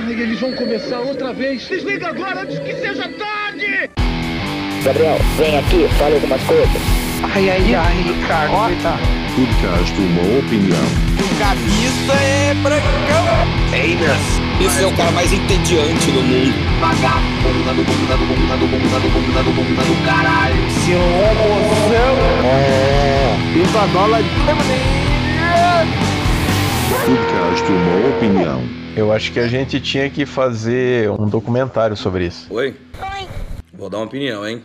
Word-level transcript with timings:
Ai, 0.00 0.12
eles 0.12 0.40
vão 0.40 0.52
começar 0.54 1.00
outra 1.00 1.32
vez. 1.32 1.68
Desliga 1.68 2.08
agora 2.08 2.42
antes 2.42 2.58
que 2.58 2.74
seja 2.74 3.08
tarde! 3.08 3.90
Gabriel, 4.84 5.18
vem 5.36 5.58
aqui, 5.58 5.88
fala 5.96 6.14
algumas 6.14 6.42
coisas. 6.42 6.82
Ai, 7.34 7.50
ai, 7.50 7.74
ai, 7.74 8.02
Ricardo, 8.02 8.52
coitado. 8.52 9.22
Podcast 9.36 10.00
Uma 10.00 10.38
Opinião. 10.38 11.12
O 11.18 11.38
Gabista 11.38 12.12
é 12.12 12.54
brancão. 12.62 13.72
Einas. 13.72 14.20
Esse 14.60 14.82
é 14.82 14.86
o 14.86 14.96
cara 14.96 15.10
mais 15.12 15.32
entediante 15.32 16.10
do 16.10 16.22
mundo. 16.22 16.54
Vagabunda 16.80 17.72
do 17.74 17.84
bunda 17.84 18.16
do 18.16 18.26
bunda 18.26 18.56
do 18.56 18.66
bunda 18.66 19.00
do 19.00 19.08
bunda 19.08 19.42
do 19.42 19.52
bunda 19.52 19.82
do 19.82 20.04
caralho. 20.04 20.70
Seu 20.84 20.98
homozão. 20.98 22.44
É. 22.44 23.02
A 23.74 23.86
bola 23.86 24.22
de 24.22 24.28
Podcast 27.02 27.64
Uma 27.68 28.16
Opinião. 28.16 28.62
Eu 28.96 29.12
acho 29.12 29.32
que 29.32 29.40
a 29.40 29.48
gente 29.48 29.80
tinha 29.80 30.08
que 30.08 30.24
fazer 30.24 31.10
um 31.10 31.28
documentário 31.28 31.96
sobre 31.96 32.28
isso. 32.28 32.46
Oi? 32.48 32.76
Vou 33.76 33.90
dar 33.90 33.98
uma 33.98 34.06
opinião, 34.06 34.46
hein? 34.46 34.62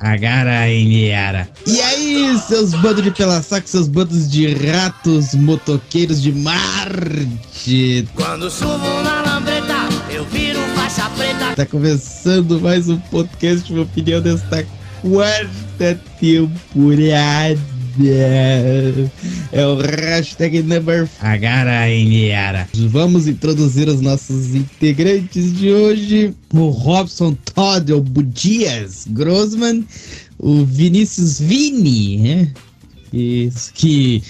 Agarainheara. 0.00 1.50
E 1.66 1.82
aí, 1.82 2.38
seus 2.38 2.72
bandos 2.72 3.02
de 3.02 3.10
pela 3.10 3.42
saco, 3.42 3.68
seus 3.68 3.88
bandos 3.88 4.30
de 4.30 4.54
ratos 4.54 5.34
motoqueiros 5.34 6.22
de 6.22 6.32
Marte. 6.32 8.08
Quando 8.14 8.50
subo 8.50 9.02
na 9.02 9.20
lambreta, 9.20 9.74
eu 10.08 10.24
viro 10.24 10.60
faixa 10.74 11.10
preta. 11.10 11.54
Tá 11.54 11.66
começando 11.66 12.58
mais 12.58 12.88
um 12.88 12.98
podcast 12.98 13.70
de 13.70 13.78
opinião 13.78 14.22
desta 14.22 14.66
quarta 15.02 16.00
temporada. 16.18 17.77
É 19.52 19.66
o 19.66 19.76
hashtag 19.76 20.62
number 20.62 21.08
Agarainheara. 21.20 22.68
Vamos 22.74 23.26
introduzir 23.26 23.88
os 23.88 24.00
nossos 24.00 24.54
integrantes 24.54 25.56
de 25.56 25.70
hoje. 25.72 26.34
O 26.52 26.68
Robson 26.68 27.36
Todd, 27.54 27.92
o 27.92 28.00
Budias 28.00 29.04
Grossman, 29.08 29.84
o 30.38 30.64
Vinícius 30.64 31.40
Vini, 31.40 32.18
né? 32.18 32.48
Isso, 33.10 33.72
que, 33.72 34.22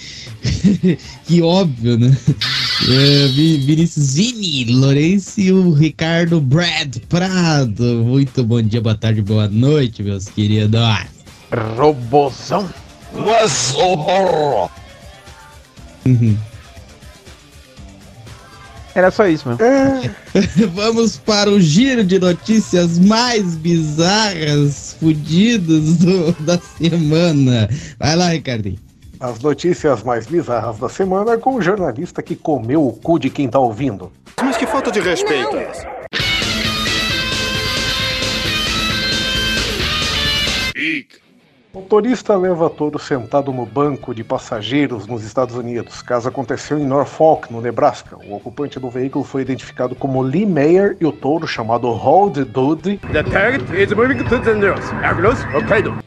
que 1.27 1.41
óbvio, 1.41 1.97
né? 1.97 2.17
É, 2.87 3.27
Vi- 3.27 3.57
Vinícius 3.57 4.13
Vini, 4.15 4.73
Lourenço 4.73 5.41
e 5.41 5.51
o 5.51 5.71
Ricardo 5.73 6.39
Brad 6.39 6.95
Prado. 7.09 7.83
Muito 8.05 8.41
bom 8.43 8.61
dia, 8.61 8.79
boa 8.79 8.95
tarde, 8.95 9.21
boa 9.21 9.49
noite, 9.49 10.01
meus 10.01 10.25
queridos. 10.29 10.79
Robozão. 11.75 12.69
Mas 13.13 13.73
horror! 13.75 14.69
Era 18.95 19.11
só 19.11 19.27
isso 19.27 19.47
mesmo. 19.47 19.63
Vamos 20.73 21.17
para 21.17 21.49
o 21.49 21.59
giro 21.59 22.03
de 22.03 22.19
notícias 22.19 22.97
mais 22.99 23.55
bizarras, 23.55 24.95
fudidas 24.99 25.97
do- 25.97 26.31
da 26.43 26.57
semana. 26.57 27.69
Vai 27.99 28.15
lá, 28.15 28.29
Ricardinho. 28.29 28.79
As 29.19 29.39
notícias 29.39 30.01
mais 30.01 30.25
bizarras 30.27 30.79
da 30.79 30.89
semana 30.89 31.37
com 31.37 31.55
o 31.55 31.61
jornalista 31.61 32.21
que 32.23 32.35
comeu 32.35 32.87
o 32.87 32.93
cu 32.93 33.19
de 33.19 33.29
quem 33.29 33.47
tá 33.49 33.59
ouvindo. 33.59 34.11
Mas 34.41 34.57
que 34.57 34.65
falta 34.65 34.91
de 34.91 34.99
respeito 35.01 35.55
é 35.57 35.63
essa? 35.65 35.98
Motorista 41.71 42.35
leva 42.35 42.67
touro 42.67 42.97
sentado 42.97 43.53
no 43.53 43.63
banco 43.63 44.11
de 44.11 44.23
passageiros 44.23 45.05
nos 45.05 45.23
Estados 45.23 45.55
Unidos. 45.55 46.01
Caso 46.01 46.27
aconteceu 46.27 46.79
em 46.79 46.85
Norfolk, 46.85 47.53
no 47.53 47.61
Nebraska. 47.61 48.17
O 48.17 48.35
ocupante 48.35 48.79
do 48.79 48.89
veículo 48.89 49.23
foi 49.23 49.43
identificado 49.43 49.93
como 49.93 50.23
Lee 50.23 50.47
Mayer 50.47 50.97
e 50.99 51.05
o 51.05 51.11
touro, 51.11 51.47
chamado 51.47 51.87
Hold 51.91 52.43
Dude, 52.45 52.99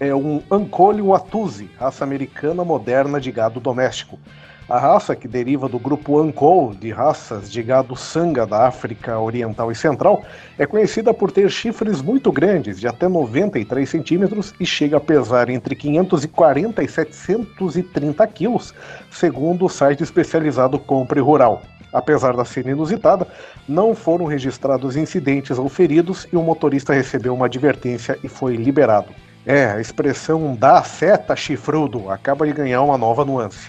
é 0.01 0.13
um 0.13 0.43
Ancole 0.51 1.01
Watusi, 1.01 1.71
raça 1.79 2.03
americana 2.03 2.65
moderna 2.65 3.21
de 3.21 3.31
gado 3.31 3.61
doméstico. 3.61 4.19
A 4.69 4.79
raça, 4.79 5.17
que 5.17 5.27
deriva 5.27 5.69
do 5.69 5.79
grupo 5.79 6.21
Ancole, 6.21 6.77
de 6.77 6.91
raças 6.91 7.51
de 7.51 7.63
gado 7.63 7.97
sanga 7.97 8.47
da 8.47 8.67
África 8.69 9.19
Oriental 9.19 9.73
e 9.73 9.75
Central, 9.75 10.25
é 10.57 10.65
conhecida 10.65 11.13
por 11.13 11.33
ter 11.33 11.51
chifres 11.51 12.01
muito 12.01 12.31
grandes, 12.31 12.79
de 12.79 12.87
até 12.87 13.09
93 13.09 13.89
centímetros, 13.89 14.55
e 14.61 14.65
chega 14.65 14.97
a 14.97 15.01
pesar 15.01 15.51
entre 15.51 15.75
540 15.75 16.83
e 16.83 16.89
730 16.89 18.27
quilos, 18.29 18.73
segundo 19.11 19.67
o 19.67 19.69
site 19.69 20.05
especializado 20.05 20.79
Compre 20.79 21.21
Rural. 21.21 21.61
Apesar 21.93 22.35
da 22.35 22.45
cena 22.45 22.71
inusitada, 22.71 23.27
não 23.69 23.95
foram 23.95 24.25
registrados 24.25 24.97
incidentes 24.97 25.59
ou 25.59 25.69
feridos 25.69 26.27
e 26.33 26.37
o 26.37 26.43
motorista 26.43 26.95
recebeu 26.95 27.35
uma 27.35 27.47
advertência 27.47 28.19
e 28.23 28.29
foi 28.29 28.57
liberado. 28.57 29.13
É, 29.45 29.67
a 29.67 29.81
expressão 29.81 30.55
da 30.55 30.85
seta 30.85 31.35
chifrudo 31.35 32.09
acaba 32.09 32.47
de 32.47 32.53
ganhar 32.53 32.81
uma 32.81 32.97
nova 32.97 33.25
nuance. 33.25 33.69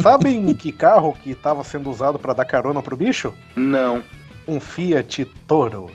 Sabem 0.00 0.54
que 0.54 0.70
carro 0.70 1.16
que 1.22 1.30
estava 1.30 1.64
sendo 1.64 1.90
usado 1.90 2.18
para 2.18 2.32
dar 2.32 2.44
carona 2.44 2.80
pro 2.80 2.96
bicho? 2.96 3.34
Não. 3.56 4.02
Um 4.46 4.60
Fiat 4.60 5.24
Toro. 5.46 5.90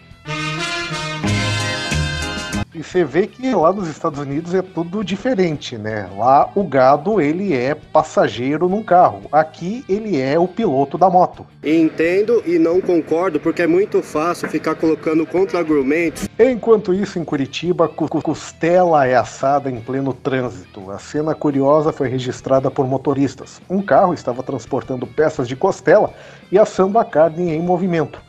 E 2.75 2.81
você 2.81 3.03
vê 3.03 3.28
que 3.28 3.53
lá 3.53 3.72
nos 3.72 3.88
Estados 3.88 4.17
Unidos 4.19 4.53
é 4.56 4.61
tudo 4.63 5.03
diferente, 5.03 5.78
né? 5.78 6.09
Lá 6.17 6.50
o 6.56 6.63
gado 6.63 7.22
ele 7.22 7.53
é 7.53 7.75
passageiro 7.75 8.67
num 8.67 8.81
carro. 8.81 9.22
Aqui 9.31 9.85
ele 9.88 10.19
é 10.19 10.39
o 10.39 10.47
piloto 10.47 10.97
da 10.97 11.07
moto. 11.07 11.45
Entendo 11.63 12.41
e 12.47 12.57
não 12.57 12.81
concordo 12.81 13.39
porque 13.39 13.61
é 13.61 13.67
muito 13.67 14.01
fácil 14.01 14.50
ficar 14.50 14.73
colocando 14.73 15.23
contra-argumentos. 15.23 16.28
Enquanto 16.39 16.95
isso, 16.95 17.19
em 17.19 17.23
Curitiba, 17.23 17.88
cu- 17.88 18.07
cu- 18.09 18.23
costela 18.23 19.05
é 19.05 19.13
assada 19.16 19.69
em 19.69 19.79
pleno 19.79 20.11
trânsito. 20.11 20.90
A 20.90 20.97
cena 20.97 21.35
curiosa 21.35 21.94
foi 21.94 22.09
registrada 22.09 22.72
por 22.72 22.88
motoristas. 22.88 23.61
Um 23.69 23.84
carro 23.84 24.16
estava 24.16 24.41
transportando 24.41 25.05
peças 25.05 25.47
de 25.47 25.55
costela 25.55 26.11
e 26.51 26.57
assando 26.57 26.97
a 26.97 27.05
carne 27.05 27.51
em 27.51 27.61
movimento. 27.61 28.19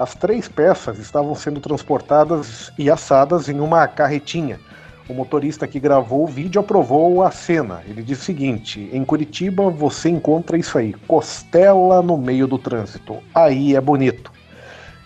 As 0.00 0.14
três 0.14 0.48
peças 0.48 0.98
estavam 0.98 1.34
sendo 1.34 1.60
transportadas 1.60 2.72
e 2.78 2.90
assadas 2.90 3.50
em 3.50 3.60
uma 3.60 3.86
carretinha. 3.86 4.58
O 5.06 5.12
motorista 5.12 5.68
que 5.68 5.78
gravou 5.78 6.24
o 6.24 6.26
vídeo 6.26 6.58
aprovou 6.58 7.22
a 7.22 7.30
cena. 7.30 7.82
Ele 7.86 8.02
disse 8.02 8.22
o 8.22 8.24
seguinte: 8.24 8.88
em 8.94 9.04
Curitiba 9.04 9.68
você 9.68 10.08
encontra 10.08 10.56
isso 10.56 10.78
aí, 10.78 10.94
costela 11.06 12.00
no 12.00 12.16
meio 12.16 12.46
do 12.46 12.56
trânsito. 12.56 13.18
Aí 13.34 13.76
é 13.76 13.80
bonito. 13.80 14.32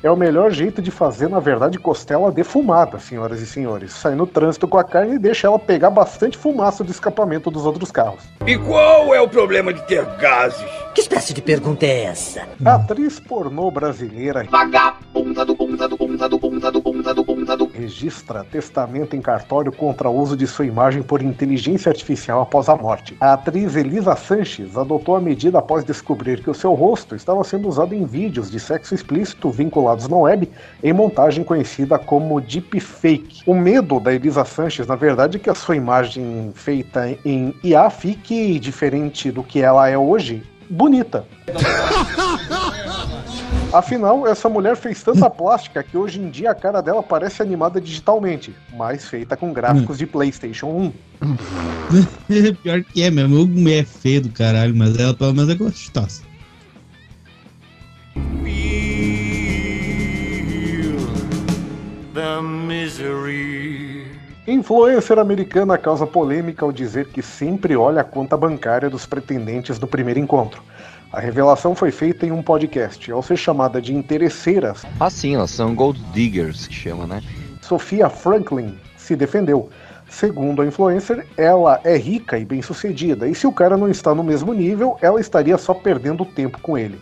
É 0.04 0.10
o 0.10 0.16
melhor 0.16 0.50
jeito 0.50 0.82
de 0.82 0.90
fazer, 0.90 1.30
na 1.30 1.40
verdade, 1.40 1.78
costela 1.78 2.30
defumada, 2.30 2.98
senhoras 2.98 3.40
e 3.40 3.46
senhores. 3.46 3.94
Sai 3.94 4.14
no 4.14 4.26
trânsito 4.26 4.68
com 4.68 4.76
a 4.76 4.84
carne 4.84 5.14
e 5.14 5.18
deixa 5.18 5.46
ela 5.46 5.58
pegar 5.58 5.88
bastante 5.88 6.36
fumaça 6.36 6.84
do 6.84 6.90
escapamento 6.90 7.50
dos 7.50 7.64
outros 7.64 7.90
carros. 7.90 8.22
E 8.46 8.58
qual 8.58 9.14
é 9.14 9.20
o 9.22 9.26
problema 9.26 9.72
de 9.72 9.80
ter 9.86 10.04
gases? 10.16 10.62
Que 10.94 11.00
espécie 11.00 11.32
de 11.32 11.40
pergunta 11.40 11.86
é 11.86 12.04
essa? 12.04 12.42
A 12.62 12.74
atriz 12.74 13.18
pornô 13.18 13.70
brasileira 13.70 14.44
Vagabunda 14.50 15.03
registra 17.74 18.44
testamento 18.44 19.16
em 19.16 19.20
cartório 19.20 19.72
contra 19.72 20.08
o 20.08 20.18
uso 20.18 20.36
de 20.36 20.46
sua 20.46 20.66
imagem 20.66 21.02
por 21.02 21.22
inteligência 21.22 21.90
artificial 21.90 22.40
após 22.40 22.68
a 22.68 22.76
morte. 22.76 23.16
A 23.20 23.34
atriz 23.34 23.76
Elisa 23.76 24.16
Sanches 24.16 24.76
adotou 24.76 25.16
a 25.16 25.20
medida 25.20 25.58
após 25.58 25.84
descobrir 25.84 26.42
que 26.42 26.50
o 26.50 26.54
seu 26.54 26.72
rosto 26.74 27.14
estava 27.14 27.42
sendo 27.44 27.68
usado 27.68 27.94
em 27.94 28.04
vídeos 28.04 28.50
de 28.50 28.58
sexo 28.60 28.94
explícito 28.94 29.50
vinculados 29.50 30.08
na 30.08 30.16
web 30.16 30.48
em 30.82 30.92
montagem 30.92 31.44
conhecida 31.44 31.98
como 31.98 32.40
deepfake. 32.40 33.42
O 33.46 33.54
medo 33.54 34.00
da 34.00 34.12
Elisa 34.12 34.44
Sanches, 34.44 34.86
na 34.86 34.96
verdade, 34.96 35.36
é 35.36 35.40
que 35.40 35.50
a 35.50 35.54
sua 35.54 35.76
imagem 35.76 36.52
feita 36.54 37.16
em 37.24 37.54
IA 37.62 37.90
fique 37.90 38.58
diferente 38.58 39.30
do 39.30 39.42
que 39.42 39.60
ela 39.60 39.88
é 39.88 39.98
hoje, 39.98 40.42
bonita. 40.70 41.24
Afinal, 43.74 44.24
essa 44.24 44.48
mulher 44.48 44.76
fez 44.76 45.02
tanta 45.02 45.28
plástica 45.28 45.82
que 45.82 45.96
hoje 45.96 46.20
em 46.20 46.30
dia 46.30 46.52
a 46.52 46.54
cara 46.54 46.80
dela 46.80 47.02
parece 47.02 47.42
animada 47.42 47.80
digitalmente, 47.80 48.54
mas 48.72 49.08
feita 49.08 49.36
com 49.36 49.52
gráficos 49.52 49.98
de 49.98 50.06
PlayStation 50.06 50.92
1. 51.20 52.52
Pior 52.62 52.84
que 52.84 53.02
é 53.02 53.10
mesmo. 53.10 53.44
O 53.44 53.68
é 53.68 53.82
feio 53.82 54.20
do 54.20 54.28
caralho, 54.28 54.76
mas 54.76 54.96
ela 54.96 55.12
pelo 55.12 55.34
menos 55.34 55.50
é 55.50 55.56
gostosa. 55.56 56.22
The 62.14 62.40
misery. 62.42 64.06
Influencer 64.46 65.18
americana 65.18 65.76
causa 65.76 66.06
polêmica 66.06 66.64
ao 66.64 66.70
dizer 66.70 67.08
que 67.08 67.20
sempre 67.20 67.74
olha 67.74 68.02
a 68.02 68.04
conta 68.04 68.36
bancária 68.36 68.88
dos 68.88 69.04
pretendentes 69.04 69.80
do 69.80 69.88
primeiro 69.88 70.20
encontro. 70.20 70.62
A 71.14 71.20
revelação 71.20 71.76
foi 71.76 71.92
feita 71.92 72.26
em 72.26 72.32
um 72.32 72.42
podcast. 72.42 73.12
Ao 73.12 73.22
ser 73.22 73.36
chamada 73.36 73.80
de 73.80 73.94
interesseiras, 73.94 74.84
Ah, 74.98 75.08
sim, 75.08 75.36
elas 75.36 75.52
são 75.52 75.72
gold 75.72 76.02
diggers 76.12 76.66
que 76.66 76.74
chama, 76.74 77.06
né? 77.06 77.22
Sofia 77.62 78.08
Franklin 78.10 78.76
se 78.96 79.14
defendeu. 79.14 79.70
Segundo 80.08 80.60
a 80.60 80.66
influencer, 80.66 81.24
ela 81.36 81.80
é 81.84 81.96
rica 81.96 82.36
e 82.36 82.44
bem-sucedida, 82.44 83.28
e 83.28 83.34
se 83.34 83.46
o 83.46 83.52
cara 83.52 83.76
não 83.76 83.88
está 83.88 84.12
no 84.12 84.24
mesmo 84.24 84.52
nível, 84.52 84.98
ela 85.00 85.20
estaria 85.20 85.56
só 85.56 85.72
perdendo 85.72 86.24
tempo 86.24 86.58
com 86.60 86.76
ele. 86.76 87.00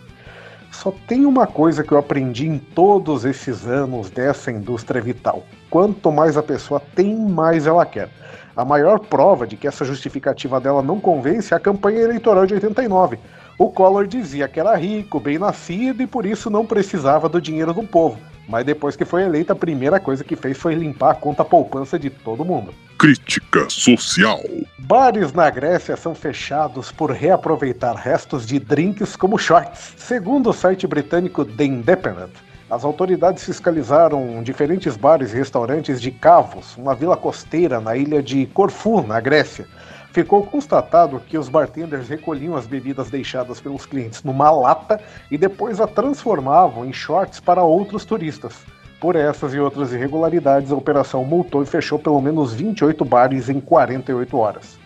Só 0.71 0.93
tem 1.07 1.25
uma 1.25 1.47
coisa 1.47 1.83
que 1.83 1.91
eu 1.91 1.97
aprendi 1.97 2.47
em 2.47 2.59
todos 2.59 3.25
esses 3.25 3.65
anos 3.65 4.11
dessa 4.11 4.51
indústria 4.51 5.01
vital: 5.01 5.43
quanto 5.71 6.11
mais 6.11 6.37
a 6.37 6.43
pessoa 6.43 6.79
tem, 6.93 7.15
mais 7.15 7.65
ela 7.65 7.83
quer. 7.83 8.09
A 8.55 8.63
maior 8.63 8.99
prova 8.99 9.47
de 9.47 9.57
que 9.57 9.67
essa 9.67 9.83
justificativa 9.83 10.61
dela 10.61 10.83
não 10.83 10.99
convence 10.99 11.51
é 11.51 11.57
a 11.57 11.59
campanha 11.59 12.01
eleitoral 12.01 12.45
de 12.45 12.53
89. 12.53 13.17
O 13.57 13.69
Collor 13.69 14.07
dizia 14.07 14.47
que 14.47 14.59
era 14.59 14.75
rico, 14.75 15.19
bem 15.19 15.37
nascido 15.37 16.01
e 16.01 16.07
por 16.07 16.25
isso 16.25 16.49
não 16.49 16.65
precisava 16.65 17.29
do 17.29 17.41
dinheiro 17.41 17.73
do 17.73 17.83
povo. 17.83 18.17
Mas 18.47 18.65
depois 18.65 18.95
que 18.95 19.05
foi 19.05 19.23
eleita, 19.23 19.53
a 19.53 19.55
primeira 19.55 19.99
coisa 19.99 20.23
que 20.23 20.35
fez 20.35 20.57
foi 20.57 20.75
limpar 20.75 21.11
a 21.11 21.15
conta 21.15 21.45
poupança 21.45 21.97
de 21.97 22.09
todo 22.09 22.43
mundo. 22.43 22.73
Crítica 22.97 23.69
social. 23.69 24.41
Bares 24.79 25.31
na 25.33 25.49
Grécia 25.49 25.95
são 25.95 26.13
fechados 26.13 26.91
por 26.91 27.11
reaproveitar 27.11 27.95
restos 27.95 28.45
de 28.45 28.59
drinks 28.59 29.15
como 29.15 29.37
shorts. 29.37 29.93
Segundo 29.97 30.49
o 30.49 30.53
site 30.53 30.85
britânico 30.87 31.45
The 31.45 31.65
Independent, 31.65 32.31
as 32.69 32.83
autoridades 32.83 33.43
fiscalizaram 33.43 34.41
diferentes 34.41 34.97
bares 34.97 35.31
e 35.31 35.37
restaurantes 35.37 36.01
de 36.01 36.11
Cavos, 36.11 36.75
uma 36.75 36.95
vila 36.95 37.15
costeira 37.15 37.79
na 37.79 37.95
ilha 37.95 38.21
de 38.21 38.45
Corfu, 38.47 39.01
na 39.05 39.19
Grécia. 39.19 39.67
Ficou 40.13 40.45
constatado 40.45 41.19
que 41.19 41.39
os 41.39 41.49
bartenders 41.49 42.07
recolhiam 42.07 42.55
as 42.55 42.67
bebidas 42.67 43.09
deixadas 43.09 43.59
pelos 43.59 43.83
clientes 43.83 44.21
numa 44.21 44.51
lata 44.51 45.01
e 45.31 45.39
depois 45.39 45.81
a 45.81 45.87
transformavam 45.87 46.85
em 46.85 46.93
shorts 46.93 47.39
para 47.39 47.63
outros 47.63 48.05
turistas. 48.05 48.53
Por 49.01 49.15
essas 49.15 49.55
e 49.55 49.59
outras 49.59 49.91
irregularidades, 49.91 50.71
a 50.71 50.75
operação 50.75 51.25
multou 51.25 51.63
e 51.63 51.65
fechou 51.65 51.97
pelo 51.97 52.21
menos 52.21 52.53
28 52.53 53.03
bares 53.03 53.49
em 53.49 53.59
48 53.59 54.37
horas. 54.37 54.77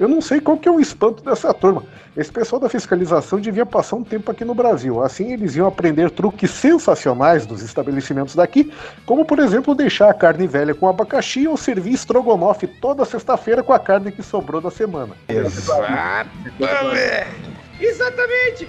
Eu 0.00 0.08
não 0.08 0.22
sei 0.22 0.40
qual 0.40 0.56
que 0.56 0.66
é 0.66 0.72
o 0.72 0.80
espanto 0.80 1.22
dessa 1.22 1.52
turma. 1.52 1.84
Esse 2.16 2.30
pessoal 2.30 2.60
da 2.60 2.68
fiscalização 2.68 3.40
devia 3.40 3.66
passar 3.66 3.96
um 3.96 4.04
tempo 4.04 4.30
aqui 4.30 4.44
no 4.44 4.54
Brasil. 4.54 5.02
Assim 5.02 5.32
eles 5.32 5.56
iam 5.56 5.66
aprender 5.66 6.10
truques 6.10 6.50
sensacionais 6.50 7.44
dos 7.44 7.60
estabelecimentos 7.60 8.36
daqui, 8.36 8.72
como 9.04 9.24
por 9.24 9.40
exemplo 9.40 9.74
deixar 9.74 10.10
a 10.10 10.14
carne 10.14 10.46
velha 10.46 10.74
com 10.74 10.88
abacaxi 10.88 11.48
ou 11.48 11.56
servir 11.56 11.92
estrogonofe 11.92 12.68
toda 12.68 13.04
sexta-feira 13.04 13.62
com 13.62 13.72
a 13.72 13.78
carne 13.80 14.12
que 14.12 14.22
sobrou 14.22 14.60
da 14.60 14.70
semana. 14.70 15.16
Exatamente. 15.28 16.30
Exatamente. 17.80 18.68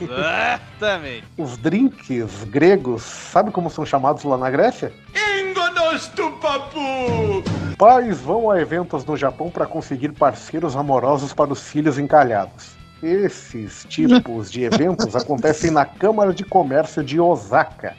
Exatamente. 0.00 1.24
Os 1.36 1.56
drinks 1.58 2.44
gregos, 2.44 3.02
sabe 3.02 3.50
como 3.50 3.70
são 3.70 3.84
chamados 3.84 4.24
lá 4.24 4.36
na 4.36 4.50
Grécia? 4.50 4.92
Engonos 5.40 6.08
do 6.08 6.30
papu! 6.32 7.42
Pais 7.76 8.20
vão 8.20 8.50
a 8.50 8.60
eventos 8.60 9.04
no 9.04 9.16
Japão 9.16 9.50
para 9.50 9.66
conseguir 9.66 10.12
parceiros 10.12 10.74
amorosos 10.76 11.32
para 11.32 11.52
os 11.52 11.68
filhos 11.68 11.98
encalhados. 11.98 12.76
Esses 13.02 13.84
tipos 13.88 14.50
de 14.50 14.64
eventos 14.64 15.14
acontecem 15.16 15.70
na 15.70 15.84
Câmara 15.84 16.32
de 16.32 16.44
Comércio 16.44 17.04
de 17.04 17.20
Osaka. 17.20 17.94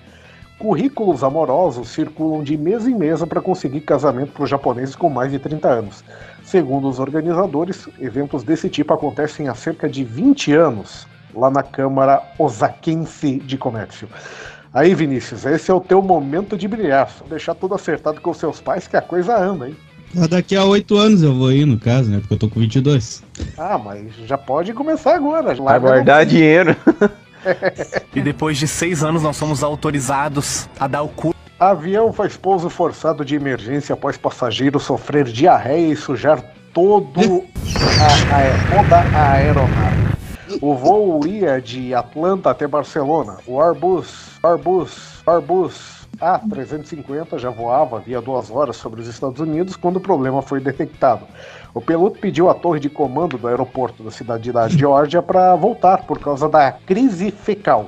Currículos 0.58 1.24
amorosos 1.24 1.90
circulam 1.90 2.44
de 2.44 2.58
mesa 2.58 2.90
em 2.90 2.96
mesa 2.96 3.28
para 3.28 3.40
conseguir 3.40 3.82
casamento 3.82 4.32
para 4.32 4.44
os 4.44 4.50
japoneses 4.50 4.96
com 4.96 5.08
mais 5.08 5.32
de 5.32 5.38
30 5.38 5.68
anos. 5.68 6.04
Segundo 6.44 6.90
os 6.90 6.98
organizadores, 6.98 7.88
eventos 8.00 8.44
desse 8.44 8.68
tipo 8.68 8.92
acontecem 8.92 9.48
há 9.48 9.54
cerca 9.54 9.88
de 9.88 10.04
20 10.04 10.54
anos 10.54 11.06
lá 11.38 11.50
na 11.50 11.64
Câmara 11.64 12.22
Osakense 12.38 13.38
de 13.40 13.58
Comércio. 13.58 14.10
Aí, 14.74 14.94
Vinícius, 14.94 15.46
esse 15.46 15.72
é 15.72 15.74
o 15.74 15.80
teu 15.80 16.02
momento 16.02 16.58
de 16.58 16.68
brilhar. 16.68 17.10
Só 17.10 17.26
deixar 17.26 17.56
tudo 17.56 17.76
acertado 17.76 18.20
com 18.20 18.34
seus 18.34 18.60
pais 18.60 18.88
que 18.88 18.98
a 18.98 19.02
coisa 19.02 19.38
anda, 19.38 19.70
hein? 19.70 19.78
Daqui 20.30 20.56
a 20.56 20.64
oito 20.64 20.98
anos 20.98 21.22
eu 21.22 21.34
vou 21.34 21.52
ir, 21.52 21.66
no 21.66 21.80
caso, 21.80 22.10
né? 22.10 22.20
Porque 22.20 22.34
eu 22.34 22.38
tô 22.38 22.50
com 22.50 22.60
22. 22.60 23.24
Ah, 23.58 23.78
mas 23.78 24.14
já 24.26 24.38
pode 24.38 24.74
começar 24.74 25.16
agora. 25.16 25.54
Vai 25.56 25.80
guardar 25.80 26.26
não... 26.26 26.32
dinheiro. 26.32 26.76
e 28.16 28.22
depois 28.22 28.58
de 28.58 28.68
seis 28.68 29.04
anos 29.04 29.22
nós 29.22 29.36
somos 29.36 29.64
autorizados 29.64 30.68
a 30.80 30.88
dar 30.88 31.04
o 31.04 31.10
cu. 31.10 31.36
Avião 31.60 32.14
faz 32.14 32.38
pouso 32.38 32.70
forçado 32.70 33.26
de 33.26 33.36
emergência 33.36 33.94
após 33.94 34.16
passageiro 34.16 34.80
sofrer 34.80 35.26
diarreia 35.26 35.92
e 35.92 35.96
sujar 35.96 36.44
todo 36.74 37.20
a, 38.00 38.38
a, 38.38 38.84
toda 38.84 38.98
a 39.18 39.32
aeronave. 39.32 40.07
O 40.62 40.76
voo 40.76 41.26
ia 41.28 41.62
de 41.62 41.94
Atlanta 41.94 42.50
até 42.52 42.68
Barcelona. 42.68 43.38
O 43.46 43.62
Airbus, 43.62 44.40
Airbus, 44.44 45.22
Airbus 45.28 46.08
A350 46.20 47.38
já 47.38 47.50
voava 47.50 47.98
havia 47.98 48.22
duas 48.22 48.50
horas 48.50 48.76
sobre 48.76 49.02
os 49.02 49.08
Estados 49.08 49.40
Unidos 49.40 49.76
quando 49.76 49.98
o 49.98 50.02
problema 50.02 50.42
foi 50.42 50.60
detectado. 50.60 51.26
O 51.74 51.82
piloto 51.82 52.20
pediu 52.20 52.50
à 52.50 52.54
torre 52.54 52.80
de 52.80 52.90
comando 52.90 53.38
do 53.38 53.48
aeroporto 53.48 54.04
da 54.04 54.12
cidade 54.12 54.52
da 54.52 54.68
Geórgia 54.68 55.22
para 55.22 55.56
voltar 55.56 56.04
por 56.06 56.20
causa 56.20 56.50
da 56.50 56.72
crise 56.72 57.32
fecal. 57.32 57.88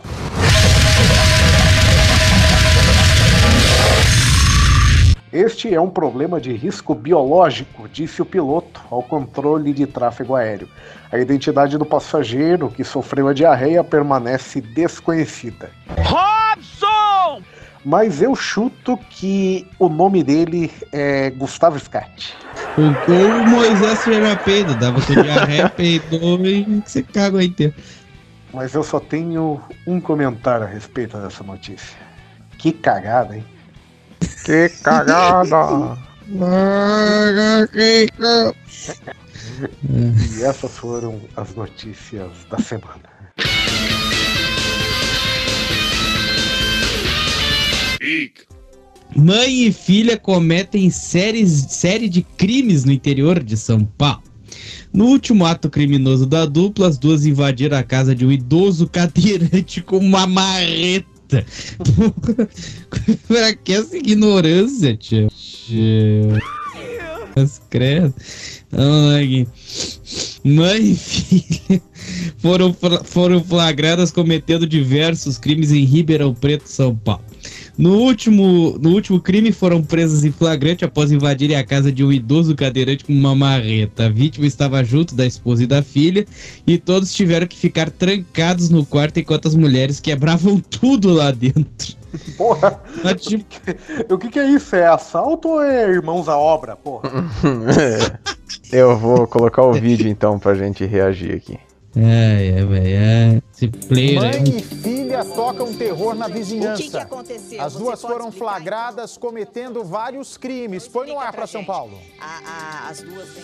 Este 5.32 5.72
é 5.72 5.80
um 5.80 5.90
problema 5.90 6.42
de 6.42 6.52
risco 6.54 6.96
biológico, 6.96 7.88
disse 7.88 8.20
o 8.20 8.26
piloto 8.26 8.82
ao 8.90 9.04
controle 9.04 9.72
de 9.74 9.86
tráfego 9.86 10.36
aéreo. 10.36 10.68
A 11.12 11.20
identidade 11.20 11.78
do 11.78 11.86
passageiro 11.86 12.70
que 12.70 12.84
sofreu 12.84 13.28
a 13.28 13.34
diarreia 13.34 13.84
permanece 13.84 14.60
desconhecida. 14.60 15.70
Robson! 16.00 17.44
Mas 17.86 18.24
eu 18.24 18.36
chuto 18.36 18.98
que 19.10 19.68
o 19.78 19.88
nome 19.88 20.24
dele 20.24 20.72
é 20.92 21.30
Gustavo 21.30 21.80
Scatti. 21.80 22.36
O, 22.76 22.82
o 22.82 23.48
Moisés 23.48 24.08
era 24.08 24.36
peido, 24.36 24.74
dava 24.76 25.00
com 25.00 25.14
diarreia, 25.14 25.70
peidou 25.78 26.44
e 26.44 26.82
você 26.84 27.04
cagou 27.04 27.40
inteiro. 27.40 27.74
Mas 28.52 28.74
eu 28.74 28.84
só 28.84 29.00
tenho 29.00 29.62
um 29.86 30.02
comentário 30.02 30.66
a 30.66 30.70
respeito 30.70 31.18
dessa 31.20 31.44
notícia. 31.44 31.98
Que 32.58 32.72
cagada, 32.72 33.38
hein? 33.38 33.46
Que 34.46 34.70
cagada! 34.82 35.98
e 39.90 40.44
essas 40.44 40.78
foram 40.78 41.22
as 41.36 41.56
notícias 41.56 42.32
da 42.50 42.60
semana. 42.60 43.10
Mãe 49.16 49.66
e 49.66 49.72
filha 49.74 50.18
cometem 50.18 50.90
séries, 50.90 51.66
série 51.70 52.08
de 52.08 52.22
crimes 52.22 52.86
no 52.86 52.92
interior 52.92 53.44
de 53.44 53.58
São 53.58 53.84
Paulo. 53.84 54.24
No 54.94 55.06
último 55.06 55.46
ato 55.46 55.70
criminoso 55.70 56.26
da 56.26 56.46
dupla, 56.46 56.88
as 56.88 56.98
duas 56.98 57.26
invadiram 57.26 57.78
a 57.78 57.84
casa 57.84 58.16
de 58.16 58.26
um 58.26 58.32
idoso 58.32 58.88
cadeirante 58.88 59.82
com 59.82 59.98
uma 59.98 60.26
marreta. 60.26 61.09
pra 63.28 63.54
que 63.54 63.74
essa 63.74 63.98
ignorância, 63.98 64.96
tio? 64.98 65.30
Ai, 68.72 69.48
mãe 70.44 70.92
e 70.92 70.96
filha 70.96 71.82
foram, 72.38 72.76
foram 73.04 73.44
flagradas 73.44 74.12
cometendo 74.12 74.66
diversos 74.68 75.38
crimes 75.38 75.72
em 75.72 75.84
Ribeirão 75.86 76.34
Preto, 76.34 76.68
São 76.68 76.96
Paulo. 76.96 77.29
No 77.78 77.96
último, 77.96 78.78
no 78.82 78.90
último 78.90 79.20
crime, 79.22 79.52
foram 79.52 79.82
presas 79.82 80.26
em 80.26 80.32
flagrante 80.32 80.84
após 80.84 81.12
invadirem 81.12 81.56
a 81.56 81.64
casa 81.64 81.92
de 81.92 82.04
um 82.04 82.12
idoso 82.12 82.56
cadeirante 82.56 83.06
com 83.06 83.14
uma 83.14 83.36
marreta. 83.36 84.08
A 84.08 84.10
vítima 84.10 84.46
estava 84.46 84.84
junto 84.84 85.16
da 85.16 85.26
esposa 85.26 85.64
e 85.64 85.68
da 85.68 85.82
filha 85.82 86.26
e 86.68 86.78
todos 86.78 87.14
tiveram 87.14 87.48
que 87.48 87.56
ficar 87.56 87.90
trancados 87.90 88.70
no 88.70 88.86
quarto 88.86 89.20
enquanto 89.20 89.48
as 89.48 89.56
mulheres 89.56 90.00
quebravam 90.00 90.60
tudo 90.70 91.14
lá 91.14 91.32
dentro. 91.32 91.98
Porra, 92.36 92.82
Mas, 93.04 93.22
tipo... 93.22 93.46
o, 94.10 94.18
que, 94.18 94.30
que 94.30 94.40
é 94.40 94.50
isso? 94.50 94.76
É 94.76 94.88
assalto 94.88 95.48
ou 95.50 95.62
é 95.62 95.90
irmãos 95.90 96.28
à 96.28 96.38
obra, 96.38 96.76
porra? 96.76 97.10
Eu 98.72 98.98
vou 98.98 99.28
colocar 99.28 99.64
o 99.64 99.74
vídeo 99.74 100.08
então 100.08 100.40
pra 100.40 100.56
gente 100.56 100.86
reagir 100.86 101.36
aqui. 101.36 101.60
É, 101.96 102.60
é, 102.60 102.66
velho. 102.66 102.88
É. 102.88 103.42
Esse 103.54 103.68
player 103.68 104.16
Mãe 104.16 104.32
é... 104.32 104.58
e 104.58 104.64
filha 104.64 105.26
tocam 105.26 105.74
terror 105.74 106.16
na 106.16 106.28
vizinhança. 106.28 106.82
O 106.82 106.86
que, 106.86 106.90
que 106.92 106.98
aconteceu? 106.98 107.62
As 107.62 107.74
duas 107.74 108.02
foram 108.02 108.32
flagradas 108.32 109.18
cometendo 109.18 109.84
vários 109.84 110.38
crimes. 110.38 110.88
Põe 110.88 111.08
no 111.08 111.20
ar 111.20 111.34
para 111.34 111.48
São 111.48 111.64
Paulo. 111.66 111.98
A, 112.20 112.86
a, 112.86 112.90
as 112.90 113.02
duas 113.02 113.28
têm... 113.34 113.44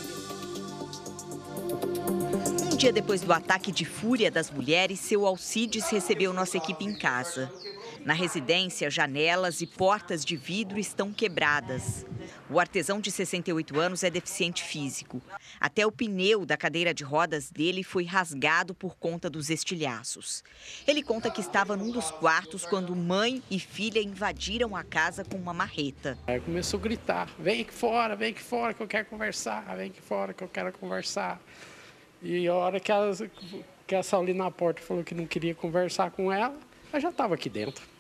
Um 2.72 2.78
dia 2.78 2.92
depois 2.92 3.22
do 3.22 3.32
ataque 3.34 3.72
de 3.72 3.86
fúria 3.86 4.30
das 4.30 4.52
mulheres, 4.52 5.00
seu 5.00 5.25
Alcides 5.25 5.90
recebeu 5.90 6.34
nossa 6.34 6.58
equipe 6.58 6.84
em 6.86 6.94
casa. 6.94 7.52
Na 8.05 8.13
residência, 8.13 8.88
janelas 8.88 9.62
e 9.62 9.65
portas 9.65 10.24
de 10.24 10.35
vidro 10.35 10.77
estão 10.77 11.12
quebradas. 11.12 12.05
O 12.47 12.59
artesão 12.59 13.01
de 13.01 13.09
68 13.09 13.79
anos 13.79 14.03
é 14.03 14.12
deficiente 14.12 14.63
físico. 14.63 15.19
Até 15.59 15.88
o 15.88 15.91
pneu 15.91 16.45
da 16.45 16.55
cadeira 16.55 16.93
de 16.93 17.03
rodas 17.03 17.50
dele 17.50 17.83
foi 17.83 18.03
rasgado 18.03 18.75
por 18.75 18.95
conta 18.95 19.27
dos 19.27 19.50
estilhaços. 19.50 20.43
Ele 20.88 21.01
conta 21.01 21.31
que 21.31 21.41
estava 21.41 21.75
num 21.75 21.89
dos 21.89 22.12
quartos 22.12 22.63
quando 22.63 22.95
mãe 22.95 23.41
e 23.50 23.59
filha 23.59 24.00
invadiram 24.00 24.75
a 24.75 24.83
casa 24.83 25.25
com 25.25 25.38
uma 25.38 25.51
marreta. 25.51 26.15
Aí 26.27 26.39
começou 26.39 26.79
a 26.79 26.83
gritar: 26.83 27.27
vem 27.39 27.62
aqui 27.62 27.74
fora, 27.74 28.15
vem 28.15 28.29
aqui 28.29 28.43
fora 28.43 28.75
que 28.75 28.83
eu 28.83 28.88
quero 28.88 29.07
conversar, 29.07 29.75
vem 29.75 29.89
aqui 29.89 30.01
fora 30.01 30.31
que 30.31 30.43
eu 30.43 30.47
quero 30.47 30.71
conversar. 30.74 31.41
E 32.21 32.47
a 32.47 32.53
hora 32.53 32.79
que 32.79 32.91
que 33.88 33.95
a 33.95 34.03
Sauli 34.03 34.33
na 34.35 34.51
porta 34.51 34.79
falou 34.83 35.03
que 35.03 35.15
não 35.15 35.25
queria 35.25 35.55
conversar 35.55 36.12
com 36.12 36.31
ela, 36.31 36.55
ela 36.91 37.00
já 37.00 37.09
estava 37.09 37.33
aqui 37.33 37.50
dentro. 37.50 37.95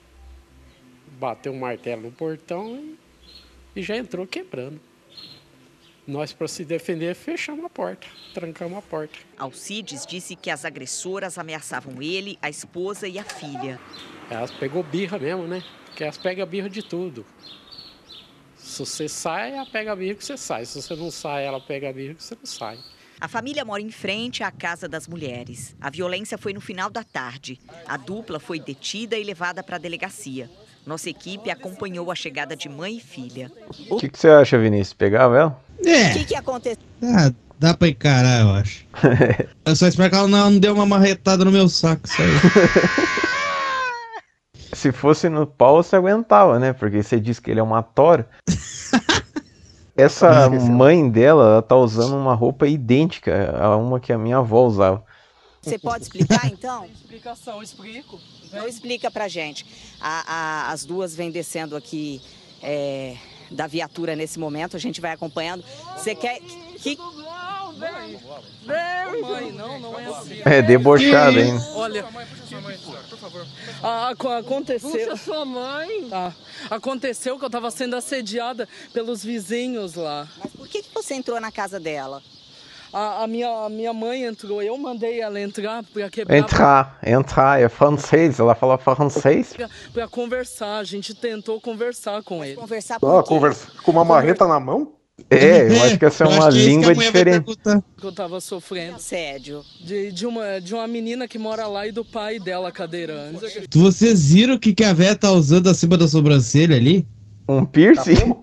Bateu 1.19 1.53
um 1.53 1.59
martelo 1.59 2.03
no 2.03 2.11
portão 2.11 2.75
e, 2.75 3.79
e 3.79 3.83
já 3.83 3.95
entrou 3.95 4.27
quebrando. 4.27 4.79
Nós, 6.07 6.31
para 6.31 6.47
se 6.47 6.63
defender, 6.63 7.15
fechamos 7.15 7.65
a 7.65 7.69
porta, 7.69 8.05
trancamos 8.33 8.77
a 8.77 8.81
porta. 8.81 9.17
Alcides 9.39 10.05
disse 10.05 10.35
que 10.35 10.51
as 10.51 10.63
agressoras 10.63 11.37
ameaçavam 11.37 11.99
ele, 11.99 12.37
a 12.41 12.49
esposa 12.49 13.07
e 13.07 13.17
a 13.17 13.23
filha. 13.23 13.79
Elas 14.29 14.51
pegou 14.51 14.83
birra 14.83 15.17
mesmo, 15.17 15.47
né? 15.47 15.63
Porque 15.85 16.03
elas 16.03 16.17
pegam 16.17 16.45
birra 16.45 16.69
de 16.69 16.83
tudo. 16.83 17.25
Se 18.55 18.79
você 18.79 19.09
sai, 19.09 19.53
ela 19.53 19.65
pega 19.65 19.93
a 19.93 19.95
birra 19.95 20.15
que 20.15 20.25
você 20.25 20.37
sai. 20.37 20.65
Se 20.65 20.79
você 20.79 20.95
não 20.95 21.09
sai, 21.09 21.45
ela 21.45 21.59
pega 21.59 21.89
a 21.89 21.93
birra 21.93 22.13
que 22.13 22.23
você 22.23 22.35
não 22.35 22.45
sai. 22.45 22.77
A 23.19 23.27
família 23.27 23.63
mora 23.63 23.81
em 23.81 23.89
frente 23.89 24.43
à 24.43 24.51
Casa 24.51 24.87
das 24.89 25.07
Mulheres. 25.07 25.75
A 25.79 25.89
violência 25.89 26.37
foi 26.37 26.53
no 26.53 26.59
final 26.59 26.89
da 26.89 27.03
tarde. 27.03 27.59
A 27.87 27.95
dupla 27.95 28.39
foi 28.39 28.59
detida 28.59 29.17
e 29.17 29.23
levada 29.23 29.63
para 29.63 29.77
a 29.77 29.79
delegacia. 29.79 30.49
Nossa 30.85 31.09
equipe 31.09 31.49
acompanhou 31.49 32.11
a 32.11 32.15
chegada 32.15 32.55
de 32.55 32.69
mãe 32.69 32.97
e 32.97 32.99
filha. 33.01 33.51
O 33.89 33.97
que, 33.97 34.07
que 34.07 34.19
você 34.19 34.29
acha, 34.29 34.57
Vinícius? 34.57 34.93
Pegava 34.93 35.37
ela? 35.37 35.59
É. 35.83 36.11
O 36.11 36.13
que, 36.13 36.25
que 36.25 36.35
aconteceu? 36.35 36.83
Ah, 37.03 37.31
dá 37.59 37.73
pra 37.73 37.87
encarar, 37.87 38.41
eu 38.41 38.51
acho. 38.51 38.85
eu 39.65 39.75
só 39.75 39.87
espero 39.87 40.09
que 40.09 40.15
ela 40.15 40.27
não, 40.27 40.51
não 40.51 40.59
deu 40.59 40.73
uma 40.73 40.85
marretada 40.85 41.43
no 41.43 41.51
meu 41.51 41.67
saco, 41.67 42.05
isso 42.05 42.21
aí. 42.21 42.29
Se 44.73 44.91
fosse 44.91 45.29
no 45.29 45.47
pau, 45.47 45.81
você 45.81 45.95
aguentava, 45.95 46.59
né? 46.59 46.73
Porque 46.73 47.01
você 47.01 47.19
disse 47.19 47.41
que 47.41 47.49
ele 47.49 47.59
é 47.59 47.63
uma 47.63 47.81
tora. 47.81 48.27
Essa 49.97 50.49
mãe 50.49 51.09
dela, 51.09 51.43
ela 51.43 51.61
tá 51.61 51.75
usando 51.75 52.15
uma 52.15 52.35
roupa 52.35 52.67
idêntica 52.67 53.55
a 53.57 53.77
uma 53.77 53.99
que 53.99 54.11
a 54.11 54.17
minha 54.17 54.37
avó 54.37 54.65
usava. 54.65 55.03
Você 55.65 55.79
pode 55.79 56.03
explicar, 56.03 56.45
então? 56.45 56.85
Explicação, 56.85 57.63
explico. 57.63 58.19
Então 58.43 58.67
explica 58.67 59.09
pra 59.09 59.27
gente. 59.27 59.65
A, 59.99 60.67
a, 60.67 60.71
as 60.71 60.85
duas 60.85 61.15
vêm 61.15 61.31
descendo 61.31 61.75
aqui 61.75 62.21
é, 62.61 63.17
da 63.49 63.65
viatura 63.65 64.15
nesse 64.15 64.37
momento, 64.37 64.77
a 64.77 64.79
gente 64.79 65.01
vai 65.01 65.11
acompanhando. 65.11 65.63
Você 65.97 66.13
quer 66.13 66.39
que... 66.39 66.97
Vem, 68.65 69.21
mãe, 69.21 69.51
não, 69.51 69.79
não 69.79 69.99
é 69.99 70.05
assim. 70.05 70.41
É, 70.45 70.61
debochado, 70.61 71.37
hein? 71.39 71.53
Olha, 71.73 72.03
por 72.03 73.17
favor. 73.17 73.45
Ah, 73.83 74.13
aconteceu. 74.39 74.91
Puxa 74.91 75.17
sua 75.17 75.43
mãe. 75.43 76.07
Tá. 76.09 76.33
Aconteceu 76.69 77.37
que 77.37 77.43
eu 77.43 77.49
tava 77.49 77.69
sendo 77.71 77.97
assediada 77.97 78.69
pelos 78.93 79.25
vizinhos 79.25 79.95
lá. 79.95 80.25
Mas 80.37 80.53
por 80.53 80.67
que, 80.69 80.83
que 80.83 80.93
você 80.93 81.15
entrou 81.15 81.39
na 81.41 81.51
casa 81.51 81.77
dela? 81.77 82.23
A, 82.97 83.25
a, 83.25 83.27
minha, 83.27 83.49
a 83.49 83.69
minha 83.69 83.91
mãe 83.91 84.23
entrou, 84.23 84.63
eu 84.63 84.77
mandei 84.77 85.19
ela 85.19 85.37
entrar 85.37 85.83
pra 85.83 86.09
quebrar. 86.09 86.37
Entrar, 86.37 86.99
entrar, 87.05 87.61
é 87.61 87.67
francês, 87.67 88.39
ela 88.39 88.55
fala 88.55 88.77
francês. 88.77 89.51
Pra, 89.51 89.69
pra 89.91 90.07
conversar, 90.07 90.77
a 90.77 90.83
gente 90.85 91.13
tentou 91.13 91.59
conversar 91.59 92.23
com 92.23 92.41
ele. 92.41 92.55
Conversar 92.55 92.95
Ah, 92.95 93.21
conversa 93.21 93.67
com 93.83 93.91
uma 93.91 94.05
marreta 94.05 94.47
na 94.47 94.61
mão? 94.61 94.93
É, 95.29 95.67
eu 95.69 95.83
acho 95.83 95.99
que 95.99 96.05
essa 96.05 96.23
é 96.23 96.27
uma 96.27 96.49
língua 96.49 96.95
diferente. 96.95 97.57
Que 97.97 98.05
eu 98.05 98.13
tava 98.13 98.39
sofrendo. 98.39 98.95
Assédio. 98.95 99.61
De, 99.83 100.13
de, 100.13 100.25
uma, 100.25 100.61
de 100.61 100.73
uma 100.73 100.87
menina 100.87 101.27
que 101.27 101.37
mora 101.37 101.67
lá 101.67 101.85
e 101.85 101.91
do 101.91 102.05
pai 102.05 102.39
dela 102.39 102.71
cadeirante. 102.71 103.41
Vocês 103.73 104.31
viram 104.31 104.55
o 104.55 104.59
que, 104.59 104.73
que 104.73 104.85
a 104.85 104.93
véia 104.93 105.17
tá 105.17 105.33
usando 105.33 105.69
acima 105.69 105.97
da 105.97 106.07
sobrancelha 106.07 106.77
ali? 106.77 107.05
Um 107.45 107.65
piercing? 107.65 108.35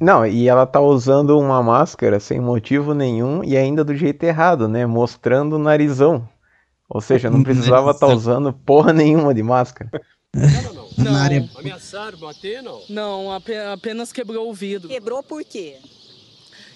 Não, 0.00 0.26
e 0.26 0.48
ela 0.48 0.66
tá 0.66 0.80
usando 0.80 1.38
uma 1.38 1.62
máscara 1.62 2.18
sem 2.18 2.40
motivo 2.40 2.94
nenhum 2.94 3.44
e 3.44 3.56
ainda 3.56 3.84
do 3.84 3.94
jeito 3.94 4.24
errado, 4.24 4.66
né? 4.66 4.86
Mostrando 4.86 5.56
o 5.56 5.58
narizão. 5.58 6.26
Ou 6.88 7.00
seja, 7.00 7.30
não 7.30 7.42
precisava 7.44 7.90
estar 7.90 8.06
tá 8.06 8.12
usando 8.12 8.52
porra 8.52 8.92
nenhuma 8.92 9.34
de 9.34 9.42
máscara. 9.42 9.90
Não, 10.34 10.74
não, 10.96 11.12
não. 11.12 11.48
Ameaçaram 11.58 12.18
bater, 12.18 12.62
não? 12.62 12.80
Não, 12.88 13.28
apenas 13.72 14.10
quebrou 14.10 14.50
o 14.50 14.54
vidro. 14.54 14.88
Quebrou 14.88 15.22
por 15.22 15.44
quê? 15.44 15.76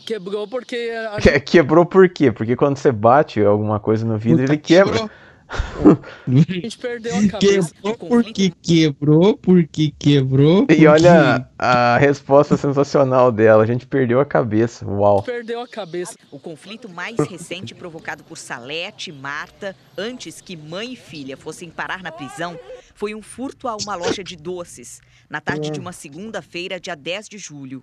Quebrou 0.04 0.46
porque... 0.46 0.92
A... 1.12 1.20
Que, 1.20 1.40
quebrou 1.40 1.84
por 1.84 2.08
quê? 2.08 2.30
Porque 2.30 2.56
quando 2.56 2.76
você 2.76 2.92
bate 2.92 3.42
alguma 3.42 3.80
coisa 3.80 4.06
no 4.06 4.18
vidro, 4.18 4.42
Puta, 4.42 4.52
ele 4.52 4.60
quebra. 4.60 4.92
Quebrou. 4.92 5.10
A 6.28 6.52
gente 6.52 6.78
perdeu 6.78 7.16
a 7.16 7.28
cabeça. 7.28 7.74
Quebrou 7.74 7.96
porque 7.96 8.52
quebrou, 8.62 9.36
porque 9.36 9.94
quebrou. 9.98 10.66
Porque... 10.66 10.82
E 10.82 10.86
olha 10.86 11.48
a 11.58 11.96
resposta 11.98 12.56
sensacional 12.56 13.32
dela. 13.32 13.62
A 13.62 13.66
gente 13.66 13.86
perdeu 13.86 14.20
a 14.20 14.26
cabeça. 14.26 14.86
Uau. 14.86 15.22
Perdeu 15.22 15.60
a 15.60 15.68
cabeça. 15.68 16.14
O 16.30 16.38
conflito 16.38 16.88
mais 16.88 17.16
recente 17.18 17.74
provocado 17.74 18.22
por 18.24 18.36
Salete 18.36 19.10
e 19.10 19.12
Marta, 19.12 19.74
antes 19.96 20.40
que 20.40 20.56
mãe 20.56 20.92
e 20.92 20.96
filha 20.96 21.36
fossem 21.36 21.70
parar 21.70 22.02
na 22.02 22.12
prisão, 22.12 22.58
foi 22.94 23.14
um 23.14 23.22
furto 23.22 23.66
a 23.68 23.76
uma 23.76 23.94
loja 23.94 24.22
de 24.22 24.36
doces, 24.36 25.00
na 25.30 25.40
tarde 25.40 25.70
de 25.70 25.80
uma 25.80 25.92
segunda-feira, 25.92 26.78
dia 26.78 26.94
10 26.94 27.28
de 27.28 27.38
julho. 27.38 27.82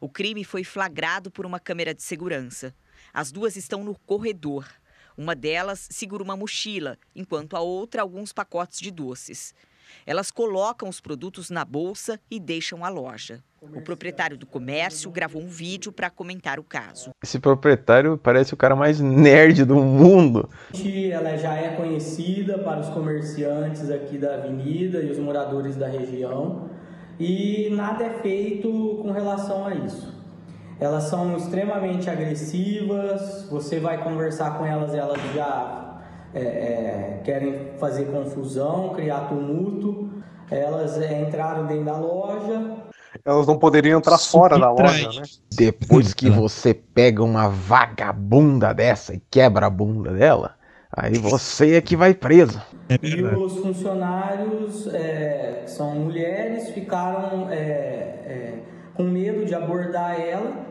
O 0.00 0.08
crime 0.08 0.44
foi 0.44 0.62
flagrado 0.62 1.30
por 1.30 1.46
uma 1.46 1.58
câmera 1.58 1.94
de 1.94 2.02
segurança. 2.02 2.74
As 3.12 3.32
duas 3.32 3.56
estão 3.56 3.82
no 3.82 3.98
corredor. 3.98 4.66
Uma 5.18 5.34
delas 5.34 5.88
segura 5.90 6.22
uma 6.22 6.36
mochila, 6.36 6.96
enquanto 7.12 7.56
a 7.56 7.60
outra 7.60 8.02
alguns 8.02 8.32
pacotes 8.32 8.78
de 8.78 8.88
doces. 8.88 9.52
Elas 10.06 10.30
colocam 10.30 10.88
os 10.88 11.00
produtos 11.00 11.50
na 11.50 11.64
bolsa 11.64 12.20
e 12.30 12.38
deixam 12.38 12.84
a 12.84 12.88
loja. 12.88 13.42
O 13.60 13.80
proprietário 13.80 14.38
do 14.38 14.46
comércio 14.46 15.10
gravou 15.10 15.42
um 15.42 15.48
vídeo 15.48 15.90
para 15.90 16.08
comentar 16.08 16.60
o 16.60 16.62
caso. 16.62 17.10
Esse 17.20 17.40
proprietário 17.40 18.16
parece 18.16 18.54
o 18.54 18.56
cara 18.56 18.76
mais 18.76 19.00
nerd 19.00 19.64
do 19.64 19.74
mundo. 19.74 20.48
Ela 21.10 21.36
já 21.36 21.54
é 21.54 21.74
conhecida 21.74 22.56
para 22.56 22.78
os 22.78 22.88
comerciantes 22.90 23.90
aqui 23.90 24.18
da 24.18 24.34
avenida 24.34 25.02
e 25.02 25.10
os 25.10 25.18
moradores 25.18 25.74
da 25.74 25.88
região 25.88 26.70
e 27.18 27.70
nada 27.72 28.04
é 28.04 28.22
feito 28.22 29.00
com 29.02 29.10
relação 29.10 29.66
a 29.66 29.74
isso. 29.74 30.17
Elas 30.80 31.04
são 31.04 31.36
extremamente 31.36 32.08
agressivas, 32.08 33.48
você 33.50 33.80
vai 33.80 34.02
conversar 34.02 34.56
com 34.56 34.64
elas, 34.64 34.94
elas 34.94 35.18
já 35.34 35.88
é, 36.32 36.40
é, 36.40 37.20
querem 37.24 37.72
fazer 37.78 38.04
confusão, 38.06 38.90
criar 38.90 39.28
tumulto. 39.28 40.10
Elas 40.50 40.96
é, 40.98 41.20
entraram 41.20 41.66
dentro 41.66 41.84
da 41.86 41.96
loja. 41.96 42.76
Elas 43.24 43.46
não 43.46 43.58
poderiam 43.58 43.98
entrar 43.98 44.18
fora 44.18 44.58
da 44.58 44.70
loja, 44.70 45.08
né? 45.20 45.22
Depois 45.52 46.14
que 46.14 46.30
você 46.30 46.72
pega 46.72 47.24
uma 47.24 47.48
vagabunda 47.48 48.72
dessa 48.72 49.14
e 49.14 49.22
quebra 49.30 49.66
a 49.66 49.70
bunda 49.70 50.12
dela, 50.12 50.54
aí 50.92 51.18
você 51.18 51.74
é 51.74 51.80
que 51.80 51.96
vai 51.96 52.14
preso. 52.14 52.62
E 53.02 53.22
os 53.22 53.58
funcionários, 53.58 54.86
é, 54.94 55.62
que 55.64 55.70
são 55.70 55.94
mulheres, 55.96 56.70
ficaram 56.70 57.48
é, 57.50 58.58
com 58.94 59.02
medo 59.02 59.44
de 59.44 59.54
abordar 59.54 60.18
ela 60.20 60.67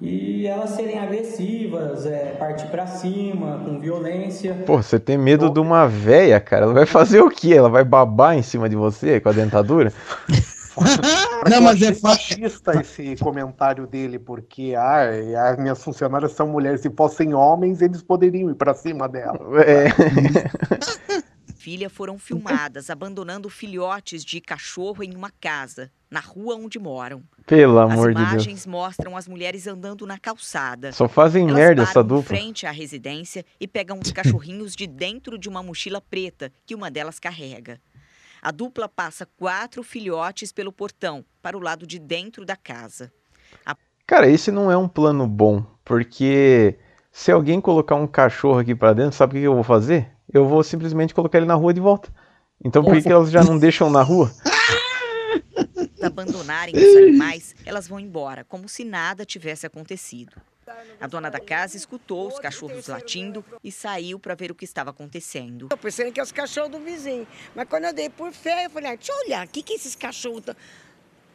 e 0.00 0.46
elas 0.46 0.70
serem 0.70 0.98
agressivas, 0.98 2.04
é, 2.04 2.32
partir 2.32 2.66
para 2.66 2.86
cima, 2.86 3.62
com 3.64 3.80
violência. 3.80 4.54
Pô, 4.66 4.82
você 4.82 5.00
tem 5.00 5.16
medo 5.16 5.48
de 5.48 5.58
uma 5.58 5.86
véia, 5.86 6.38
cara? 6.38 6.64
Ela 6.64 6.74
vai 6.74 6.86
fazer 6.86 7.20
o 7.22 7.30
quê? 7.30 7.54
Ela 7.54 7.70
vai 7.70 7.84
babar 7.84 8.36
em 8.36 8.42
cima 8.42 8.68
de 8.68 8.76
você 8.76 9.20
com 9.20 9.30
a 9.30 9.32
dentadura? 9.32 9.92
não, 11.50 11.62
mas 11.62 11.80
é 11.80 11.94
fascista 11.94 12.78
esse 12.78 13.16
comentário 13.16 13.86
dele, 13.86 14.18
porque 14.18 14.74
ah, 14.76 15.50
as 15.50 15.58
minhas 15.58 15.82
funcionárias 15.82 16.32
são 16.32 16.46
mulheres, 16.46 16.82
se 16.82 16.90
fossem 16.90 17.32
homens, 17.32 17.80
eles 17.80 18.02
poderiam 18.02 18.50
ir 18.50 18.54
para 18.54 18.74
cima 18.74 19.08
dela. 19.08 19.38
É. 19.64 19.86
Filha 21.66 21.90
foram 21.90 22.16
filmadas 22.16 22.90
abandonando 22.90 23.50
filhotes 23.50 24.24
de 24.24 24.40
cachorro 24.40 25.02
em 25.02 25.16
uma 25.16 25.32
casa, 25.32 25.90
na 26.08 26.20
rua 26.20 26.54
onde 26.54 26.78
moram. 26.78 27.24
Pelo 27.44 27.80
amor 27.80 28.10
de 28.10 28.14
Deus. 28.14 28.26
As 28.28 28.32
imagens 28.34 28.66
mostram 28.66 29.16
as 29.16 29.26
mulheres 29.26 29.66
andando 29.66 30.06
na 30.06 30.16
calçada. 30.16 30.92
Só 30.92 31.08
fazem 31.08 31.42
Elas 31.48 31.56
merda 31.56 31.82
essa 31.82 32.04
dupla. 32.04 32.20
em 32.20 32.38
frente 32.38 32.66
à 32.68 32.70
residência 32.70 33.44
e 33.58 33.66
pegam 33.66 33.98
os 34.00 34.12
cachorrinhos 34.12 34.76
de 34.76 34.86
dentro 34.86 35.36
de 35.36 35.48
uma 35.48 35.60
mochila 35.60 36.00
preta 36.00 36.52
que 36.64 36.72
uma 36.72 36.88
delas 36.88 37.18
carrega. 37.18 37.80
A 38.40 38.52
dupla 38.52 38.88
passa 38.88 39.26
quatro 39.36 39.82
filhotes 39.82 40.52
pelo 40.52 40.70
portão, 40.70 41.24
para 41.42 41.58
o 41.58 41.60
lado 41.60 41.84
de 41.84 41.98
dentro 41.98 42.44
da 42.44 42.54
casa. 42.54 43.12
A... 43.66 43.74
Cara, 44.06 44.28
esse 44.28 44.52
não 44.52 44.70
é 44.70 44.76
um 44.76 44.86
plano 44.86 45.26
bom, 45.26 45.66
porque 45.84 46.78
se 47.10 47.32
alguém 47.32 47.60
colocar 47.60 47.96
um 47.96 48.06
cachorro 48.06 48.60
aqui 48.60 48.72
para 48.72 48.92
dentro, 48.92 49.16
sabe 49.16 49.38
o 49.38 49.40
que 49.40 49.46
eu 49.48 49.54
vou 49.54 49.64
fazer? 49.64 50.14
Eu 50.36 50.46
vou 50.46 50.62
simplesmente 50.62 51.14
colocar 51.14 51.38
ele 51.38 51.46
na 51.46 51.54
rua 51.54 51.72
de 51.72 51.80
volta. 51.80 52.12
Então 52.64 52.82
por 52.82 52.94
que, 52.94 53.02
que 53.02 53.12
elas 53.12 53.30
já 53.30 53.42
não 53.42 53.58
deixam 53.58 53.90
na 53.90 54.02
rua? 54.02 54.30
abandonarem 56.02 56.74
os 56.76 56.96
animais, 56.96 57.54
elas 57.64 57.88
vão 57.88 57.98
embora, 57.98 58.44
como 58.44 58.68
se 58.68 58.84
nada 58.84 59.24
tivesse 59.24 59.66
acontecido. 59.66 60.40
A 61.00 61.06
dona 61.06 61.30
da 61.30 61.38
casa 61.38 61.76
escutou 61.76 62.28
os 62.28 62.38
cachorros 62.38 62.88
latindo 62.88 63.44
e 63.62 63.70
saiu 63.70 64.18
para 64.18 64.34
ver 64.34 64.50
o 64.50 64.54
que 64.54 64.64
estava 64.64 64.90
acontecendo. 64.90 65.68
Eu 65.70 65.76
pensei 65.76 66.10
que 66.10 66.18
é 66.18 66.22
os 66.22 66.32
cachorros 66.32 66.70
do 66.70 66.80
vizinho. 66.80 67.26
Mas 67.54 67.68
quando 67.68 67.84
eu 67.84 67.92
dei 67.92 68.10
por 68.10 68.32
fé, 68.32 68.66
eu 68.66 68.70
falei, 68.70 68.92
ah, 68.92 68.96
deixa 68.96 69.12
eu 69.12 69.26
olhar, 69.26 69.46
o 69.46 69.48
que, 69.48 69.62
que 69.62 69.74
esses 69.74 69.94
cachorros 69.94 70.40
estão. 70.40 70.56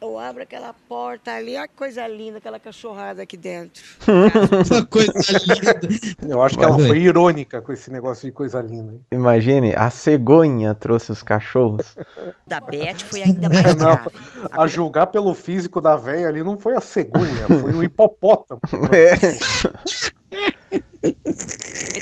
Eu 0.02 0.18
abro 0.18 0.42
aquela 0.42 0.74
porta 0.88 1.32
ali, 1.32 1.56
olha 1.56 1.68
que 1.68 1.76
coisa 1.76 2.04
linda, 2.08 2.38
aquela 2.38 2.58
cachorrada 2.58 3.22
aqui 3.22 3.36
dentro. 3.36 3.80
Uma 4.68 4.84
coisa 4.84 5.12
linda. 5.46 5.80
Eu 6.28 6.42
acho 6.42 6.58
que 6.58 6.64
ela 6.64 6.76
foi 6.76 6.98
irônica 6.98 7.62
com 7.62 7.72
esse 7.72 7.88
negócio 7.88 8.26
de 8.26 8.32
coisa 8.32 8.60
linda. 8.60 9.00
Imagine, 9.12 9.76
a 9.76 9.90
cegonha 9.90 10.74
trouxe 10.74 11.12
os 11.12 11.22
cachorros. 11.22 11.94
Da 12.44 12.58
Beth 12.58 12.98
foi 13.08 13.22
ainda 13.22 13.48
mais 13.48 13.76
Não, 13.76 13.94
grave. 13.94 14.10
a 14.50 14.66
julgar 14.66 15.06
pelo 15.06 15.32
físico 15.34 15.80
da 15.80 15.94
velha 15.94 16.26
ali 16.26 16.42
não 16.42 16.58
foi 16.58 16.74
a 16.74 16.80
cegonha, 16.80 17.46
foi 17.46 17.72
o 17.72 17.82
hipopótamo. 17.86 18.60
A 18.64 18.72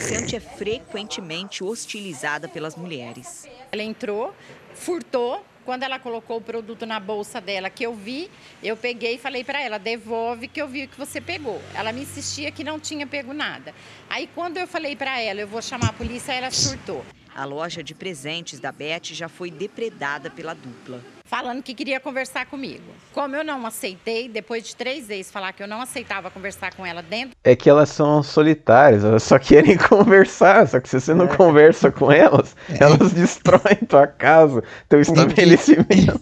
comerciante 0.00 0.36
é 0.36 0.40
frequentemente 0.40 1.62
hostilizada 1.62 2.48
pelas 2.48 2.76
mulheres. 2.76 3.46
Ela 3.70 3.82
entrou, 3.82 4.32
furtou. 4.74 5.44
Quando 5.70 5.84
ela 5.84 6.00
colocou 6.00 6.38
o 6.38 6.40
produto 6.40 6.84
na 6.84 6.98
bolsa 6.98 7.40
dela, 7.40 7.70
que 7.70 7.86
eu 7.86 7.94
vi, 7.94 8.28
eu 8.60 8.76
peguei 8.76 9.14
e 9.14 9.18
falei 9.18 9.44
para 9.44 9.62
ela: 9.62 9.78
devolve 9.78 10.48
que 10.48 10.60
eu 10.60 10.66
vi 10.66 10.82
o 10.82 10.88
que 10.88 10.98
você 10.98 11.20
pegou. 11.20 11.62
Ela 11.72 11.92
me 11.92 12.02
insistia 12.02 12.50
que 12.50 12.64
não 12.64 12.80
tinha 12.80 13.06
pego 13.06 13.32
nada. 13.32 13.72
Aí, 14.08 14.28
quando 14.34 14.56
eu 14.56 14.66
falei 14.66 14.96
para 14.96 15.20
ela: 15.20 15.42
eu 15.42 15.46
vou 15.46 15.62
chamar 15.62 15.90
a 15.90 15.92
polícia, 15.92 16.32
ela 16.32 16.50
surtou. 16.50 17.04
A 17.32 17.44
loja 17.44 17.84
de 17.84 17.94
presentes 17.94 18.58
da 18.58 18.72
Beth 18.72 19.12
já 19.12 19.28
foi 19.28 19.48
depredada 19.48 20.28
pela 20.28 20.54
dupla. 20.54 21.00
Falando 21.30 21.62
que 21.62 21.74
queria 21.74 22.00
conversar 22.00 22.46
comigo. 22.46 22.82
Como 23.12 23.36
eu 23.36 23.44
não 23.44 23.64
aceitei, 23.64 24.28
depois 24.28 24.64
de 24.64 24.74
três 24.74 25.06
vezes 25.06 25.30
falar 25.30 25.52
que 25.52 25.62
eu 25.62 25.68
não 25.68 25.80
aceitava 25.80 26.28
conversar 26.28 26.74
com 26.74 26.84
ela 26.84 27.02
dentro, 27.04 27.36
É 27.44 27.54
que 27.54 27.70
elas 27.70 27.88
são 27.90 28.20
solitárias, 28.20 29.04
elas 29.04 29.22
só 29.22 29.38
querem 29.38 29.76
conversar. 29.88 30.66
Só 30.66 30.80
que 30.80 30.88
se 30.88 31.00
você 31.00 31.14
não 31.14 31.28
conversa 31.28 31.88
com 31.92 32.10
elas, 32.10 32.56
elas 32.80 33.12
destroem 33.14 33.76
tua 33.88 34.08
casa, 34.08 34.64
teu 34.88 35.00
estabelecimento. 35.00 36.20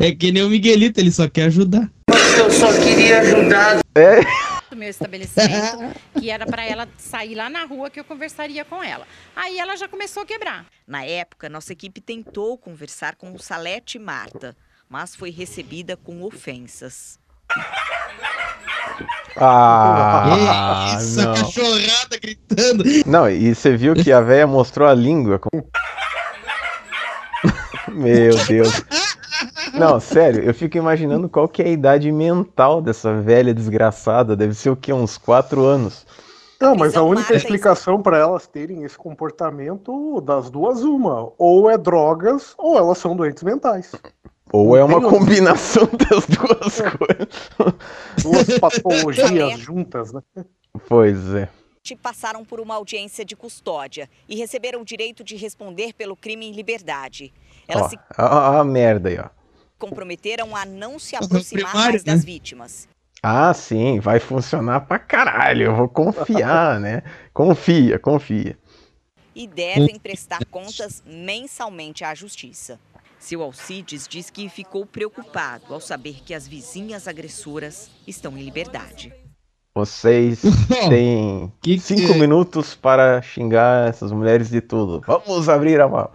É 0.00 0.12
que 0.12 0.32
nem 0.32 0.42
o 0.42 0.48
Miguelito, 0.50 0.98
ele 1.00 1.10
só 1.12 1.28
quer 1.28 1.44
ajudar. 1.44 1.88
eu 2.38 2.50
só 2.50 2.72
queria 2.72 3.20
ajudar. 3.20 3.78
É. 3.94 4.20
do 4.70 4.76
meu 4.76 4.88
estabelecimento, 4.90 5.94
que 6.18 6.30
era 6.30 6.46
para 6.46 6.64
ela 6.64 6.86
sair 6.98 7.34
lá 7.34 7.48
na 7.50 7.64
rua 7.64 7.88
que 7.90 7.98
eu 7.98 8.04
conversaria 8.04 8.64
com 8.64 8.82
ela. 8.82 9.06
Aí 9.34 9.58
ela 9.58 9.76
já 9.76 9.88
começou 9.88 10.22
a 10.22 10.26
quebrar. 10.26 10.66
Na 10.86 11.04
época, 11.04 11.48
nossa 11.48 11.72
equipe 11.72 12.00
tentou 12.00 12.56
conversar 12.58 13.16
com 13.16 13.32
o 13.32 13.38
Salete 13.38 13.96
e 13.98 14.00
Marta, 14.00 14.54
mas 14.88 15.14
foi 15.16 15.30
recebida 15.30 15.96
com 15.96 16.22
ofensas. 16.22 17.18
Ah, 19.36 20.96
Isso, 21.00 21.20
a 21.20 21.24
não. 21.24 21.34
cachorrada 21.34 22.18
gritando. 22.20 22.84
Não, 23.06 23.28
e 23.30 23.54
você 23.54 23.76
viu 23.76 23.94
que 23.94 24.10
a 24.12 24.20
véia 24.20 24.46
mostrou 24.46 24.86
a 24.88 24.94
língua. 24.94 25.38
com- 25.38 25.62
Meu 27.90 28.36
Deus. 28.46 28.82
Não, 29.74 30.00
sério, 30.00 30.42
eu 30.42 30.54
fico 30.54 30.76
imaginando 30.76 31.28
qual 31.28 31.48
que 31.48 31.62
é 31.62 31.66
a 31.66 31.70
idade 31.70 32.10
mental 32.10 32.80
dessa 32.80 33.20
velha 33.20 33.54
desgraçada. 33.54 34.36
Deve 34.36 34.54
ser 34.54 34.70
o 34.70 34.76
quê? 34.76 34.92
Uns 34.92 35.16
4 35.18 35.64
anos. 35.64 36.06
Não, 36.60 36.74
mas 36.74 36.96
a 36.96 37.02
única 37.02 37.34
explicação 37.34 38.02
para 38.02 38.18
elas 38.18 38.46
terem 38.48 38.82
esse 38.82 38.98
comportamento 38.98 40.20
das 40.20 40.50
duas, 40.50 40.82
uma, 40.82 41.32
ou 41.38 41.70
é 41.70 41.78
drogas, 41.78 42.52
ou 42.58 42.76
elas 42.76 42.98
são 42.98 43.14
doentes 43.14 43.44
mentais. 43.44 43.92
Ou 44.52 44.76
é 44.76 44.82
uma 44.82 45.00
combinação 45.00 45.88
das 45.92 46.26
duas 46.26 46.80
coisas. 46.96 47.50
Duas 48.22 48.58
patologias 48.58 49.58
juntas, 49.60 50.12
né? 50.12 50.22
Pois 50.88 51.34
é. 51.34 51.48
Passaram 51.96 52.44
por 52.44 52.60
uma 52.60 52.74
audiência 52.74 53.24
de 53.24 53.36
custódia 53.36 54.08
e 54.28 54.36
receberam 54.36 54.82
o 54.82 54.84
direito 54.84 55.22
de 55.22 55.36
responder 55.36 55.92
pelo 55.92 56.16
crime 56.16 56.46
em 56.46 56.52
liberdade. 56.52 57.32
Elas 57.66 57.84
Ó, 57.84 57.88
se 57.88 57.98
a, 58.16 58.60
a 58.60 58.64
merda 58.64 59.08
aí, 59.08 59.18
ó. 59.18 59.28
comprometeram 59.78 60.54
a 60.56 60.64
não 60.64 60.98
se 60.98 61.16
aproximar 61.16 61.70
primário, 61.70 61.92
mais 61.92 62.04
né? 62.04 62.14
das 62.14 62.24
vítimas. 62.24 62.88
Ah, 63.22 63.52
sim, 63.52 63.98
vai 63.98 64.20
funcionar 64.20 64.82
pra 64.82 64.98
caralho. 64.98 65.64
Eu 65.66 65.74
vou 65.74 65.88
confiar, 65.88 66.78
né? 66.80 67.02
Confia, 67.34 67.98
confia. 67.98 68.56
e 69.34 69.46
devem 69.46 69.98
prestar 69.98 70.44
contas 70.46 71.02
mensalmente 71.06 72.04
à 72.04 72.14
justiça. 72.14 72.78
Seu 73.18 73.42
Alcides 73.42 74.06
diz 74.08 74.30
que 74.30 74.48
ficou 74.48 74.86
preocupado 74.86 75.74
ao 75.74 75.80
saber 75.80 76.22
que 76.24 76.34
as 76.34 76.46
vizinhas 76.46 77.08
agressoras 77.08 77.90
estão 78.06 78.36
em 78.38 78.42
liberdade. 78.42 79.12
Vocês 79.74 80.42
têm 80.88 81.52
cinco 81.78 82.14
minutos 82.14 82.74
para 82.74 83.22
xingar 83.22 83.88
essas 83.88 84.10
mulheres 84.10 84.50
de 84.50 84.60
tudo. 84.60 85.02
Vamos 85.06 85.48
abrir 85.48 85.80
a 85.80 85.88
mão. 85.88 86.10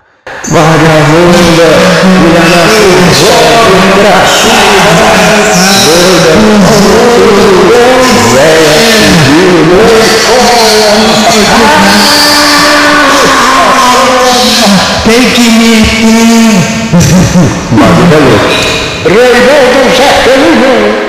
Tem 15.06 15.30
que 15.32 15.52
me. 15.52 15.84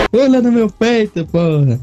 Olha 0.14 0.40
no 0.40 0.52
meu 0.52 0.70
peito, 0.70 1.26
porra. 1.26 1.78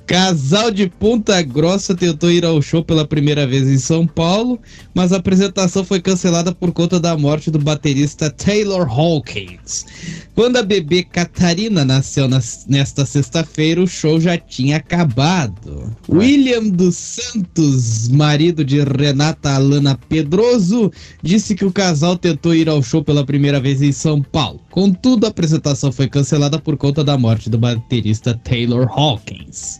Casal 0.06 0.70
de 0.70 0.86
Ponta 0.86 1.40
Grossa 1.42 1.94
tentou 1.94 2.30
ir 2.30 2.44
ao 2.44 2.60
show 2.60 2.84
pela 2.84 3.06
primeira 3.06 3.46
vez 3.46 3.66
em 3.66 3.78
São 3.78 4.06
Paulo, 4.06 4.60
mas 4.94 5.12
a 5.12 5.16
apresentação 5.16 5.82
foi 5.82 6.00
cancelada 6.00 6.54
por 6.54 6.72
conta 6.72 7.00
da 7.00 7.16
morte 7.16 7.50
do 7.50 7.58
baterista 7.58 8.30
Taylor 8.30 8.86
Hawkins. 8.86 9.86
Quando 10.34 10.56
a 10.58 10.62
bebê 10.62 11.02
Catarina 11.04 11.84
nasceu 11.84 12.28
nas- 12.28 12.66
nesta 12.68 13.06
sexta-feira, 13.06 13.80
o 13.82 13.86
show 13.86 14.20
já 14.20 14.36
tinha 14.36 14.76
acabado. 14.76 15.90
William 16.34 16.68
dos 16.68 16.96
Santos, 16.96 18.08
marido 18.08 18.64
de 18.64 18.82
Renata 18.82 19.54
Alana 19.54 19.96
Pedroso, 20.08 20.90
disse 21.22 21.54
que 21.54 21.64
o 21.64 21.70
casal 21.70 22.18
tentou 22.18 22.52
ir 22.52 22.68
ao 22.68 22.82
show 22.82 23.04
pela 23.04 23.24
primeira 23.24 23.60
vez 23.60 23.80
em 23.80 23.92
São 23.92 24.20
Paulo. 24.20 24.60
Contudo, 24.68 25.26
a 25.26 25.28
apresentação 25.28 25.92
foi 25.92 26.08
cancelada 26.08 26.58
por 26.58 26.76
conta 26.76 27.04
da 27.04 27.16
morte 27.16 27.48
do 27.48 27.56
baterista 27.56 28.34
Taylor 28.42 28.88
Hawkins. 28.90 29.78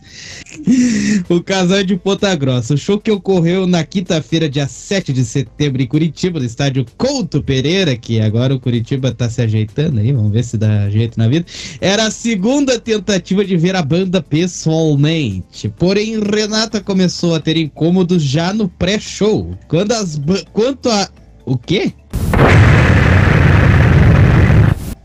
O 1.29 1.41
casal 1.41 1.77
é 1.77 1.83
de 1.83 1.95
Ponta 1.95 2.33
Grossa. 2.35 2.73
O 2.73 2.77
show 2.77 2.99
que 2.99 3.11
ocorreu 3.11 3.67
na 3.67 3.83
quinta-feira, 3.83 4.49
dia 4.49 4.67
7 4.67 5.13
de 5.13 5.23
setembro, 5.23 5.81
em 5.81 5.87
Curitiba, 5.87 6.39
no 6.39 6.45
estádio 6.45 6.85
Couto 6.97 7.41
Pereira, 7.41 7.95
que 7.95 8.19
agora 8.19 8.53
o 8.53 8.59
Curitiba 8.59 9.11
tá 9.11 9.29
se 9.29 9.41
ajeitando 9.41 9.99
aí, 9.99 10.11
vamos 10.11 10.31
ver 10.31 10.43
se 10.43 10.57
dá 10.57 10.89
jeito 10.89 11.17
na 11.17 11.27
vida. 11.27 11.45
Era 11.79 12.07
a 12.07 12.11
segunda 12.11 12.79
tentativa 12.79 13.45
de 13.45 13.55
ver 13.57 13.75
a 13.75 13.81
banda 13.81 14.21
pessoalmente. 14.21 15.69
Porém, 15.69 16.19
Renata 16.19 16.81
começou 16.81 17.35
a 17.35 17.39
ter 17.39 17.57
incômodos 17.57 18.23
já 18.23 18.53
no 18.53 18.67
pré-show. 18.67 19.55
Quando 19.67 19.91
as 19.91 20.19
quanto 20.51 20.89
a 20.89 21.09
o 21.45 21.57
quê? 21.57 21.93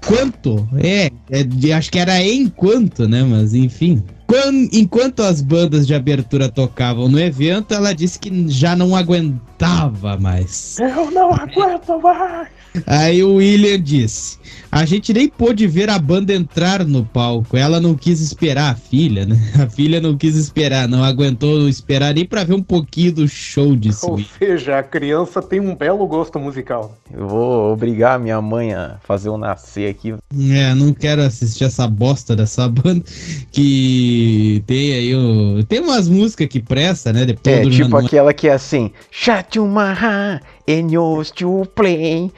Quanto? 0.07 0.68
É, 0.83 1.11
é 1.31 1.73
acho 1.73 1.90
que 1.92 1.99
era 1.99 2.25
enquanto, 2.25 3.07
né? 3.07 3.23
Mas 3.23 3.55
enfim. 3.55 4.03
Quan- 4.31 4.69
enquanto 4.73 5.25
as 5.25 5.40
bandas 5.40 5.88
de 5.88 5.93
abertura 5.93 6.49
tocavam 6.49 7.09
no 7.09 7.19
evento, 7.19 7.75
ela 7.75 7.93
disse 7.93 8.16
que 8.16 8.49
já 8.49 8.77
não 8.77 8.95
aguentava 8.95 10.16
mais. 10.16 10.79
Eu 10.79 11.11
não 11.11 11.35
aguento 11.35 12.01
mais! 12.01 12.61
Aí 12.87 13.23
o 13.25 13.35
William 13.35 13.81
disse: 13.81 14.38
A 14.71 14.85
gente 14.85 15.12
nem 15.12 15.29
pôde 15.29 15.66
ver 15.66 15.90
a 15.90 15.99
banda 15.99 16.33
entrar 16.33 16.85
no 16.85 17.05
palco. 17.05 17.57
Ela 17.57 17.81
não 17.81 17.95
quis 17.97 18.21
esperar 18.21 18.71
a 18.73 18.75
filha, 18.77 19.27
né? 19.27 19.37
A 19.61 19.69
filha 19.69 20.01
não 20.01 20.16
quis 20.16 20.37
esperar, 20.37 20.87
não 20.88 21.03
aguentou 21.03 21.69
esperar 21.69 22.14
nem 22.14 22.25
pra 22.25 22.45
ver 22.45 22.55
um 22.55 22.62
pouquinho 22.62 23.12
do 23.12 23.29
show 23.29 23.75
de 23.75 23.90
Ou 24.03 24.21
seja, 24.38 24.79
a 24.79 24.83
criança 24.83 25.43
tem 25.43 25.59
um 25.61 25.75
belo 25.75 26.07
gosto 26.07 26.38
musical. 26.38 26.97
Eu 27.12 27.27
vou 27.27 27.73
obrigar 27.73 28.14
a 28.14 28.19
minha 28.19 28.40
mãe 28.40 28.73
a 28.73 28.97
fazer 29.03 29.29
eu 29.29 29.37
nascer 29.37 29.90
aqui. 29.90 30.14
É, 30.53 30.75
não 30.75 30.93
quero 30.93 31.23
assistir 31.23 31.64
essa 31.64 31.87
bosta 31.88 32.37
dessa 32.37 32.66
banda 32.71 33.05
que 33.51 34.20
tem 34.67 34.95
aí 34.95 35.15
o... 35.15 35.65
Tem 35.65 35.81
umas 35.81 36.09
músicas 36.09 36.49
que 36.49 36.61
presta, 36.61 37.13
né? 37.13 37.25
Depois 37.25 37.57
É, 37.57 37.63
do 37.63 37.71
tipo 37.71 37.97
aquela 37.97 38.33
que 38.33 38.49
é 38.49 38.53
assim. 38.53 38.91
Shut 39.11 39.59
your 39.59 39.69
mouth 39.69 40.41
and 40.69 40.91
yours 40.91 41.31
to 41.31 41.67
play. 41.75 42.31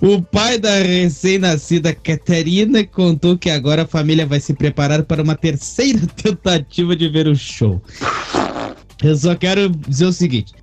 O 0.00 0.22
pai 0.22 0.58
da 0.58 0.76
recém-nascida 0.76 1.94
Caterina 1.94 2.84
contou 2.84 3.36
que 3.36 3.50
agora 3.50 3.82
a 3.82 3.86
família 3.86 4.24
vai 4.26 4.40
se 4.40 4.54
preparar 4.54 5.02
para 5.02 5.22
uma 5.22 5.34
terceira 5.34 6.00
tentativa 6.16 6.96
de 6.96 7.08
ver 7.08 7.28
o 7.28 7.36
show. 7.36 7.82
Eu 9.02 9.16
só 9.16 9.34
quero 9.34 9.68
dizer 9.68 10.06
o 10.06 10.12
seguinte: 10.12 10.54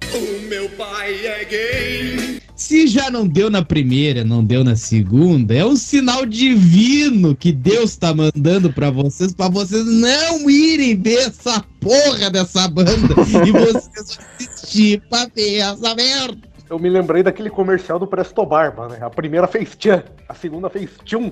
se 2.57 2.87
já 2.87 3.11
não 3.11 3.27
deu 3.27 3.49
na 3.49 3.63
primeira, 3.63 4.25
não 4.25 4.43
deu 4.43 4.63
na 4.63 4.75
segunda, 4.75 5.53
é 5.53 5.63
um 5.63 5.75
sinal 5.75 6.25
divino 6.25 7.35
que 7.35 7.51
Deus 7.51 7.95
tá 7.95 8.13
mandando 8.13 8.73
pra 8.73 8.89
vocês, 8.89 9.31
pra 9.31 9.47
vocês 9.47 9.85
não 9.85 10.49
irem 10.49 10.99
ver 10.99 11.27
essa 11.27 11.63
porra 11.79 12.31
dessa 12.31 12.67
banda 12.67 13.13
e 13.45 13.51
vocês 13.51 14.15
vão 14.17 14.25
assistir 14.39 15.01
pra 15.07 15.27
ver 15.33 15.59
essa 15.59 15.95
merda. 15.95 16.47
Eu 16.67 16.79
me 16.79 16.89
lembrei 16.89 17.21
daquele 17.23 17.49
comercial 17.49 17.99
do 17.99 18.07
Presto 18.07 18.45
Barba, 18.45 18.89
né? 18.89 18.97
A 19.01 19.09
primeira 19.09 19.47
fez 19.47 19.75
tchan, 19.75 20.03
a 20.27 20.33
segunda 20.33 20.69
fez 20.69 20.89
tchum. 21.05 21.31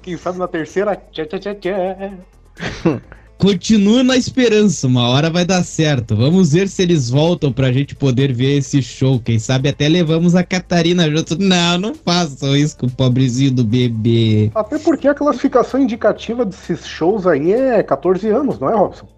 Quem 0.00 0.16
sabe 0.16 0.38
na 0.38 0.48
terceira, 0.48 0.96
tchá 0.96 1.26
tchá 1.26 1.38
tchá 1.38 1.54
tchá. 1.56 2.12
Continua 3.42 4.04
na 4.04 4.16
esperança, 4.16 4.86
uma 4.86 5.08
hora 5.08 5.28
vai 5.28 5.44
dar 5.44 5.64
certo. 5.64 6.14
Vamos 6.14 6.52
ver 6.52 6.68
se 6.68 6.80
eles 6.80 7.10
voltam 7.10 7.52
pra 7.52 7.72
gente 7.72 7.92
poder 7.92 8.32
ver 8.32 8.58
esse 8.58 8.80
show. 8.80 9.18
Quem 9.18 9.36
sabe 9.36 9.68
até 9.68 9.88
levamos 9.88 10.36
a 10.36 10.44
Catarina 10.44 11.10
junto. 11.10 11.36
Não, 11.36 11.76
não 11.76 11.92
façam 11.92 12.56
isso 12.56 12.78
com 12.78 12.86
o 12.86 12.90
pobrezinho 12.90 13.50
do 13.50 13.64
bebê. 13.64 14.48
Até 14.54 14.78
porque 14.78 15.08
a 15.08 15.14
classificação 15.14 15.80
indicativa 15.80 16.44
desses 16.44 16.86
shows 16.86 17.26
aí 17.26 17.52
é 17.52 17.82
14 17.82 18.28
anos, 18.28 18.60
não 18.60 18.70
é, 18.70 18.76
Robson? 18.76 19.08